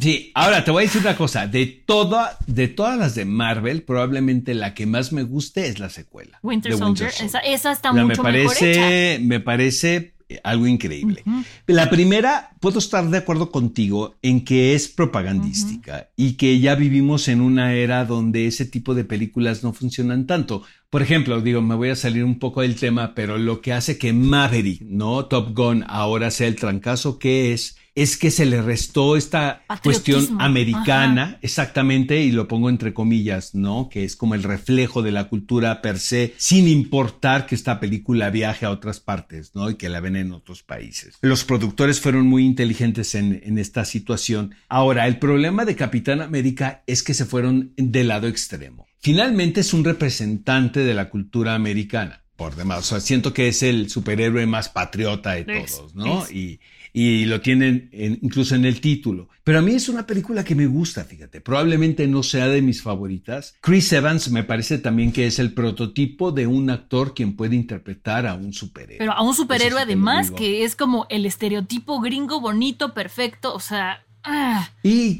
Sí, 0.00 0.32
ahora 0.34 0.64
te 0.64 0.72
voy 0.72 0.82
a 0.82 0.86
decir 0.86 1.02
una 1.02 1.16
cosa. 1.16 1.46
De, 1.46 1.66
toda, 1.66 2.36
de 2.46 2.66
todas 2.66 2.98
las 2.98 3.14
de 3.14 3.24
Marvel, 3.24 3.82
probablemente 3.82 4.52
la 4.54 4.74
que 4.74 4.86
más 4.86 5.12
me 5.12 5.22
guste 5.22 5.68
es 5.68 5.78
la 5.78 5.88
secuela. 5.88 6.40
Winter, 6.42 6.72
de 6.72 6.78
Soldier. 6.78 7.10
Winter 7.10 7.30
Soldier. 7.30 7.44
Esa, 7.44 7.54
esa, 7.54 7.72
está 7.72 7.92
la 7.92 8.04
mucho 8.04 8.22
me 8.22 8.28
parece, 8.28 8.66
mejor 8.66 8.92
hecha. 8.92 9.22
Me 9.22 9.40
parece 9.40 10.14
algo 10.42 10.66
increíble. 10.66 11.22
Uh 11.26 11.30
-huh. 11.30 11.44
La 11.66 11.90
primera, 11.90 12.50
puedo 12.60 12.78
estar 12.78 13.08
de 13.08 13.18
acuerdo 13.18 13.50
contigo 13.50 14.16
en 14.22 14.44
que 14.44 14.74
es 14.74 14.88
propagandística 14.88 15.92
uh 15.92 15.96
-huh. 15.96 16.08
y 16.16 16.32
que 16.32 16.58
ya 16.58 16.74
vivimos 16.74 17.28
en 17.28 17.40
una 17.40 17.74
era 17.74 18.04
donde 18.04 18.46
ese 18.46 18.64
tipo 18.64 18.94
de 18.94 19.04
películas 19.04 19.62
no 19.62 19.72
funcionan 19.72 20.26
tanto. 20.26 20.62
Por 20.90 21.02
ejemplo, 21.02 21.40
digo, 21.40 21.60
me 21.62 21.74
voy 21.74 21.90
a 21.90 21.96
salir 21.96 22.24
un 22.24 22.38
poco 22.38 22.62
del 22.62 22.76
tema, 22.76 23.14
pero 23.14 23.38
lo 23.38 23.60
que 23.60 23.72
hace 23.72 23.98
que 23.98 24.12
Maverick, 24.12 24.82
¿no? 24.82 25.26
Top 25.26 25.54
Gun 25.54 25.84
ahora 25.86 26.30
sea 26.30 26.48
el 26.48 26.56
trancazo 26.56 27.18
que 27.18 27.52
es, 27.52 27.76
es 27.94 28.16
que 28.16 28.30
se 28.30 28.44
le 28.44 28.60
restó 28.60 29.16
esta 29.16 29.62
cuestión 29.82 30.40
americana, 30.40 31.38
exactamente, 31.42 32.22
y 32.22 32.32
lo 32.32 32.48
pongo 32.48 32.68
entre 32.68 32.92
comillas, 32.92 33.54
¿no? 33.54 33.88
Que 33.88 34.04
es 34.04 34.16
como 34.16 34.34
el 34.34 34.42
reflejo 34.42 35.02
de 35.02 35.12
la 35.12 35.28
cultura 35.28 35.80
per 35.80 35.98
se, 35.98 36.34
sin 36.36 36.66
importar 36.66 37.46
que 37.46 37.54
esta 37.54 37.78
película 37.78 38.30
viaje 38.30 38.66
a 38.66 38.70
otras 38.70 39.00
partes, 39.00 39.54
¿no? 39.54 39.70
Y 39.70 39.76
que 39.76 39.88
la 39.88 40.00
ven 40.00 40.16
en 40.16 40.32
otros 40.32 40.62
países. 40.62 41.16
Los 41.20 41.44
productores 41.44 42.00
fueron 42.00 42.26
muy 42.26 42.44
inteligentes 42.44 43.14
en, 43.14 43.40
en 43.44 43.58
esta 43.58 43.84
situación. 43.84 44.54
Ahora, 44.68 45.06
el 45.06 45.18
problema 45.18 45.64
de 45.64 45.76
Capitán 45.76 46.20
América 46.20 46.82
es 46.86 47.02
que 47.02 47.14
se 47.14 47.24
fueron 47.24 47.72
del 47.76 48.08
lado 48.08 48.26
extremo. 48.26 48.88
Finalmente 49.00 49.60
es 49.60 49.72
un 49.72 49.84
representante 49.84 50.80
de 50.80 50.94
la 50.94 51.10
cultura 51.10 51.54
americana 51.54 52.24
por 52.36 52.56
demás. 52.56 52.78
O 52.78 52.82
sea, 52.82 53.00
siento 53.00 53.32
que 53.32 53.48
es 53.48 53.62
el 53.62 53.90
superhéroe 53.90 54.46
más 54.46 54.68
patriota 54.68 55.32
de 55.32 55.44
todos, 55.44 55.94
¿no? 55.94 56.28
Y, 56.30 56.60
y 56.96 57.24
lo 57.24 57.40
tienen 57.40 57.90
incluso 57.92 58.54
en 58.54 58.64
el 58.64 58.80
título. 58.80 59.28
Pero 59.42 59.58
a 59.58 59.62
mí 59.62 59.72
es 59.72 59.88
una 59.88 60.06
película 60.06 60.44
que 60.44 60.54
me 60.54 60.66
gusta, 60.66 61.04
fíjate. 61.04 61.40
Probablemente 61.40 62.06
no 62.06 62.22
sea 62.22 62.46
de 62.46 62.62
mis 62.62 62.82
favoritas. 62.82 63.56
Chris 63.60 63.92
Evans 63.92 64.30
me 64.30 64.44
parece 64.44 64.78
también 64.78 65.10
que 65.10 65.26
es 65.26 65.40
el 65.40 65.52
prototipo 65.52 66.30
de 66.30 66.46
un 66.46 66.70
actor 66.70 67.12
quien 67.12 67.34
puede 67.34 67.56
interpretar 67.56 68.28
a 68.28 68.34
un 68.34 68.52
superhéroe. 68.52 68.98
Pero 68.98 69.12
a 69.12 69.22
un 69.22 69.34
superhéroe 69.34 69.82
además 69.82 70.30
que 70.30 70.62
es 70.62 70.76
como 70.76 71.06
el 71.10 71.26
estereotipo 71.26 72.00
gringo 72.00 72.40
bonito, 72.40 72.94
perfecto, 72.94 73.52
o 73.52 73.60
sea, 73.60 74.04
ah. 74.22 74.70
Y, 74.84 75.16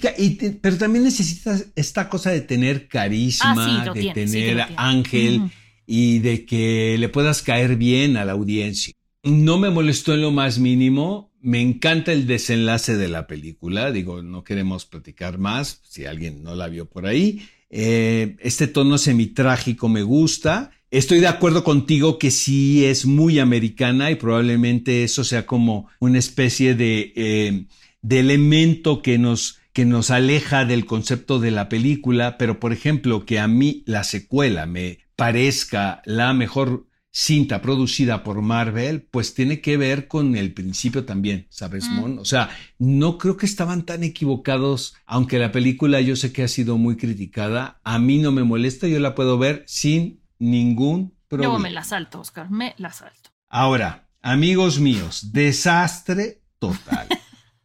pero 0.60 0.78
también 0.78 1.02
necesitas 1.02 1.66
esta 1.74 2.08
cosa 2.08 2.30
de 2.30 2.40
tener 2.40 2.86
carisma, 2.86 3.82
ah, 3.84 3.92
de 3.92 4.12
tener 4.14 4.64
ángel 4.76 5.50
y 5.88 6.20
de 6.20 6.46
que 6.46 6.96
le 7.00 7.08
puedas 7.08 7.42
caer 7.42 7.74
bien 7.74 8.16
a 8.16 8.24
la 8.24 8.32
audiencia. 8.32 8.94
No 9.24 9.58
me 9.58 9.70
molestó 9.70 10.14
en 10.14 10.20
lo 10.20 10.30
más 10.30 10.60
mínimo. 10.60 11.33
Me 11.44 11.60
encanta 11.60 12.10
el 12.10 12.26
desenlace 12.26 12.96
de 12.96 13.06
la 13.06 13.26
película. 13.26 13.92
Digo, 13.92 14.22
no 14.22 14.44
queremos 14.44 14.86
platicar 14.86 15.36
más, 15.36 15.82
si 15.86 16.06
alguien 16.06 16.42
no 16.42 16.54
la 16.54 16.68
vio 16.68 16.86
por 16.86 17.04
ahí. 17.04 17.46
Eh, 17.68 18.36
este 18.40 18.66
tono 18.66 18.96
semitrágico 18.96 19.90
me 19.90 20.02
gusta. 20.02 20.70
Estoy 20.90 21.20
de 21.20 21.26
acuerdo 21.26 21.62
contigo 21.62 22.18
que 22.18 22.30
sí 22.30 22.86
es 22.86 23.04
muy 23.04 23.40
americana 23.40 24.10
y 24.10 24.14
probablemente 24.14 25.04
eso 25.04 25.22
sea 25.22 25.44
como 25.44 25.86
una 26.00 26.18
especie 26.18 26.74
de, 26.74 27.12
eh, 27.14 27.66
de 28.00 28.20
elemento 28.20 29.02
que 29.02 29.18
nos, 29.18 29.58
que 29.74 29.84
nos 29.84 30.10
aleja 30.10 30.64
del 30.64 30.86
concepto 30.86 31.40
de 31.40 31.50
la 31.50 31.68
película, 31.68 32.38
pero 32.38 32.58
por 32.58 32.72
ejemplo 32.72 33.26
que 33.26 33.38
a 33.38 33.48
mí 33.48 33.82
la 33.84 34.04
secuela 34.04 34.64
me 34.64 35.00
parezca 35.14 36.00
la 36.06 36.32
mejor 36.32 36.86
cinta 37.16 37.62
producida 37.62 38.24
por 38.24 38.42
Marvel, 38.42 39.02
pues 39.02 39.34
tiene 39.34 39.60
que 39.60 39.76
ver 39.76 40.08
con 40.08 40.34
el 40.34 40.52
principio 40.52 41.04
también, 41.04 41.46
¿sabes, 41.48 41.88
mm. 41.88 41.94
Mon? 41.94 42.18
O 42.18 42.24
sea, 42.24 42.50
no 42.80 43.18
creo 43.18 43.36
que 43.36 43.46
estaban 43.46 43.86
tan 43.86 44.02
equivocados, 44.02 44.96
aunque 45.06 45.38
la 45.38 45.52
película 45.52 46.00
yo 46.00 46.16
sé 46.16 46.32
que 46.32 46.42
ha 46.42 46.48
sido 46.48 46.76
muy 46.76 46.96
criticada, 46.96 47.80
a 47.84 48.00
mí 48.00 48.18
no 48.18 48.32
me 48.32 48.42
molesta, 48.42 48.88
yo 48.88 48.98
la 48.98 49.14
puedo 49.14 49.38
ver 49.38 49.62
sin 49.68 50.22
ningún 50.40 51.14
problema. 51.28 51.54
Yo 51.54 51.60
me 51.60 51.70
la 51.70 51.84
salto, 51.84 52.18
Oscar, 52.18 52.50
me 52.50 52.74
la 52.78 52.92
salto. 52.92 53.30
Ahora, 53.48 54.08
amigos 54.20 54.80
míos, 54.80 55.30
desastre 55.32 56.42
total. 56.58 57.06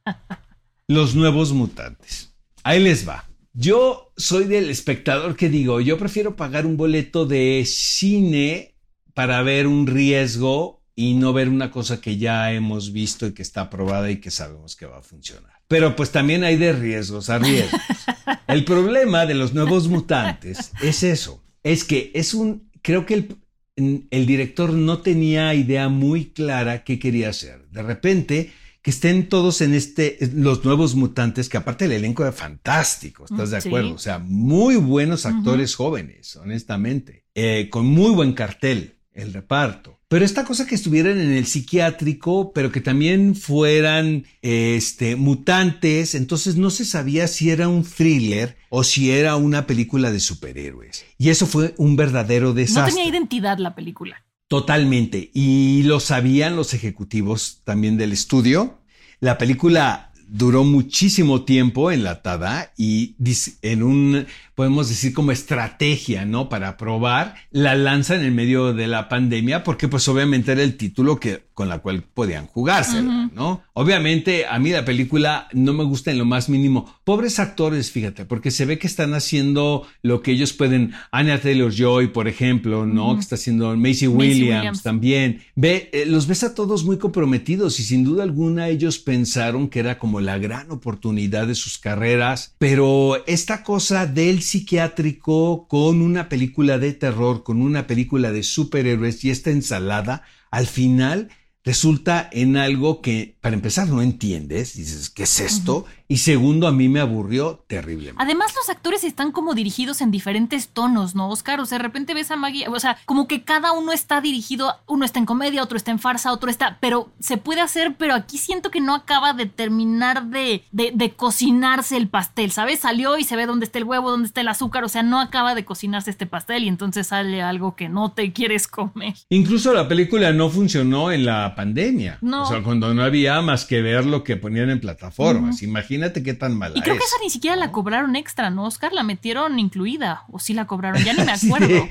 Los 0.87 1.15
nuevos 1.15 1.53
mutantes. 1.53 2.35
Ahí 2.61 2.79
les 2.79 3.09
va. 3.09 3.27
Yo 3.53 4.13
soy 4.15 4.43
del 4.43 4.69
espectador 4.69 5.35
que 5.35 5.49
digo, 5.49 5.81
yo 5.81 5.97
prefiero 5.97 6.35
pagar 6.35 6.67
un 6.67 6.77
boleto 6.77 7.25
de 7.25 7.63
cine 7.65 8.75
para 9.13 9.41
ver 9.41 9.67
un 9.67 9.87
riesgo 9.87 10.79
y 10.95 11.13
no 11.13 11.31
ver 11.31 11.47
una 11.47 11.71
cosa 11.71 12.01
que 12.01 12.17
ya 12.17 12.51
hemos 12.51 12.91
visto 12.91 13.25
y 13.27 13.33
que 13.33 13.41
está 13.41 13.69
probada 13.69 14.11
y 14.11 14.17
que 14.17 14.31
sabemos 14.31 14.75
que 14.75 14.85
va 14.85 14.97
a 14.97 15.01
funcionar. 15.01 15.53
Pero 15.69 15.95
pues 15.95 16.11
también 16.11 16.43
hay 16.43 16.57
de 16.57 16.73
riesgos 16.73 17.29
a 17.29 17.39
riesgos. 17.39 17.79
El 18.47 18.65
problema 18.65 19.25
de 19.25 19.35
los 19.35 19.53
nuevos 19.53 19.87
mutantes 19.87 20.71
es 20.81 21.03
eso, 21.03 21.43
es 21.63 21.83
que 21.83 22.11
es 22.13 22.33
un, 22.33 22.69
creo 22.81 23.05
que 23.05 23.13
el, 23.13 24.07
el 24.09 24.25
director 24.25 24.73
no 24.73 24.99
tenía 24.99 25.53
idea 25.53 25.87
muy 25.87 26.31
clara 26.31 26.83
qué 26.83 26.99
quería 26.99 27.29
hacer. 27.29 27.67
De 27.69 27.83
repente, 27.83 28.51
que 28.81 28.91
estén 28.91 29.29
todos 29.29 29.61
en 29.61 29.73
este, 29.73 30.17
los 30.33 30.65
nuevos 30.65 30.95
mutantes, 30.95 31.47
que 31.47 31.57
aparte 31.57 31.85
el 31.85 31.91
elenco 31.91 32.25
es 32.25 32.35
fantástico, 32.35 33.25
¿estás 33.25 33.51
de 33.51 33.57
acuerdo? 33.57 33.93
O 33.93 33.99
sea, 33.99 34.19
muy 34.19 34.75
buenos 34.75 35.25
actores 35.25 35.75
jóvenes, 35.75 36.35
honestamente, 36.35 37.25
eh, 37.35 37.69
con 37.69 37.85
muy 37.85 38.11
buen 38.11 38.33
cartel 38.33 38.98
el 39.19 39.33
reparto. 39.33 39.99
Pero 40.07 40.25
esta 40.25 40.43
cosa 40.43 40.65
que 40.65 40.75
estuvieran 40.75 41.19
en 41.19 41.31
el 41.31 41.45
psiquiátrico, 41.45 42.51
pero 42.51 42.71
que 42.71 42.81
también 42.81 43.35
fueran 43.35 44.25
este, 44.41 45.15
mutantes, 45.15 46.15
entonces 46.15 46.55
no 46.55 46.71
se 46.71 46.85
sabía 46.85 47.27
si 47.27 47.51
era 47.51 47.67
un 47.67 47.83
thriller 47.83 48.57
o 48.69 48.83
si 48.83 49.11
era 49.11 49.35
una 49.35 49.67
película 49.67 50.11
de 50.11 50.19
superhéroes. 50.19 51.05
Y 51.17 51.29
eso 51.29 51.45
fue 51.45 51.75
un 51.77 51.95
verdadero 51.95 52.53
desastre. 52.53 52.91
No 52.91 52.97
tenía 52.97 53.11
identidad 53.11 53.59
la 53.59 53.75
película. 53.75 54.25
Totalmente. 54.47 55.29
Y 55.31 55.83
lo 55.83 55.99
sabían 55.99 56.55
los 56.55 56.73
ejecutivos 56.73 57.61
también 57.63 57.97
del 57.97 58.11
estudio. 58.11 58.79
La 59.19 59.37
película 59.37 60.08
duró 60.31 60.63
muchísimo 60.63 61.43
tiempo 61.43 61.91
enlatada 61.91 62.71
y 62.77 63.15
en 63.61 63.83
un 63.83 64.27
podemos 64.59 64.89
decir 64.89 65.13
como 65.13 65.31
estrategia, 65.31 66.25
¿no? 66.25 66.49
Para 66.49 66.75
probar, 66.75 67.35
la 67.49 67.75
lanza 67.75 68.15
en 68.15 68.23
el 68.23 68.33
medio 68.33 68.73
de 68.73 68.87
la 68.87 69.07
pandemia, 69.07 69.63
porque 69.63 69.87
pues 69.87 70.05
obviamente 70.09 70.51
era 70.51 70.63
el 70.63 70.75
título 70.75 71.17
que, 71.17 71.43
con 71.53 71.69
la 71.69 71.79
cual 71.79 72.03
podían 72.03 72.45
jugarse, 72.45 73.01
¿no? 73.01 73.63
Obviamente 73.71 74.47
a 74.47 74.59
mí 74.59 74.71
la 74.71 74.83
película 74.83 75.47
no 75.53 75.71
me 75.71 75.85
gusta 75.85 76.11
en 76.11 76.17
lo 76.17 76.25
más 76.25 76.49
mínimo. 76.49 76.93
Pobres 77.05 77.39
actores, 77.39 77.89
fíjate, 77.91 78.25
porque 78.25 78.51
se 78.51 78.65
ve 78.65 78.77
que 78.77 78.87
están 78.87 79.13
haciendo 79.13 79.87
lo 80.01 80.21
que 80.21 80.31
ellos 80.31 80.51
pueden. 80.51 80.91
Anya 81.11 81.39
Taylor-Joy, 81.39 82.07
por 82.07 82.27
ejemplo, 82.27 82.85
¿no? 82.85 83.15
Que 83.15 83.21
está 83.21 83.35
haciendo 83.35 83.73
Macy 83.77 84.07
Williams, 84.07 84.83
también. 84.83 85.41
Ve, 85.55 85.89
eh, 85.93 86.05
los 86.05 86.27
ves 86.27 86.43
a 86.43 86.53
todos 86.53 86.83
muy 86.83 86.97
comprometidos 86.97 87.79
y 87.79 87.83
sin 87.83 88.03
duda 88.03 88.23
alguna 88.23 88.67
ellos 88.67 88.99
pensaron 88.99 89.69
que 89.69 89.79
era 89.79 89.97
como 89.97 90.18
la 90.19 90.37
gran 90.37 90.71
oportunidad 90.71 91.47
de 91.47 91.55
sus 91.55 91.77
carreras, 91.77 92.55
pero 92.57 93.25
esta 93.25 93.63
cosa 93.63 94.05
del 94.05 94.41
psiquiátrico 94.41 95.67
con 95.67 96.01
una 96.01 96.29
película 96.29 96.77
de 96.77 96.93
terror, 96.93 97.43
con 97.43 97.61
una 97.61 97.87
película 97.87 98.31
de 98.31 98.43
superhéroes 98.43 99.23
y 99.25 99.29
esta 99.29 99.51
ensalada, 99.51 100.23
al 100.51 100.67
final 100.67 101.29
resulta 101.63 102.29
en 102.31 102.57
algo 102.57 103.01
que, 103.01 103.37
para 103.41 103.55
empezar, 103.55 103.87
no 103.87 104.01
entiendes. 104.01 104.75
Dices, 104.75 105.09
¿qué 105.09 105.23
es 105.23 105.39
esto? 105.39 105.85
Y 106.11 106.17
segundo, 106.17 106.65
a 106.67 106.71
mí 106.71 106.89
me 106.89 107.01
aburrió 107.01 107.63
terriblemente. 107.67 108.15
Además, 108.17 108.55
los 108.55 108.67
actores 108.67 109.03
están 109.03 109.31
como 109.31 109.53
dirigidos 109.53 110.01
en 110.01 110.09
diferentes 110.09 110.69
tonos, 110.69 111.13
¿no, 111.13 111.29
Oscar? 111.29 111.59
O 111.59 111.67
sea, 111.67 111.77
de 111.77 111.83
repente 111.83 112.15
ves 112.15 112.31
a 112.31 112.35
Maggie, 112.35 112.67
o 112.67 112.79
sea, 112.79 112.97
como 113.05 113.27
que 113.27 113.43
cada 113.43 113.73
uno 113.73 113.91
está 113.91 114.19
dirigido, 114.19 114.73
uno 114.87 115.05
está 115.05 115.19
en 115.19 115.27
comedia, 115.27 115.61
otro 115.61 115.77
está 115.77 115.91
en 115.91 115.99
farsa, 115.99 116.33
otro 116.33 116.49
está, 116.49 116.79
pero 116.81 117.11
se 117.19 117.37
puede 117.37 117.61
hacer, 117.61 117.93
pero 117.95 118.15
aquí 118.15 118.39
siento 118.39 118.71
que 118.71 118.81
no 118.81 118.95
acaba 118.95 119.33
de 119.33 119.45
terminar 119.45 120.25
de, 120.29 120.63
de, 120.71 121.11
cocinarse 121.15 121.95
el 121.95 122.07
pastel, 122.07 122.51
¿sabes? 122.51 122.79
Salió 122.79 123.19
y 123.19 123.23
se 123.23 123.35
ve 123.35 123.45
dónde 123.45 123.65
está 123.65 123.77
el 123.77 123.83
huevo, 123.83 124.09
dónde 124.09 124.25
está 124.25 124.41
el 124.41 124.47
azúcar, 124.47 124.83
o 124.83 124.89
sea, 124.89 125.03
no 125.03 125.19
acaba 125.19 125.53
de 125.53 125.63
cocinarse 125.63 126.09
este 126.09 126.25
pastel 126.25 126.63
y 126.63 126.69
entonces 126.69 127.05
sale 127.05 127.43
algo 127.43 127.75
que 127.75 127.87
no 127.87 128.13
te 128.13 128.33
quieres 128.33 128.67
comer. 128.67 129.13
Incluso 129.29 129.75
la 129.75 129.87
película 129.87 130.33
no 130.33 130.49
funcionó 130.49 131.11
en 131.11 131.25
la 131.25 131.53
pandemia. 131.53 132.17
No. 132.21 132.43
O 132.43 132.45
sea, 132.47 132.63
cuando 132.63 132.95
no 132.95 133.03
había 133.03 133.39
más 133.43 133.65
que 133.65 133.83
ver 133.83 134.07
lo 134.07 134.23
que 134.23 134.37
ponían 134.37 134.71
en 134.71 134.79
plataformas. 134.79 135.61
Imagínate 135.61 135.98
Imagínate 135.99 136.23
qué 136.23 136.33
tan 136.33 136.57
mala 136.57 136.77
Y 136.77 136.81
creo 136.81 136.97
que 136.97 137.03
esa 137.03 137.17
ni 137.21 137.29
siquiera 137.29 137.55
la 137.57 137.71
cobraron 137.71 138.15
extra, 138.15 138.49
¿no, 138.49 138.65
Oscar? 138.65 138.93
La 138.93 139.03
metieron 139.03 139.59
incluida. 139.59 140.23
O 140.31 140.39
sí 140.39 140.53
la 140.53 140.65
cobraron, 140.65 141.03
ya 141.03 141.13
ni 141.13 141.23
me 141.23 141.31
acuerdo. 141.33 141.87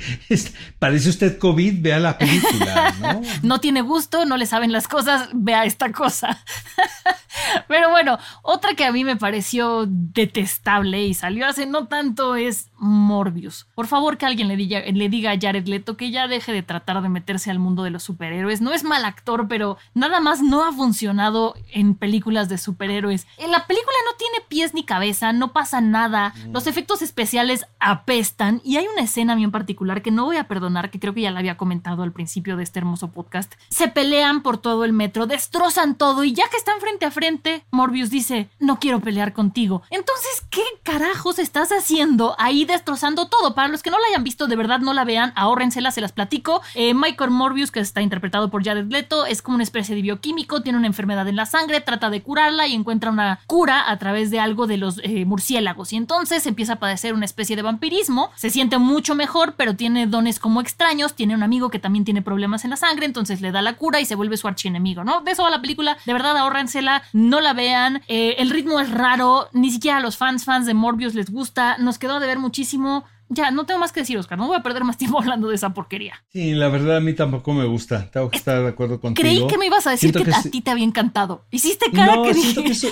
parece 0.78 1.10
usted 1.10 1.38
COVID, 1.38 1.82
vea 1.82 1.98
la 1.98 2.16
película, 2.16 2.94
¿no? 3.00 3.20
no 3.42 3.60
tiene 3.60 3.82
gusto, 3.82 4.24
no 4.24 4.36
le 4.36 4.46
saben 4.46 4.72
las 4.72 4.88
cosas, 4.88 5.28
vea 5.34 5.64
esta 5.64 5.92
cosa. 5.92 6.42
Pero 7.68 7.90
bueno, 7.90 8.18
otra 8.42 8.74
que 8.74 8.84
a 8.84 8.92
mí 8.92 9.04
me 9.04 9.16
pareció 9.16 9.84
detestable 9.86 11.04
y 11.04 11.14
salió 11.14 11.46
hace 11.46 11.66
no 11.66 11.86
tanto 11.86 12.36
es 12.36 12.70
Morbius. 12.78 13.66
Por 13.74 13.86
favor, 13.86 14.16
que 14.18 14.26
alguien 14.26 14.48
le 14.48 14.56
diga, 14.56 14.80
le 14.80 15.08
diga 15.08 15.32
a 15.32 15.38
Jared 15.38 15.66
Leto 15.66 15.96
que 15.96 16.10
ya 16.10 16.28
deje 16.28 16.52
de 16.52 16.62
tratar 16.62 17.02
de 17.02 17.08
meterse 17.08 17.50
al 17.50 17.58
mundo 17.58 17.82
de 17.82 17.90
los 17.90 18.02
superhéroes. 18.02 18.60
No 18.60 18.72
es 18.72 18.84
mal 18.84 19.04
actor, 19.04 19.46
pero 19.48 19.76
nada 19.94 20.20
más 20.20 20.42
no 20.42 20.64
ha 20.64 20.72
funcionado 20.72 21.54
en 21.72 21.94
películas 21.94 22.48
de 22.48 22.58
superhéroes. 22.58 23.26
En 23.38 23.50
la 23.50 23.66
película 23.66 23.96
no 24.04 24.16
tiene 24.16 24.38
pies 24.48 24.74
ni 24.74 24.84
cabeza, 24.84 25.32
no 25.32 25.52
pasa 25.52 25.80
nada, 25.80 26.34
los 26.52 26.66
efectos 26.66 27.02
especiales 27.02 27.66
apestan 27.80 28.60
y 28.64 28.76
hay 28.76 28.86
una 28.86 29.02
escena 29.02 29.32
a 29.32 29.36
mí 29.36 29.44
en 29.44 29.50
particular 29.50 30.02
que 30.02 30.10
no 30.10 30.24
voy 30.24 30.36
a 30.36 30.48
perdonar, 30.48 30.90
que 30.90 31.00
creo 31.00 31.14
que 31.14 31.22
ya 31.22 31.30
la 31.30 31.40
había 31.40 31.56
comentado 31.56 32.02
al 32.02 32.12
principio 32.12 32.56
de 32.56 32.62
este 32.62 32.78
hermoso 32.78 33.08
podcast. 33.08 33.54
Se 33.68 33.88
pelean 33.88 34.42
por 34.42 34.58
todo 34.58 34.84
el 34.84 34.92
metro, 34.92 35.26
destrozan 35.26 35.96
todo 35.96 36.24
y 36.24 36.32
ya 36.32 36.48
que 36.50 36.56
están 36.56 36.80
frente 36.80 37.06
a 37.06 37.10
frente, 37.10 37.64
Morbius 37.70 38.10
dice, 38.10 38.48
no 38.58 38.78
quiero 38.78 39.00
pelear 39.00 39.32
contigo. 39.32 39.82
Entonces, 39.90 40.42
¿qué 40.50 40.62
carajos 40.82 41.38
estás 41.38 41.70
haciendo 41.70 42.34
ahí 42.38 42.64
destrozando 42.64 43.28
todo? 43.28 43.54
Para 43.54 43.68
los 43.68 43.82
que 43.82 43.90
no 43.90 43.98
la 43.98 44.06
hayan 44.08 44.24
visto, 44.24 44.46
de 44.46 44.56
verdad 44.56 44.80
no 44.80 44.92
la 44.92 45.04
vean, 45.04 45.32
ahórrensela, 45.36 45.90
se 45.90 46.00
las 46.00 46.12
platico. 46.12 46.62
Eh, 46.74 46.94
Michael 46.94 47.30
Morbius, 47.30 47.70
que 47.70 47.80
está 47.80 48.02
interpretado 48.02 48.50
por 48.50 48.64
Jared 48.64 48.90
Leto, 48.90 49.26
es 49.26 49.42
como 49.42 49.56
una 49.56 49.64
especie 49.64 49.94
de 49.94 50.02
bioquímico, 50.02 50.62
tiene 50.62 50.78
una 50.78 50.86
enfermedad 50.86 51.26
en 51.28 51.36
la 51.36 51.46
sangre, 51.46 51.80
trata 51.80 52.10
de 52.10 52.22
curarla 52.22 52.66
y 52.66 52.74
encuentra 52.74 53.10
una 53.10 53.40
cura 53.46 53.87
a 53.90 53.98
través 53.98 54.30
de 54.30 54.40
algo 54.40 54.66
de 54.66 54.76
los 54.76 55.00
eh, 55.02 55.24
murciélagos. 55.24 55.92
Y 55.92 55.96
entonces 55.96 56.46
empieza 56.46 56.74
a 56.74 56.78
padecer 56.78 57.14
una 57.14 57.24
especie 57.24 57.56
de 57.56 57.62
vampirismo, 57.62 58.30
se 58.36 58.50
siente 58.50 58.78
mucho 58.78 59.14
mejor, 59.14 59.54
pero 59.56 59.76
tiene 59.76 60.06
dones 60.06 60.38
como 60.38 60.60
extraños, 60.60 61.14
tiene 61.14 61.34
un 61.34 61.42
amigo 61.42 61.70
que 61.70 61.78
también 61.78 62.04
tiene 62.04 62.22
problemas 62.22 62.64
en 62.64 62.70
la 62.70 62.76
sangre, 62.76 63.06
entonces 63.06 63.40
le 63.40 63.52
da 63.52 63.62
la 63.62 63.76
cura 63.76 64.00
y 64.00 64.04
se 64.04 64.14
vuelve 64.14 64.36
su 64.36 64.48
archienemigo, 64.48 65.04
¿no? 65.04 65.20
De 65.22 65.32
eso 65.32 65.42
va 65.42 65.50
la 65.50 65.60
película, 65.60 65.96
de 66.06 66.12
verdad 66.12 66.36
ahórrensela, 66.36 67.02
no 67.12 67.40
la 67.40 67.52
vean, 67.52 68.02
eh, 68.08 68.36
el 68.38 68.50
ritmo 68.50 68.80
es 68.80 68.90
raro, 68.90 69.48
ni 69.52 69.70
siquiera 69.70 69.98
a 69.98 70.00
los 70.00 70.16
fans 70.16 70.44
fans 70.44 70.66
de 70.66 70.74
Morbius 70.74 71.14
les 71.14 71.30
gusta, 71.30 71.78
nos 71.78 71.98
quedó 71.98 72.20
de 72.20 72.26
ver 72.26 72.38
muchísimo. 72.38 73.04
Ya, 73.30 73.50
no 73.50 73.66
tengo 73.66 73.80
más 73.80 73.92
que 73.92 74.00
decir, 74.00 74.16
Oscar. 74.18 74.38
No 74.38 74.46
voy 74.46 74.56
a 74.56 74.62
perder 74.62 74.84
más 74.84 74.96
tiempo 74.96 75.18
hablando 75.20 75.48
de 75.48 75.54
esa 75.54 75.74
porquería. 75.74 76.24
Sí, 76.32 76.52
la 76.52 76.68
verdad 76.68 76.96
a 76.96 77.00
mí 77.00 77.12
tampoco 77.12 77.52
me 77.52 77.64
gusta. 77.66 78.10
Tengo 78.10 78.30
que 78.30 78.38
estar 78.38 78.62
de 78.62 78.68
acuerdo 78.68 79.00
contigo. 79.00 79.22
Creí 79.22 79.46
que 79.46 79.58
me 79.58 79.66
ibas 79.66 79.86
a 79.86 79.90
decir 79.90 80.12
que, 80.12 80.30
a 80.30 80.42
sí- 80.42 80.50
ti 80.50 80.60
te 80.62 80.70
había 80.70 80.84
encantado. 80.84 81.46
Hiciste 81.50 81.90
cara 81.92 82.16
no, 82.16 82.22
que 82.24 82.34
dije. 82.34 82.64
que 82.64 82.72
eso- 82.72 82.88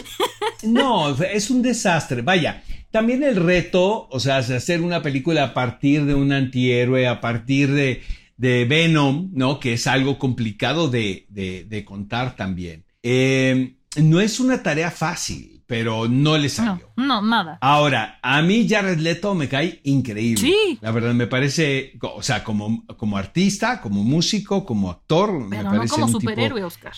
no, 0.65 1.11
es 1.23 1.51
un 1.51 1.63
desastre. 1.63 2.23
Vaya, 2.23 2.63
también 2.91 3.23
el 3.23 3.37
reto, 3.37 4.09
o 4.11 4.21
sea, 4.21 4.39
hacer 4.39 4.81
una 4.83 5.03
película 5.03 5.43
a 5.45 5.55
partir 5.55 6.05
de 6.05 6.15
un 6.15 6.33
antihéroe, 6.33 7.07
a 7.09 7.21
partir 7.21 7.73
de, 7.73 8.03
de 8.37 8.65
Venom, 8.65 9.31
¿no? 9.33 9.61
Que 9.61 9.75
es 9.75 9.87
algo 9.87 10.19
complicado 10.19 10.89
de, 10.89 11.27
de- 11.29 11.65
de 11.65 11.85
contar 11.85 12.37
también. 12.37 12.85
Eh, 13.03 13.77
no 13.97 14.21
es 14.21 14.41
una 14.41 14.63
tarea 14.63 14.91
fácil, 14.91 15.56
pero 15.67 16.09
no 16.09 16.39
le 16.39 16.49
salió. 16.49 16.91
no, 16.97 17.21
nada. 17.23 17.59
Ahora, 17.61 18.19
a 18.23 18.41
mí 18.43 18.69
Jared 18.69 18.99
Leto 18.99 19.35
me 19.35 19.49
cae 19.49 19.81
increíble. 19.85 20.41
Sí. 20.41 20.79
La 20.81 20.91
verdad, 20.93 21.13
me 21.15 21.27
parece, 21.27 21.93
o 22.01 22.23
sea, 22.23 22.45
como, 22.45 22.85
como 22.97 23.17
artista, 23.17 23.81
como 23.81 24.05
músico, 24.05 24.65
como 24.65 24.91
actor, 24.91 25.33
me 25.33 25.57
Pero 25.57 25.63
no 25.71 25.77
parece 25.77 25.95
como 25.95 26.07
un 26.07 26.13
tipo- 26.13 26.21
superhéroe, 26.21 26.63
Oscar. 26.65 26.93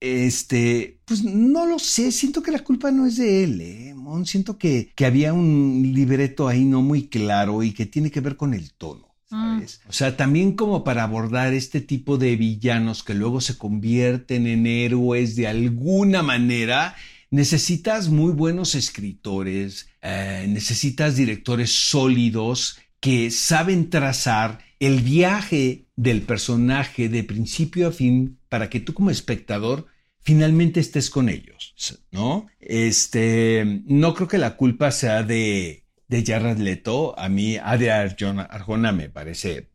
este, 0.00 1.00
pues 1.04 1.22
no 1.24 1.66
lo 1.66 1.78
sé, 1.78 2.10
siento 2.12 2.42
que 2.42 2.50
la 2.50 2.58
culpa 2.64 2.90
no 2.90 3.06
es 3.06 3.16
de 3.16 3.44
él, 3.44 3.60
¿eh? 3.60 3.94
Mon? 3.94 4.26
Siento 4.26 4.58
que, 4.58 4.92
que 4.96 5.06
había 5.06 5.32
un 5.32 5.92
libreto 5.94 6.48
ahí 6.48 6.64
no 6.64 6.82
muy 6.82 7.08
claro 7.08 7.62
y 7.62 7.72
que 7.72 7.86
tiene 7.86 8.10
que 8.10 8.20
ver 8.20 8.36
con 8.36 8.52
el 8.54 8.72
tono, 8.74 9.14
¿sabes? 9.28 9.80
O 9.88 9.92
sea, 9.92 10.16
también 10.16 10.52
como 10.56 10.82
para 10.82 11.04
abordar 11.04 11.54
este 11.54 11.80
tipo 11.80 12.18
de 12.18 12.34
villanos 12.36 13.04
que 13.04 13.14
luego 13.14 13.40
se 13.40 13.56
convierten 13.56 14.46
en 14.48 14.66
héroes 14.66 15.36
de 15.36 15.46
alguna 15.46 16.22
manera, 16.22 16.96
necesitas 17.32 18.10
muy 18.10 18.32
buenos 18.32 18.74
escritores, 18.76 19.88
eh, 20.02 20.44
necesitas 20.48 21.16
directores 21.16 21.72
sólidos 21.72 22.78
que 23.00 23.30
saben 23.30 23.90
trazar 23.90 24.60
el 24.78 25.00
viaje 25.00 25.86
del 25.96 26.22
personaje 26.22 27.08
de 27.08 27.24
principio 27.24 27.88
a 27.88 27.92
fin 27.92 28.38
para 28.48 28.68
que 28.68 28.80
tú 28.80 28.92
como 28.92 29.10
espectador 29.10 29.86
finalmente 30.20 30.78
estés 30.78 31.08
con 31.08 31.30
ellos, 31.30 31.74
¿no? 32.10 32.46
Este, 32.60 33.82
no 33.86 34.14
creo 34.14 34.28
que 34.28 34.38
la 34.38 34.56
culpa 34.56 34.92
sea 34.92 35.22
de, 35.22 35.86
de 36.08 36.24
Jared 36.24 36.58
Leto. 36.58 37.18
A 37.18 37.30
mí, 37.30 37.56
Adria 37.56 38.02
Arjona, 38.02 38.42
Arjona 38.42 38.92
me 38.92 39.08
parece 39.08 39.71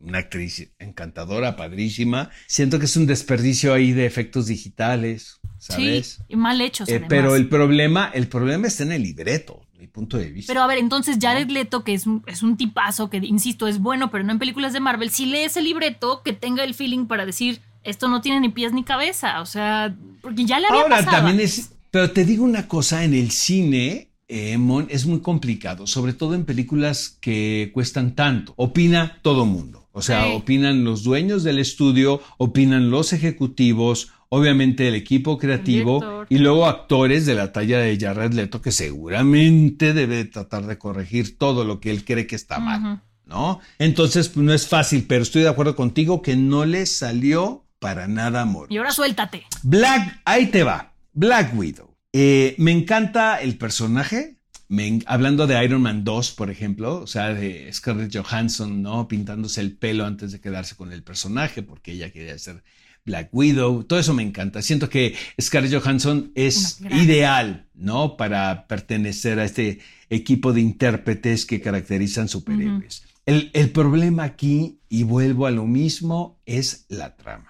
una 0.00 0.18
actriz 0.18 0.72
encantadora, 0.78 1.56
padrísima. 1.56 2.30
Siento 2.46 2.78
que 2.78 2.86
es 2.86 2.96
un 2.96 3.06
desperdicio 3.06 3.74
ahí 3.74 3.92
de 3.92 4.06
efectos 4.06 4.46
digitales, 4.46 5.40
¿sabes? 5.58 6.16
Sí, 6.18 6.22
y 6.28 6.36
mal 6.36 6.60
hechos. 6.60 6.88
Eh, 6.88 6.92
además. 6.92 7.08
pero 7.08 7.36
el 7.36 7.48
problema, 7.48 8.10
el 8.12 8.28
problema 8.28 8.66
está 8.66 8.82
en 8.84 8.92
el 8.92 9.02
libreto, 9.02 9.66
mi 9.78 9.86
punto 9.86 10.16
de 10.16 10.30
vista. 10.30 10.52
Pero 10.52 10.62
a 10.62 10.66
ver, 10.66 10.78
entonces 10.78 11.18
Jared 11.20 11.48
Leto, 11.48 11.84
que 11.84 11.94
es 11.94 12.06
un, 12.06 12.22
es 12.26 12.42
un 12.42 12.56
tipazo, 12.56 13.10
que 13.10 13.18
insisto, 13.18 13.68
es 13.68 13.78
bueno, 13.78 14.10
pero 14.10 14.24
no 14.24 14.32
en 14.32 14.38
películas 14.38 14.72
de 14.72 14.80
Marvel, 14.80 15.10
si 15.10 15.26
lees 15.26 15.56
el 15.56 15.64
libreto, 15.64 16.22
que 16.24 16.32
tenga 16.32 16.64
el 16.64 16.74
feeling 16.74 17.06
para 17.06 17.26
decir, 17.26 17.60
esto 17.82 18.08
no 18.08 18.20
tiene 18.20 18.40
ni 18.40 18.48
pies 18.48 18.72
ni 18.72 18.84
cabeza. 18.84 19.40
O 19.40 19.46
sea, 19.46 19.94
porque 20.22 20.44
ya 20.44 20.60
le 20.60 20.66
había 20.68 20.82
Ahora 20.82 20.96
pasado. 20.96 21.16
también 21.18 21.40
es, 21.40 21.72
pero 21.90 22.10
te 22.10 22.24
digo 22.24 22.44
una 22.44 22.68
cosa, 22.68 23.04
en 23.04 23.14
el 23.14 23.30
cine, 23.30 24.10
eh, 24.28 24.56
Mon, 24.58 24.86
es 24.90 25.06
muy 25.06 25.20
complicado, 25.20 25.86
sobre 25.86 26.12
todo 26.12 26.34
en 26.34 26.44
películas 26.44 27.18
que 27.20 27.70
cuestan 27.74 28.14
tanto. 28.14 28.54
Opina 28.56 29.18
todo 29.22 29.44
mundo. 29.44 29.79
O 29.92 30.02
sea, 30.02 30.24
Sí. 30.24 30.32
opinan 30.34 30.84
los 30.84 31.02
dueños 31.02 31.42
del 31.42 31.58
estudio, 31.58 32.20
opinan 32.38 32.90
los 32.90 33.12
ejecutivos, 33.12 34.12
obviamente 34.28 34.86
el 34.86 34.94
equipo 34.94 35.36
creativo 35.38 35.94
Director. 36.00 36.26
y 36.30 36.38
luego 36.38 36.66
actores 36.66 37.26
de 37.26 37.34
la 37.34 37.52
talla 37.52 37.78
de 37.80 37.98
Jared 37.98 38.32
Leto 38.32 38.62
que 38.62 38.70
seguramente 38.72 39.92
debe 39.92 40.24
tratar 40.24 40.66
de 40.66 40.78
corregir 40.78 41.36
todo 41.38 41.64
lo 41.64 41.80
que 41.80 41.90
él 41.90 42.04
cree 42.04 42.26
que 42.26 42.36
está 42.36 42.58
mal. 42.58 43.02
¿no? 43.26 43.60
Entonces, 43.78 44.28
pues, 44.28 44.44
no 44.44 44.52
es 44.52 44.66
fácil, 44.66 45.04
pero 45.08 45.22
estoy 45.22 45.42
de 45.42 45.48
acuerdo 45.48 45.76
contigo 45.76 46.20
que 46.20 46.34
no 46.36 46.64
le 46.64 46.84
salió 46.86 47.64
para 47.78 48.08
nada 48.08 48.40
amor. 48.42 48.66
Y 48.70 48.76
ahora 48.78 48.90
suéltate. 48.90 49.44
Black, 49.62 50.20
ahí 50.24 50.46
te 50.46 50.64
va. 50.64 50.92
Black 51.12 51.56
Widow. 51.56 51.96
Eh, 52.12 52.56
me 52.58 52.72
encanta 52.72 53.40
el 53.40 53.56
personaje. 53.56 54.39
Me 54.70 55.00
hablando 55.06 55.48
de 55.48 55.64
Iron 55.64 55.82
Man 55.82 56.04
2, 56.04 56.30
por 56.30 56.48
ejemplo, 56.48 57.00
o 57.00 57.06
sea, 57.08 57.34
de 57.34 57.68
Scarlett 57.72 58.16
Johansson, 58.16 58.82
¿no? 58.82 59.08
Pintándose 59.08 59.60
el 59.60 59.76
pelo 59.76 60.06
antes 60.06 60.30
de 60.30 60.40
quedarse 60.40 60.76
con 60.76 60.92
el 60.92 61.02
personaje 61.02 61.64
porque 61.64 61.90
ella 61.90 62.12
quería 62.12 62.38
ser 62.38 62.62
Black 63.04 63.30
Widow. 63.32 63.82
Todo 63.82 63.98
eso 63.98 64.14
me 64.14 64.22
encanta. 64.22 64.62
Siento 64.62 64.88
que 64.88 65.16
Scarlett 65.40 65.74
Johansson 65.74 66.30
es 66.36 66.80
ideal, 66.88 67.66
¿no? 67.74 68.16
Para 68.16 68.68
pertenecer 68.68 69.40
a 69.40 69.44
este 69.44 69.80
equipo 70.08 70.52
de 70.52 70.60
intérpretes 70.60 71.46
que 71.46 71.60
caracterizan 71.60 72.28
superhéroes. 72.28 73.02
el, 73.26 73.50
el 73.54 73.70
problema 73.70 74.22
aquí, 74.22 74.78
y 74.88 75.02
vuelvo 75.02 75.46
a 75.46 75.50
lo 75.50 75.66
mismo, 75.66 76.40
es 76.46 76.86
la 76.88 77.16
trama. 77.16 77.49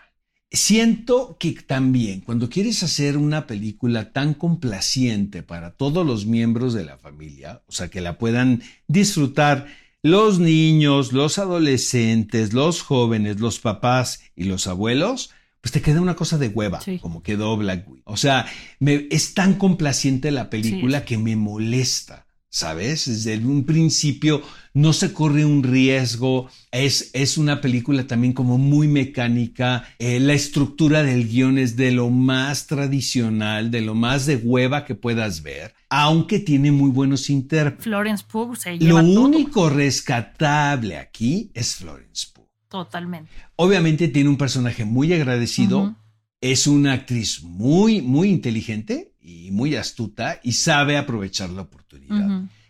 Siento 0.52 1.36
que 1.38 1.52
también 1.52 2.22
cuando 2.22 2.48
quieres 2.50 2.82
hacer 2.82 3.16
una 3.16 3.46
película 3.46 4.12
tan 4.12 4.34
complaciente 4.34 5.44
para 5.44 5.70
todos 5.70 6.04
los 6.04 6.26
miembros 6.26 6.74
de 6.74 6.84
la 6.84 6.98
familia, 6.98 7.62
o 7.68 7.72
sea, 7.72 7.88
que 7.88 8.00
la 8.00 8.18
puedan 8.18 8.60
disfrutar 8.88 9.68
los 10.02 10.40
niños, 10.40 11.12
los 11.12 11.38
adolescentes, 11.38 12.52
los 12.52 12.82
jóvenes, 12.82 13.38
los 13.38 13.60
papás 13.60 14.22
y 14.34 14.44
los 14.44 14.66
abuelos, 14.66 15.30
pues 15.60 15.70
te 15.70 15.82
queda 15.82 16.00
una 16.00 16.16
cosa 16.16 16.36
de 16.36 16.48
hueva, 16.48 16.80
Sí. 16.80 16.98
como 16.98 17.22
quedó 17.22 17.56
Black 17.56 17.88
Widow. 17.88 18.02
O 18.06 18.16
sea, 18.16 18.46
me, 18.80 19.06
es 19.10 19.34
tan 19.34 19.54
complaciente 19.54 20.32
la 20.32 20.50
película 20.50 21.00
Sí. 21.00 21.04
que 21.06 21.18
me 21.18 21.36
molesta. 21.36 22.26
¿Sabes? 22.52 23.06
Desde 23.06 23.38
un 23.38 23.64
principio 23.64 24.42
no 24.74 24.92
se 24.92 25.12
corre 25.12 25.44
un 25.44 25.62
riesgo. 25.62 26.50
Es, 26.72 27.10
es 27.12 27.38
una 27.38 27.60
película 27.60 28.08
también 28.08 28.32
como 28.32 28.58
muy 28.58 28.88
mecánica. 28.88 29.84
Eh, 30.00 30.18
la 30.18 30.32
estructura 30.32 31.04
del 31.04 31.28
guion 31.28 31.58
es 31.58 31.76
de 31.76 31.92
lo 31.92 32.10
más 32.10 32.66
tradicional, 32.66 33.70
de 33.70 33.82
lo 33.82 33.94
más 33.94 34.26
de 34.26 34.34
hueva 34.36 34.84
que 34.84 34.96
puedas 34.96 35.42
ver, 35.44 35.74
aunque 35.88 36.40
tiene 36.40 36.72
muy 36.72 36.90
buenos 36.90 37.30
intérpretes. 37.30 37.84
Florence 37.84 38.24
Pugh 38.28 38.56
se 38.56 38.72
Lo 38.72 38.78
lleva 38.78 39.00
todo. 39.02 39.22
único 39.22 39.70
rescatable 39.70 40.96
aquí 40.96 41.52
es 41.54 41.76
Florence 41.76 42.26
Pugh. 42.34 42.48
Totalmente. 42.68 43.30
Obviamente 43.56 44.08
tiene 44.08 44.28
un 44.28 44.36
personaje 44.36 44.84
muy 44.84 45.12
agradecido. 45.12 45.96
Es 46.40 46.66
una 46.66 46.94
actriz 46.94 47.42
muy, 47.42 48.00
muy 48.02 48.28
inteligente 48.30 49.14
y 49.20 49.50
muy 49.52 49.76
astuta 49.76 50.40
y 50.42 50.52
sabe 50.52 50.96
aprovechar 50.96 51.50
la 51.50 51.62
oportunidad. 51.62 51.79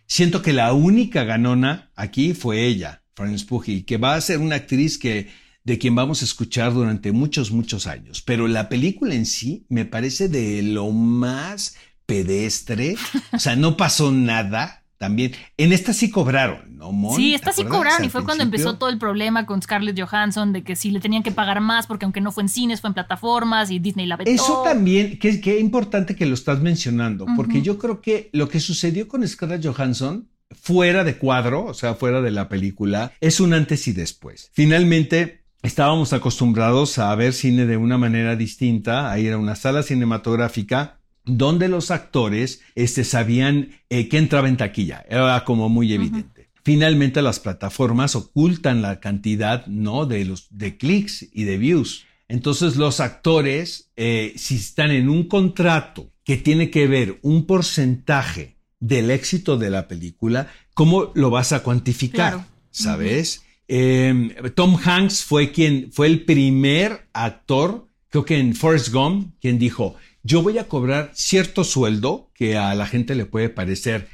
Siento 0.05 0.41
que 0.41 0.53
la 0.53 0.73
única 0.73 1.23
ganona 1.23 1.91
aquí 1.95 2.33
fue 2.33 2.65
ella, 2.65 3.03
Florence 3.15 3.45
Pugh, 3.45 3.63
y 3.67 3.83
que 3.83 3.97
va 3.97 4.15
a 4.15 4.21
ser 4.21 4.39
una 4.39 4.55
actriz 4.55 4.97
que 4.97 5.29
de 5.63 5.77
quien 5.77 5.95
vamos 5.95 6.21
a 6.21 6.25
escuchar 6.25 6.73
durante 6.73 7.11
muchos, 7.11 7.51
muchos 7.51 7.87
años. 7.87 8.21
Pero 8.21 8.47
la 8.47 8.67
película 8.67 9.13
en 9.13 9.25
sí 9.25 9.65
me 9.69 9.85
parece 9.85 10.27
de 10.27 10.61
lo 10.63 10.91
más 10.91 11.75
pedestre. 12.05 12.95
O 13.33 13.39
sea, 13.39 13.55
no 13.55 13.77
pasó 13.77 14.11
nada. 14.11 14.80
También, 15.01 15.31
en 15.57 15.73
esta 15.73 15.93
sí 15.93 16.11
cobraron, 16.11 16.77
¿no, 16.77 16.91
Mon? 16.91 17.15
Sí, 17.15 17.31
¿Te 17.31 17.37
esta 17.37 17.51
sí 17.53 17.63
cobraron 17.63 18.05
y 18.05 18.09
fue 18.09 18.23
cuando 18.23 18.43
empezó 18.43 18.75
todo 18.75 18.87
el 18.87 18.99
problema 18.99 19.47
con 19.47 19.59
Scarlett 19.59 19.99
Johansson 19.99 20.53
de 20.53 20.63
que 20.63 20.75
si 20.75 20.91
le 20.91 20.99
tenían 20.99 21.23
que 21.23 21.31
pagar 21.31 21.59
más 21.59 21.87
porque 21.87 22.05
aunque 22.05 22.21
no 22.21 22.31
fue 22.31 22.43
en 22.43 22.49
cines, 22.49 22.81
fue 22.81 22.89
en 22.89 22.93
plataformas 22.93 23.71
y 23.71 23.79
Disney 23.79 24.05
la 24.05 24.15
vetó. 24.15 24.29
Eso 24.29 24.61
también, 24.63 25.17
qué 25.17 25.41
qué 25.41 25.59
importante 25.59 26.15
que 26.15 26.27
lo 26.27 26.35
estás 26.35 26.61
mencionando, 26.61 27.25
porque 27.35 27.63
yo 27.63 27.79
creo 27.79 27.99
que 27.99 28.29
lo 28.31 28.47
que 28.47 28.59
sucedió 28.59 29.07
con 29.07 29.27
Scarlett 29.27 29.65
Johansson 29.65 30.29
fuera 30.51 31.03
de 31.03 31.17
cuadro, 31.17 31.65
o 31.65 31.73
sea, 31.73 31.95
fuera 31.95 32.21
de 32.21 32.29
la 32.29 32.47
película, 32.47 33.11
es 33.21 33.39
un 33.39 33.55
antes 33.55 33.87
y 33.87 33.93
después. 33.93 34.51
Finalmente, 34.53 35.45
estábamos 35.63 36.13
acostumbrados 36.13 36.99
a 36.99 37.15
ver 37.15 37.33
cine 37.33 37.65
de 37.65 37.77
una 37.77 37.97
manera 37.97 38.35
distinta, 38.35 39.11
a 39.11 39.17
ir 39.17 39.33
a 39.33 39.39
una 39.39 39.55
sala 39.55 39.81
cinematográfica 39.81 41.00
donde 41.25 41.67
los 41.67 41.91
actores 41.91 42.61
este, 42.75 43.03
sabían 43.03 43.69
eh, 43.89 44.09
que 44.09 44.17
entraba 44.17 44.49
en 44.49 44.57
taquilla. 44.57 45.05
Era 45.09 45.43
como 45.45 45.69
muy 45.69 45.93
evidente. 45.93 46.49
Finalmente 46.63 47.21
las 47.21 47.39
plataformas 47.39 48.15
ocultan 48.15 48.81
la 48.81 48.99
cantidad 48.99 49.65
¿no? 49.67 50.05
de, 50.05 50.25
los, 50.25 50.47
de 50.51 50.77
clics 50.77 51.27
y 51.33 51.43
de 51.43 51.57
views. 51.57 52.05
Entonces 52.27 52.75
los 52.75 52.99
actores, 52.99 53.91
eh, 53.95 54.33
si 54.37 54.55
están 54.55 54.91
en 54.91 55.09
un 55.09 55.25
contrato 55.27 56.11
que 56.23 56.37
tiene 56.37 56.69
que 56.69 56.87
ver 56.87 57.19
un 57.23 57.45
porcentaje 57.45 58.57
del 58.79 59.11
éxito 59.11 59.57
de 59.57 59.69
la 59.69 59.87
película, 59.87 60.47
¿cómo 60.73 61.11
lo 61.15 61.29
vas 61.29 61.51
a 61.51 61.61
cuantificar? 61.61 62.45
¿Sabes? 62.69 63.43
Em, 63.67 64.31
Tom 64.55 64.77
Hanks 64.83 65.23
fue 65.23 65.51
quien 65.51 65.91
fue 65.91 66.07
el 66.07 66.23
primer 66.25 67.07
actor, 67.13 67.87
creo 68.09 68.25
que 68.25 68.37
en 68.37 68.55
Forrest 68.55 68.89
Gump, 68.93 69.33
quien 69.39 69.57
dijo, 69.59 69.95
yo 70.23 70.41
voy 70.41 70.57
a 70.57 70.67
cobrar 70.67 71.11
cierto 71.13 71.63
sueldo 71.63 72.31
que 72.33 72.57
a 72.57 72.73
la 72.75 72.87
gente 72.87 73.15
le 73.15 73.25
puede 73.25 73.49
parecer 73.49 74.07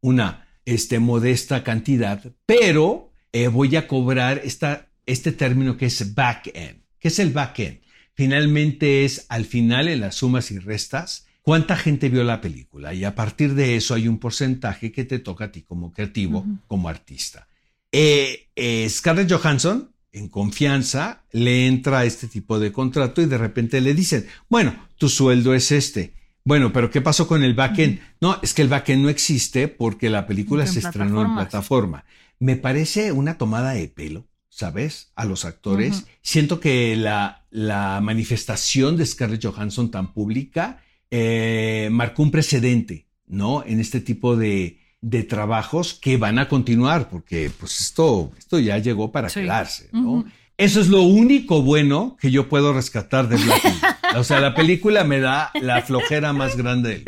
una 0.00 0.46
este, 0.64 0.98
modesta 0.98 1.64
cantidad, 1.64 2.32
pero 2.46 3.12
eh, 3.32 3.48
voy 3.48 3.76
a 3.76 3.88
cobrar 3.88 4.40
esta, 4.44 4.88
este 5.06 5.32
término 5.32 5.76
que 5.76 5.86
es 5.86 6.14
back 6.14 6.50
end. 6.54 6.82
¿Qué 6.98 7.08
es 7.08 7.18
el 7.18 7.30
back 7.30 7.58
end? 7.58 7.80
Finalmente 8.14 9.04
es 9.04 9.26
al 9.28 9.44
final 9.44 9.88
en 9.88 10.00
las 10.00 10.16
sumas 10.16 10.50
y 10.50 10.58
restas 10.58 11.26
cuánta 11.42 11.76
gente 11.76 12.08
vio 12.08 12.24
la 12.24 12.40
película 12.40 12.94
y 12.94 13.04
a 13.04 13.14
partir 13.14 13.54
de 13.54 13.76
eso 13.76 13.94
hay 13.94 14.08
un 14.08 14.18
porcentaje 14.18 14.92
que 14.92 15.04
te 15.04 15.18
toca 15.18 15.46
a 15.46 15.52
ti 15.52 15.62
como 15.62 15.92
creativo, 15.92 16.46
como 16.66 16.88
artista. 16.88 17.48
Eh, 17.92 18.48
eh, 18.56 18.88
Scarlett 18.88 19.30
Johansson, 19.30 19.93
en 20.14 20.28
confianza, 20.28 21.24
le 21.32 21.66
entra 21.66 22.04
este 22.04 22.28
tipo 22.28 22.60
de 22.60 22.72
contrato 22.72 23.20
y 23.20 23.26
de 23.26 23.36
repente 23.36 23.80
le 23.80 23.94
dicen, 23.94 24.26
bueno, 24.48 24.74
tu 24.96 25.08
sueldo 25.08 25.54
es 25.54 25.72
este. 25.72 26.14
Bueno, 26.44 26.72
pero 26.72 26.90
¿qué 26.90 27.00
pasó 27.00 27.26
con 27.26 27.42
el 27.42 27.54
backend? 27.54 27.98
No, 28.20 28.38
es 28.42 28.54
que 28.54 28.62
el 28.62 28.68
backend 28.68 29.02
no 29.02 29.08
existe 29.08 29.66
porque 29.66 30.10
la 30.10 30.26
película 30.26 30.66
se 30.66 30.78
estrenó 30.78 31.22
en 31.22 31.34
plataforma. 31.34 32.04
Me 32.38 32.56
parece 32.56 33.10
una 33.10 33.38
tomada 33.38 33.72
de 33.72 33.88
pelo, 33.88 34.28
¿sabes? 34.50 35.10
A 35.16 35.24
los 35.24 35.44
actores. 35.44 36.04
Siento 36.22 36.60
que 36.60 36.94
la, 36.96 37.46
la 37.50 38.00
manifestación 38.00 38.96
de 38.96 39.06
Scarlett 39.06 39.44
Johansson 39.44 39.90
tan 39.90 40.12
pública 40.12 40.80
eh, 41.10 41.88
marcó 41.90 42.22
un 42.22 42.30
precedente, 42.30 43.08
¿no? 43.26 43.64
En 43.66 43.80
este 43.80 44.00
tipo 44.00 44.36
de, 44.36 44.78
de 45.04 45.22
trabajos 45.22 45.92
que 45.92 46.16
van 46.16 46.38
a 46.38 46.48
continuar, 46.48 47.10
porque 47.10 47.50
pues 47.60 47.78
esto, 47.80 48.32
esto 48.38 48.58
ya 48.58 48.78
llegó 48.78 49.12
para 49.12 49.28
quedarse, 49.28 49.90
¿no? 49.92 50.24
Eso 50.56 50.80
es 50.80 50.88
lo 50.88 51.02
único 51.02 51.62
bueno 51.62 52.16
que 52.18 52.30
yo 52.30 52.48
puedo 52.48 52.72
rescatar 52.72 53.28
de 53.28 53.36
Black 53.36 53.62
O 54.16 54.24
sea, 54.24 54.40
la 54.40 54.54
película 54.54 55.04
me 55.04 55.20
da 55.20 55.50
la 55.54 55.82
flojera 55.82 56.32
más 56.32 56.56
grande. 56.56 57.04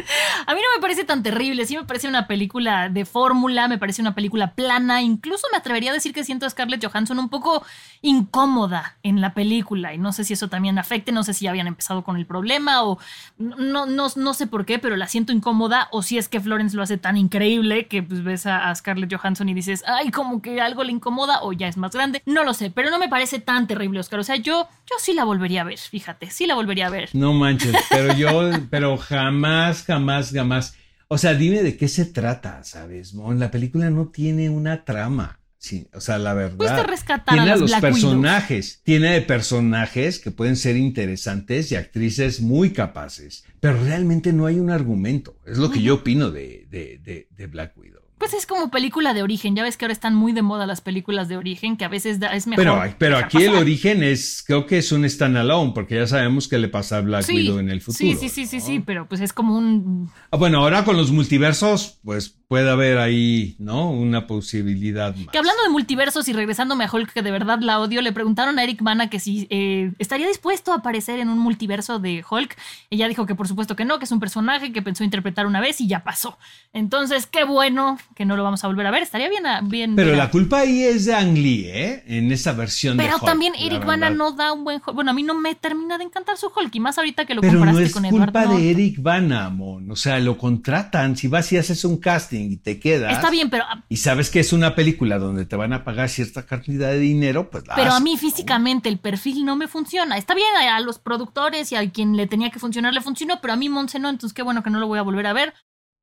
A 0.46 0.54
mí 0.54 0.60
no 0.60 0.76
me 0.76 0.80
parece 0.80 1.04
tan 1.04 1.22
terrible, 1.22 1.66
sí 1.66 1.76
me 1.76 1.84
parece 1.84 2.08
una 2.08 2.26
película 2.26 2.88
de 2.88 3.04
fórmula, 3.04 3.68
me 3.68 3.78
parece 3.78 4.00
una 4.00 4.14
película 4.14 4.54
plana, 4.54 5.02
incluso 5.02 5.46
me 5.50 5.58
atrevería 5.58 5.90
a 5.90 5.94
decir 5.94 6.12
que 6.12 6.24
siento 6.24 6.46
a 6.46 6.50
Scarlett 6.50 6.84
Johansson 6.84 7.18
un 7.18 7.28
poco 7.28 7.64
incómoda 8.02 8.96
en 9.02 9.20
la 9.20 9.34
película 9.34 9.94
y 9.94 9.98
no 9.98 10.12
sé 10.12 10.24
si 10.24 10.34
eso 10.34 10.48
también 10.48 10.78
afecte, 10.78 11.12
no 11.12 11.24
sé 11.24 11.34
si 11.34 11.44
ya 11.44 11.50
habían 11.50 11.66
empezado 11.66 12.04
con 12.04 12.16
el 12.16 12.26
problema 12.26 12.84
o 12.84 12.98
no, 13.38 13.86
no, 13.86 14.34
sé 14.34 14.46
por 14.46 14.66
qué, 14.66 14.78
pero 14.78 14.96
la 14.96 15.08
siento 15.08 15.32
incómoda 15.32 15.88
o 15.90 16.02
si 16.02 16.18
es 16.18 16.28
que 16.28 16.40
Florence 16.40 16.76
lo 16.76 16.82
hace 16.82 16.98
tan 16.98 17.16
increíble 17.16 17.86
que 17.86 18.02
pues 18.02 18.22
ves 18.22 18.46
a, 18.46 18.70
a 18.70 18.74
Scarlett 18.74 19.12
Johansson 19.12 19.48
y 19.48 19.54
dices, 19.54 19.82
ay, 19.86 20.10
como 20.10 20.42
que 20.42 20.60
algo 20.60 20.84
le 20.84 20.92
incomoda 20.92 21.42
o 21.42 21.52
ya 21.52 21.68
es 21.68 21.76
más 21.76 21.92
grande, 21.92 22.22
no 22.26 22.44
lo 22.44 22.54
sé, 22.54 22.70
pero 22.70 22.90
no 22.90 22.98
me 22.98 23.08
parece 23.08 23.40
tan 23.40 23.66
terrible, 23.66 24.00
Oscar. 24.00 24.20
O 24.20 24.24
sea, 24.24 24.36
yo, 24.36 24.68
yo 24.86 24.96
sí 24.98 25.12
la 25.12 25.24
volvería 25.24 25.62
a 25.62 25.64
ver, 25.64 25.78
fíjate, 25.78 26.30
sí 26.30 26.46
la 26.46 26.54
volvería 26.54 26.86
a 26.86 26.90
ver. 26.90 26.95
No 27.12 27.32
manches, 27.32 27.74
pero 27.90 28.14
yo, 28.14 28.50
pero 28.70 28.96
jamás, 28.96 29.82
jamás, 29.84 30.32
jamás. 30.32 30.74
O 31.08 31.18
sea, 31.18 31.34
dime 31.34 31.62
de 31.62 31.76
qué 31.76 31.88
se 31.88 32.04
trata, 32.04 32.64
¿sabes? 32.64 33.14
Mon? 33.14 33.38
La 33.38 33.50
película 33.50 33.90
no 33.90 34.08
tiene 34.08 34.50
una 34.50 34.84
trama. 34.84 35.40
Sí, 35.58 35.88
o 35.94 36.00
sea, 36.00 36.18
la 36.18 36.34
verdad. 36.34 36.86
Rescatar 36.86 37.34
tiene 37.34 37.50
a, 37.50 37.56
los 37.56 37.70
Black 37.70 37.80
personajes. 37.80 38.80
Tiene 38.84 39.20
personajes 39.22 40.18
que 40.18 40.30
pueden 40.30 40.56
ser 40.56 40.76
interesantes 40.76 41.72
y 41.72 41.76
actrices 41.76 42.40
muy 42.40 42.70
capaces. 42.70 43.44
Pero 43.60 43.82
realmente 43.82 44.32
no 44.32 44.46
hay 44.46 44.60
un 44.60 44.70
argumento. 44.70 45.38
Es 45.46 45.58
lo 45.58 45.70
que 45.70 45.82
yo 45.82 45.94
opino 45.94 46.30
de, 46.30 46.66
de, 46.70 47.00
de, 47.02 47.28
de 47.30 47.46
Black 47.46 47.76
Widow. 47.76 47.95
Pues 48.18 48.32
es 48.32 48.46
como 48.46 48.70
película 48.70 49.12
de 49.12 49.22
origen. 49.22 49.54
Ya 49.54 49.62
ves 49.62 49.76
que 49.76 49.84
ahora 49.84 49.92
están 49.92 50.14
muy 50.14 50.32
de 50.32 50.42
moda 50.42 50.66
las 50.66 50.80
películas 50.80 51.28
de 51.28 51.36
origen, 51.36 51.76
que 51.76 51.84
a 51.84 51.88
veces 51.88 52.18
es 52.32 52.46
mejor. 52.46 52.64
Pero, 52.64 52.94
pero 52.98 53.18
aquí 53.18 53.42
el 53.42 53.54
origen 53.54 54.02
es, 54.02 54.42
creo 54.46 54.64
que 54.64 54.78
es 54.78 54.90
un 54.90 55.08
standalone, 55.08 55.72
porque 55.74 55.96
ya 55.96 56.06
sabemos 56.06 56.48
que 56.48 56.58
le 56.58 56.68
pasa 56.68 56.98
a 56.98 57.00
Black 57.02 57.24
sí, 57.24 57.34
Widow 57.34 57.58
en 57.58 57.70
el 57.70 57.82
futuro. 57.82 57.98
Sí, 57.98 58.16
sí, 58.16 58.28
sí, 58.28 58.42
¿no? 58.42 58.48
sí, 58.48 58.60
sí, 58.60 58.80
pero 58.80 59.06
pues 59.06 59.20
es 59.20 59.32
como 59.32 59.56
un. 59.56 60.10
Ah, 60.30 60.38
bueno, 60.38 60.60
ahora 60.60 60.84
con 60.84 60.96
los 60.96 61.10
multiversos, 61.10 61.98
pues 62.04 62.36
puede 62.48 62.70
haber 62.70 62.98
ahí, 62.98 63.56
¿no? 63.58 63.90
Una 63.90 64.26
posibilidad 64.26 65.14
más. 65.16 65.28
Que 65.28 65.38
hablando 65.38 65.62
de 65.64 65.70
multiversos 65.70 66.28
y 66.28 66.32
regresándome 66.32 66.84
a 66.84 66.90
Hulk, 66.92 67.12
que 67.12 67.22
de 67.22 67.32
verdad 67.32 67.58
la 67.60 67.80
odio, 67.80 68.02
le 68.02 68.12
preguntaron 68.12 68.58
a 68.58 68.62
Eric 68.62 68.82
Bana 68.82 69.10
que 69.10 69.18
si 69.18 69.48
eh, 69.50 69.92
estaría 69.98 70.28
dispuesto 70.28 70.72
a 70.72 70.76
aparecer 70.76 71.18
en 71.18 71.28
un 71.28 71.38
multiverso 71.38 71.98
de 71.98 72.24
Hulk. 72.28 72.56
Ella 72.90 73.08
dijo 73.08 73.26
que 73.26 73.34
por 73.34 73.48
supuesto 73.48 73.74
que 73.74 73.84
no, 73.84 73.98
que 73.98 74.04
es 74.04 74.12
un 74.12 74.20
personaje 74.20 74.72
que 74.72 74.80
pensó 74.80 75.02
interpretar 75.02 75.46
una 75.46 75.60
vez 75.60 75.80
y 75.80 75.88
ya 75.88 76.04
pasó. 76.04 76.38
Entonces, 76.72 77.26
qué 77.26 77.44
bueno 77.44 77.98
que 78.14 78.24
no 78.24 78.36
lo 78.36 78.44
vamos 78.44 78.62
a 78.62 78.68
volver 78.68 78.86
a 78.86 78.90
ver. 78.92 79.02
Estaría 79.02 79.28
bien. 79.28 79.42
bien 79.64 79.96
Pero 79.96 80.08
bien. 80.08 80.18
la 80.18 80.30
culpa 80.30 80.60
ahí 80.60 80.84
es 80.84 81.06
de 81.06 81.14
Ang 81.14 81.34
Lee, 81.34 81.66
¿eh? 81.66 82.04
En 82.06 82.30
esa 82.30 82.52
versión 82.52 82.96
Pero 82.96 83.08
de 83.08 83.14
Hulk, 83.16 83.24
también 83.24 83.54
la 83.54 83.66
Eric. 83.66 83.84
Bana 83.84 84.10
no 84.10 84.32
da 84.32 84.52
un 84.52 84.62
buen 84.62 84.76
Hulk. 84.76 84.94
Bueno, 84.94 85.10
a 85.10 85.14
mí 85.14 85.24
no 85.24 85.34
me 85.34 85.56
termina 85.56 85.98
de 85.98 86.04
encantar 86.04 86.36
su 86.36 86.46
Hulk. 86.54 86.72
Y 86.76 86.80
más 86.80 86.96
ahorita 86.96 87.24
que 87.24 87.34
lo 87.34 87.40
Pero 87.40 87.54
no 87.54 87.58
comparaste 87.60 87.84
es 87.84 87.92
con 87.92 88.08
culpa 88.08 88.46
de 88.46 88.70
Eric 88.70 89.02
Bana, 89.02 89.50
Mon. 89.50 89.90
O 89.90 89.96
sea, 89.96 90.20
lo 90.20 90.38
contratan. 90.38 91.16
Si 91.16 91.26
vas 91.26 91.50
y 91.50 91.56
haces 91.56 91.84
un 91.84 91.96
casting 91.96 92.35
y 92.36 92.56
te 92.56 92.78
quedas. 92.78 93.12
Está 93.12 93.30
bien, 93.30 93.50
pero 93.50 93.64
ah, 93.68 93.84
Y 93.88 93.96
sabes 93.96 94.30
que 94.30 94.40
es 94.40 94.52
una 94.52 94.74
película 94.74 95.18
donde 95.18 95.46
te 95.46 95.56
van 95.56 95.72
a 95.72 95.84
pagar 95.84 96.08
cierta 96.08 96.46
cantidad 96.46 96.90
de 96.90 96.98
dinero, 96.98 97.50
pues 97.50 97.66
la 97.66 97.74
Pero 97.74 97.92
a 97.92 98.00
mí 98.00 98.14
¿no? 98.14 98.18
físicamente 98.18 98.88
el 98.88 98.98
perfil 98.98 99.44
no 99.44 99.56
me 99.56 99.68
funciona. 99.68 100.16
Está 100.16 100.34
bien, 100.34 100.48
a, 100.56 100.80
los 100.80 100.98
productores 100.98 101.72
y 101.72 101.76
a 101.76 101.90
quien 101.90 102.16
le 102.16 102.26
tenía 102.26 102.50
que 102.50 102.58
funcionar 102.58 102.94
le 102.94 103.00
funcionó, 103.00 103.40
pero 103.40 103.54
a 103.54 103.56
mí 103.56 103.68
Monse 103.68 103.98
no, 103.98 104.08
entonces 104.08 104.34
qué 104.34 104.42
bueno 104.42 104.62
que 104.62 104.70
no 104.70 104.78
lo 104.78 104.86
voy 104.86 104.98
a 104.98 105.02
volver 105.02 105.26
a 105.26 105.32
ver. 105.32 105.54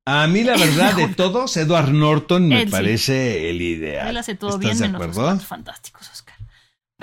A 0.06 0.26
mí, 0.26 0.44
la 0.44 0.56
verdad, 0.58 0.94
de 0.94 1.08
todos, 1.08 1.56
Edward 1.56 1.90
Norton 1.90 2.48
me 2.48 2.62
Él 2.62 2.68
sí. 2.68 2.72
parece 2.72 3.50
el 3.50 3.62
ideal. 3.62 4.08
Él 4.08 4.16
hace 4.16 4.34
todo 4.34 4.50
¿Estás 4.50 4.60
bien 4.60 4.78
de 4.78 4.88
menos 4.88 5.00
los 5.00 5.08
acuerdo? 5.08 5.30
Cuatro 5.30 5.46
fantásticos. 5.46 6.23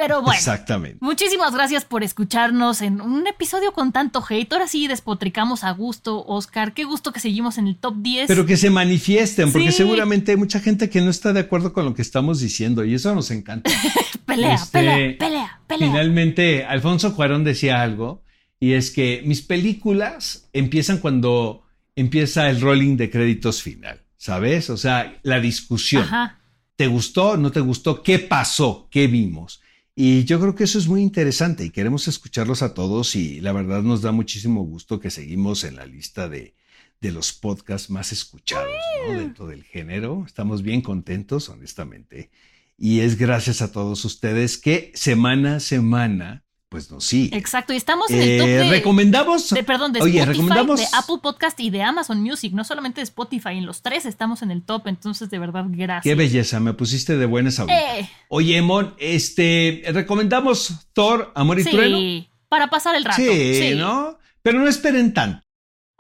Pero 0.02 0.22
bueno. 0.24 0.34
Exactamente. 0.36 0.98
Muchísimas 1.00 1.54
gracias 1.54 1.86
por 1.86 2.04
escucharnos 2.04 2.82
en 2.82 3.02
un 3.02 3.28
episodio 3.28 3.72
con 3.72 3.92
tanto 3.92 4.24
hate. 4.28 4.52
Ahora 4.52 4.68
sí 4.68 4.88
despotricamos 4.88 5.64
a 5.64 5.70
gusto, 5.72 6.26
Oscar. 6.26 6.74
Qué 6.74 6.86
gusto 6.86 7.14
que 7.14 7.20
seguimos 7.20 7.60
en 7.60 7.68
el 7.68 7.76
top 7.78 7.98
10. 7.98 8.28
Pero 8.28 8.48
que 8.48 8.58
se 8.58 8.72
manifiesten, 8.72 9.52
porque 9.52 9.72
Sí. 9.72 9.78
seguramente 9.78 10.32
hay 10.32 10.38
mucha 10.38 10.60
gente 10.60 10.90
que 10.90 11.02
no 11.02 11.12
está 11.12 11.34
de 11.34 11.42
acuerdo 11.42 11.72
con 11.72 11.86
lo 11.86 11.94
que 11.94 12.02
estamos 12.02 12.40
diciendo 12.40 12.84
y 12.84 12.96
eso 12.96 13.14
nos 13.14 13.30
encanta. 13.30 13.70
pelea, 14.26 14.56
este, 14.56 14.72
pelea, 14.80 15.18
pelea, 15.20 15.62
pelea. 15.68 15.88
Finalmente, 15.92 16.66
Alfonso 16.66 17.16
Cuarón 17.16 17.44
decía 17.44 17.84
algo 17.84 18.24
y 18.60 18.74
es 18.74 18.90
que 18.90 19.22
mis 19.26 19.44
películas 19.44 20.50
empiezan 20.52 20.98
cuando 20.98 21.64
empieza 21.96 22.50
el 22.50 22.60
rolling 22.60 22.98
de 22.98 23.12
créditos 23.12 23.62
final, 23.62 24.02
¿sabes? 24.18 24.72
O 24.72 24.78
sea, 24.78 25.20
la 25.22 25.40
discusión. 25.40 26.04
Ajá. 26.04 26.40
¿Te 26.76 26.88
gustó? 26.88 27.38
¿No 27.38 27.52
te 27.52 27.60
gustó? 27.60 28.02
¿Qué 28.02 28.18
pasó? 28.18 28.88
¿Qué 28.90 29.06
vimos? 29.06 29.62
Y 29.96 30.24
yo 30.24 30.40
creo 30.40 30.56
que 30.56 30.64
eso 30.64 30.80
es 30.80 30.88
muy 30.88 31.02
interesante 31.02 31.66
y 31.66 31.70
queremos 31.70 32.08
escucharlos 32.08 32.62
a 32.62 32.74
todos 32.74 33.16
y 33.16 33.42
la 33.42 33.52
verdad 33.52 33.84
nos 33.84 34.02
da 34.02 34.12
muchísimo 34.12 34.64
gusto 34.64 35.00
que 35.00 35.12
seguimos 35.12 35.64
en 35.66 35.76
la 35.76 35.86
lista 35.86 36.30
de, 36.30 36.56
de 37.02 37.12
los 37.12 37.34
podcasts 37.34 37.90
más 37.90 38.12
escuchados 38.12 38.72
¿no? 39.08 39.20
dentro 39.20 39.48
del 39.48 39.64
género. 39.64 40.24
Estamos 40.26 40.62
bien 40.62 40.82
contentos, 40.82 41.50
honestamente. 41.50 42.30
Y 42.78 43.02
es 43.02 43.18
gracias 43.18 43.62
a 43.62 43.72
todos 43.72 44.06
ustedes 44.06 44.58
que 44.58 44.92
semana 44.96 45.58
a 45.58 45.60
semana 45.60 46.46
pues 46.72 46.90
nos 46.90 47.04
siguen. 47.04 47.38
Exacto, 47.38 47.74
y 47.74 47.76
estamos 47.76 48.10
en 48.12 48.22
el 48.22 48.38
top 48.40 48.48
Eh, 48.48 48.52
de, 48.60 48.70
recomendamos. 48.70 49.50
de, 49.50 49.62
perdón, 49.62 49.92
de 49.92 50.00
Oye, 50.02 50.20
Spotify, 50.20 50.32
recomendamos. 50.40 50.80
de 50.80 50.88
Apple 50.94 51.18
Podcast 51.22 51.60
y 51.60 51.70
de 51.70 51.84
Amazon 51.84 52.22
Music, 52.24 52.54
no 52.54 52.64
solamente 52.64 53.02
de 53.02 53.04
Spotify, 53.04 53.50
en 53.58 53.66
los 53.66 53.82
tres 53.82 54.06
estamos 54.06 54.42
en 54.42 54.52
el 54.52 54.64
top, 54.64 54.88
entonces 54.88 55.30
de 55.30 55.38
verdad 55.38 55.66
gracias. 55.68 56.04
Qué 56.04 56.16
belleza, 56.16 56.62
me 56.62 56.74
pusiste 56.74 57.18
de 57.18 57.26
buenas 57.26 57.60
ahorita. 57.60 58.00
Eh, 58.00 58.10
Oye, 58.30 58.62
Mon, 58.62 58.96
este, 59.00 59.84
recomendamos 59.92 60.88
Thor, 60.94 61.34
Amor 61.36 61.60
y 61.60 61.66
Trueno. 61.66 61.98
sí, 61.98 62.30
para 62.48 62.68
pasar 62.70 62.96
el 62.96 63.04
rato. 63.04 63.22
Sí, 63.22 63.54
sí. 63.72 63.76
¿no? 63.76 64.18
Pero 64.42 64.60
no 64.60 64.70
esperen 64.70 65.14
tanto. 65.14 65.44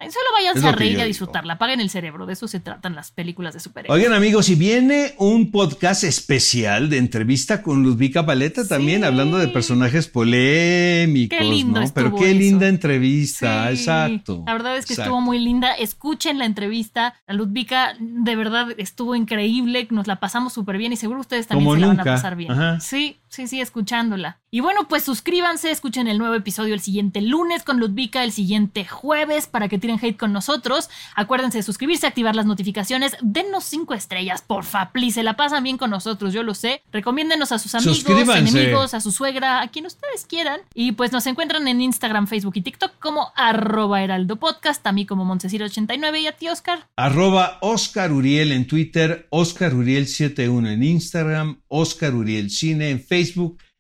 Solo 0.09 0.25
váyanse 0.35 0.67
a 0.67 0.71
reír 0.71 0.97
y 0.97 1.01
a 1.01 1.05
disfrutarla, 1.05 1.53
apaguen 1.53 1.79
el 1.81 1.89
cerebro, 1.89 2.25
de 2.25 2.33
eso 2.33 2.47
se 2.47 2.59
tratan 2.59 2.95
las 2.95 3.11
películas 3.11 3.53
de 3.53 3.59
superhéroes. 3.59 3.95
Oigan, 4.01 4.13
amigos, 4.15 4.45
si 4.47 4.55
viene 4.55 5.13
un 5.17 5.51
podcast 5.51 6.03
especial 6.03 6.89
de 6.89 6.97
entrevista 6.97 7.61
con 7.61 7.83
Ludvika 7.83 8.25
Paleta 8.25 8.67
también, 8.67 9.01
Sí. 9.01 9.05
hablando 9.07 9.37
de 9.37 9.47
personajes 9.49 10.07
polémicos, 10.07 11.37
Qué 11.37 11.43
lindo 11.43 11.79
¿no? 11.81 11.91
Pero 11.93 12.15
qué 12.15 12.31
eso. 12.31 12.39
linda 12.39 12.67
entrevista, 12.67 13.67
Sí, 13.67 13.73
exacto. 13.79 14.43
La 14.45 14.53
verdad 14.53 14.77
es 14.77 14.85
que 14.85 14.93
exacto. 14.93 15.09
estuvo 15.11 15.21
muy 15.21 15.39
linda. 15.39 15.73
Escuchen 15.73 16.37
la 16.39 16.45
entrevista. 16.45 17.13
La 17.27 17.33
Ludvika 17.33 17.95
de 17.99 18.35
verdad 18.35 18.67
estuvo 18.77 19.15
increíble. 19.15 19.87
Nos 19.91 20.07
la 20.07 20.19
pasamos 20.19 20.53
súper 20.53 20.77
bien 20.77 20.93
y 20.93 20.97
seguro 20.97 21.19
ustedes 21.19 21.47
también 21.47 21.65
Como 21.65 21.75
se 21.75 21.81
la 21.81 21.87
van 21.87 21.99
a 21.99 22.03
pasar 22.03 22.35
bien. 22.35 22.51
Ajá. 22.51 22.79
Sí, 22.79 23.20
Sí, 23.31 23.47
sí, 23.47 23.61
escuchándola. 23.61 24.41
Y 24.53 24.59
bueno, 24.59 24.89
pues 24.89 25.05
suscríbanse, 25.05 25.71
escuchen 25.71 26.09
el 26.09 26.17
nuevo 26.17 26.35
episodio 26.35 26.73
el 26.73 26.81
siguiente 26.81 27.21
lunes 27.21 27.63
con 27.63 27.79
Ludvika, 27.79 28.25
el 28.25 28.33
siguiente 28.33 28.83
jueves 28.83 29.47
para 29.47 29.69
que 29.69 29.79
tiren 29.79 29.97
hate 30.01 30.17
con 30.17 30.33
nosotros. 30.33 30.89
Acuérdense 31.15 31.59
de 31.59 31.63
suscribirse, 31.63 32.05
activar 32.05 32.35
las 32.35 32.45
notificaciones, 32.45 33.15
denos 33.21 33.63
cinco 33.63 33.93
estrellas, 33.93 34.41
porfa, 34.41 34.91
please, 34.91 35.13
se 35.13 35.23
la 35.23 35.37
pasan 35.37 35.63
bien 35.63 35.77
con 35.77 35.91
nosotros, 35.91 36.33
yo 36.33 36.43
lo 36.43 36.53
sé. 36.53 36.81
Recomiéndenos 36.91 37.53
a 37.53 37.59
sus 37.59 37.73
amigos, 37.73 38.03
enemigos, 38.35 38.93
a 38.93 38.99
su 38.99 39.13
suegra, 39.13 39.61
a 39.61 39.69
quien 39.69 39.85
ustedes 39.85 40.25
quieran. 40.25 40.59
Y 40.73 40.91
pues 40.91 41.13
nos 41.13 41.25
encuentran 41.25 41.65
en 41.69 41.79
Instagram, 41.79 42.27
Facebook 42.27 42.57
y 42.57 42.61
TikTok 42.61 42.99
como 42.99 43.31
arroba 43.37 44.03
heraldo 44.03 44.35
podcast, 44.35 44.85
a 44.85 44.91
mí 44.91 45.05
como 45.05 45.23
Montesir89 45.23 46.19
y 46.19 46.27
a 46.27 46.33
ti, 46.33 46.49
Oscar. 46.49 46.89
Arroba 46.97 47.59
Oscar 47.61 48.11
Uriel 48.11 48.51
en 48.51 48.67
Twitter, 48.67 49.27
Oscar 49.29 49.71
Uriel71 49.71 50.73
en 50.73 50.83
Instagram, 50.83 51.61
Oscar 51.69 52.13
Uriel 52.13 52.49
Cine 52.49 52.89
en 52.89 52.99
Facebook 52.99 53.20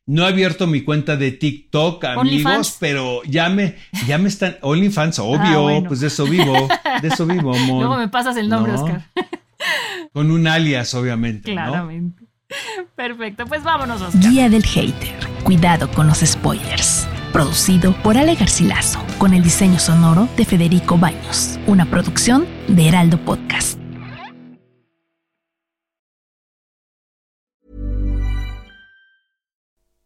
no 0.07 0.23
he 0.23 0.27
abierto 0.27 0.67
mi 0.67 0.81
cuenta 0.81 1.15
de 1.15 1.31
TikTok, 1.31 2.03
amigos, 2.05 2.77
pero 2.79 3.21
ya 3.23 3.49
me, 3.49 3.75
ya 4.07 4.17
me 4.17 4.29
están. 4.29 4.57
OnlyFans, 4.61 5.19
ah, 5.19 5.23
obvio, 5.23 5.83
pues 5.87 5.99
de 5.99 6.07
eso 6.07 6.25
vivo, 6.25 6.67
de 7.01 7.07
eso 7.07 7.25
vivo, 7.25 7.55
amor. 7.55 7.79
Luego 7.79 7.97
me 7.97 8.07
pasas 8.07 8.35
el 8.37 8.49
nombre, 8.49 8.73
Oscar. 8.73 9.05
Con 10.13 10.31
un 10.31 10.47
alias, 10.47 10.93
obviamente. 10.95 11.51
Claramente. 11.51 12.23
Perfecto, 12.95 13.45
pues 13.45 13.63
vámonos, 13.63 14.01
Oscar. 14.01 14.21
Guía 14.21 14.49
del 14.49 14.63
Hater. 14.63 15.15
Cuidado 15.43 15.89
con 15.89 16.07
los 16.07 16.19
spoilers. 16.19 17.07
Producido 17.31 17.93
por 18.03 18.17
Ale 18.17 18.35
Garcilaso, 18.35 19.03
con 19.17 19.33
el 19.33 19.41
diseño 19.41 19.79
sonoro 19.79 20.27
de 20.35 20.45
Federico 20.45 20.97
Baños. 20.97 21.59
Una 21.65 21.85
producción 21.85 22.45
de 22.67 22.89
Heraldo 22.89 23.17
Podcast. 23.17 23.80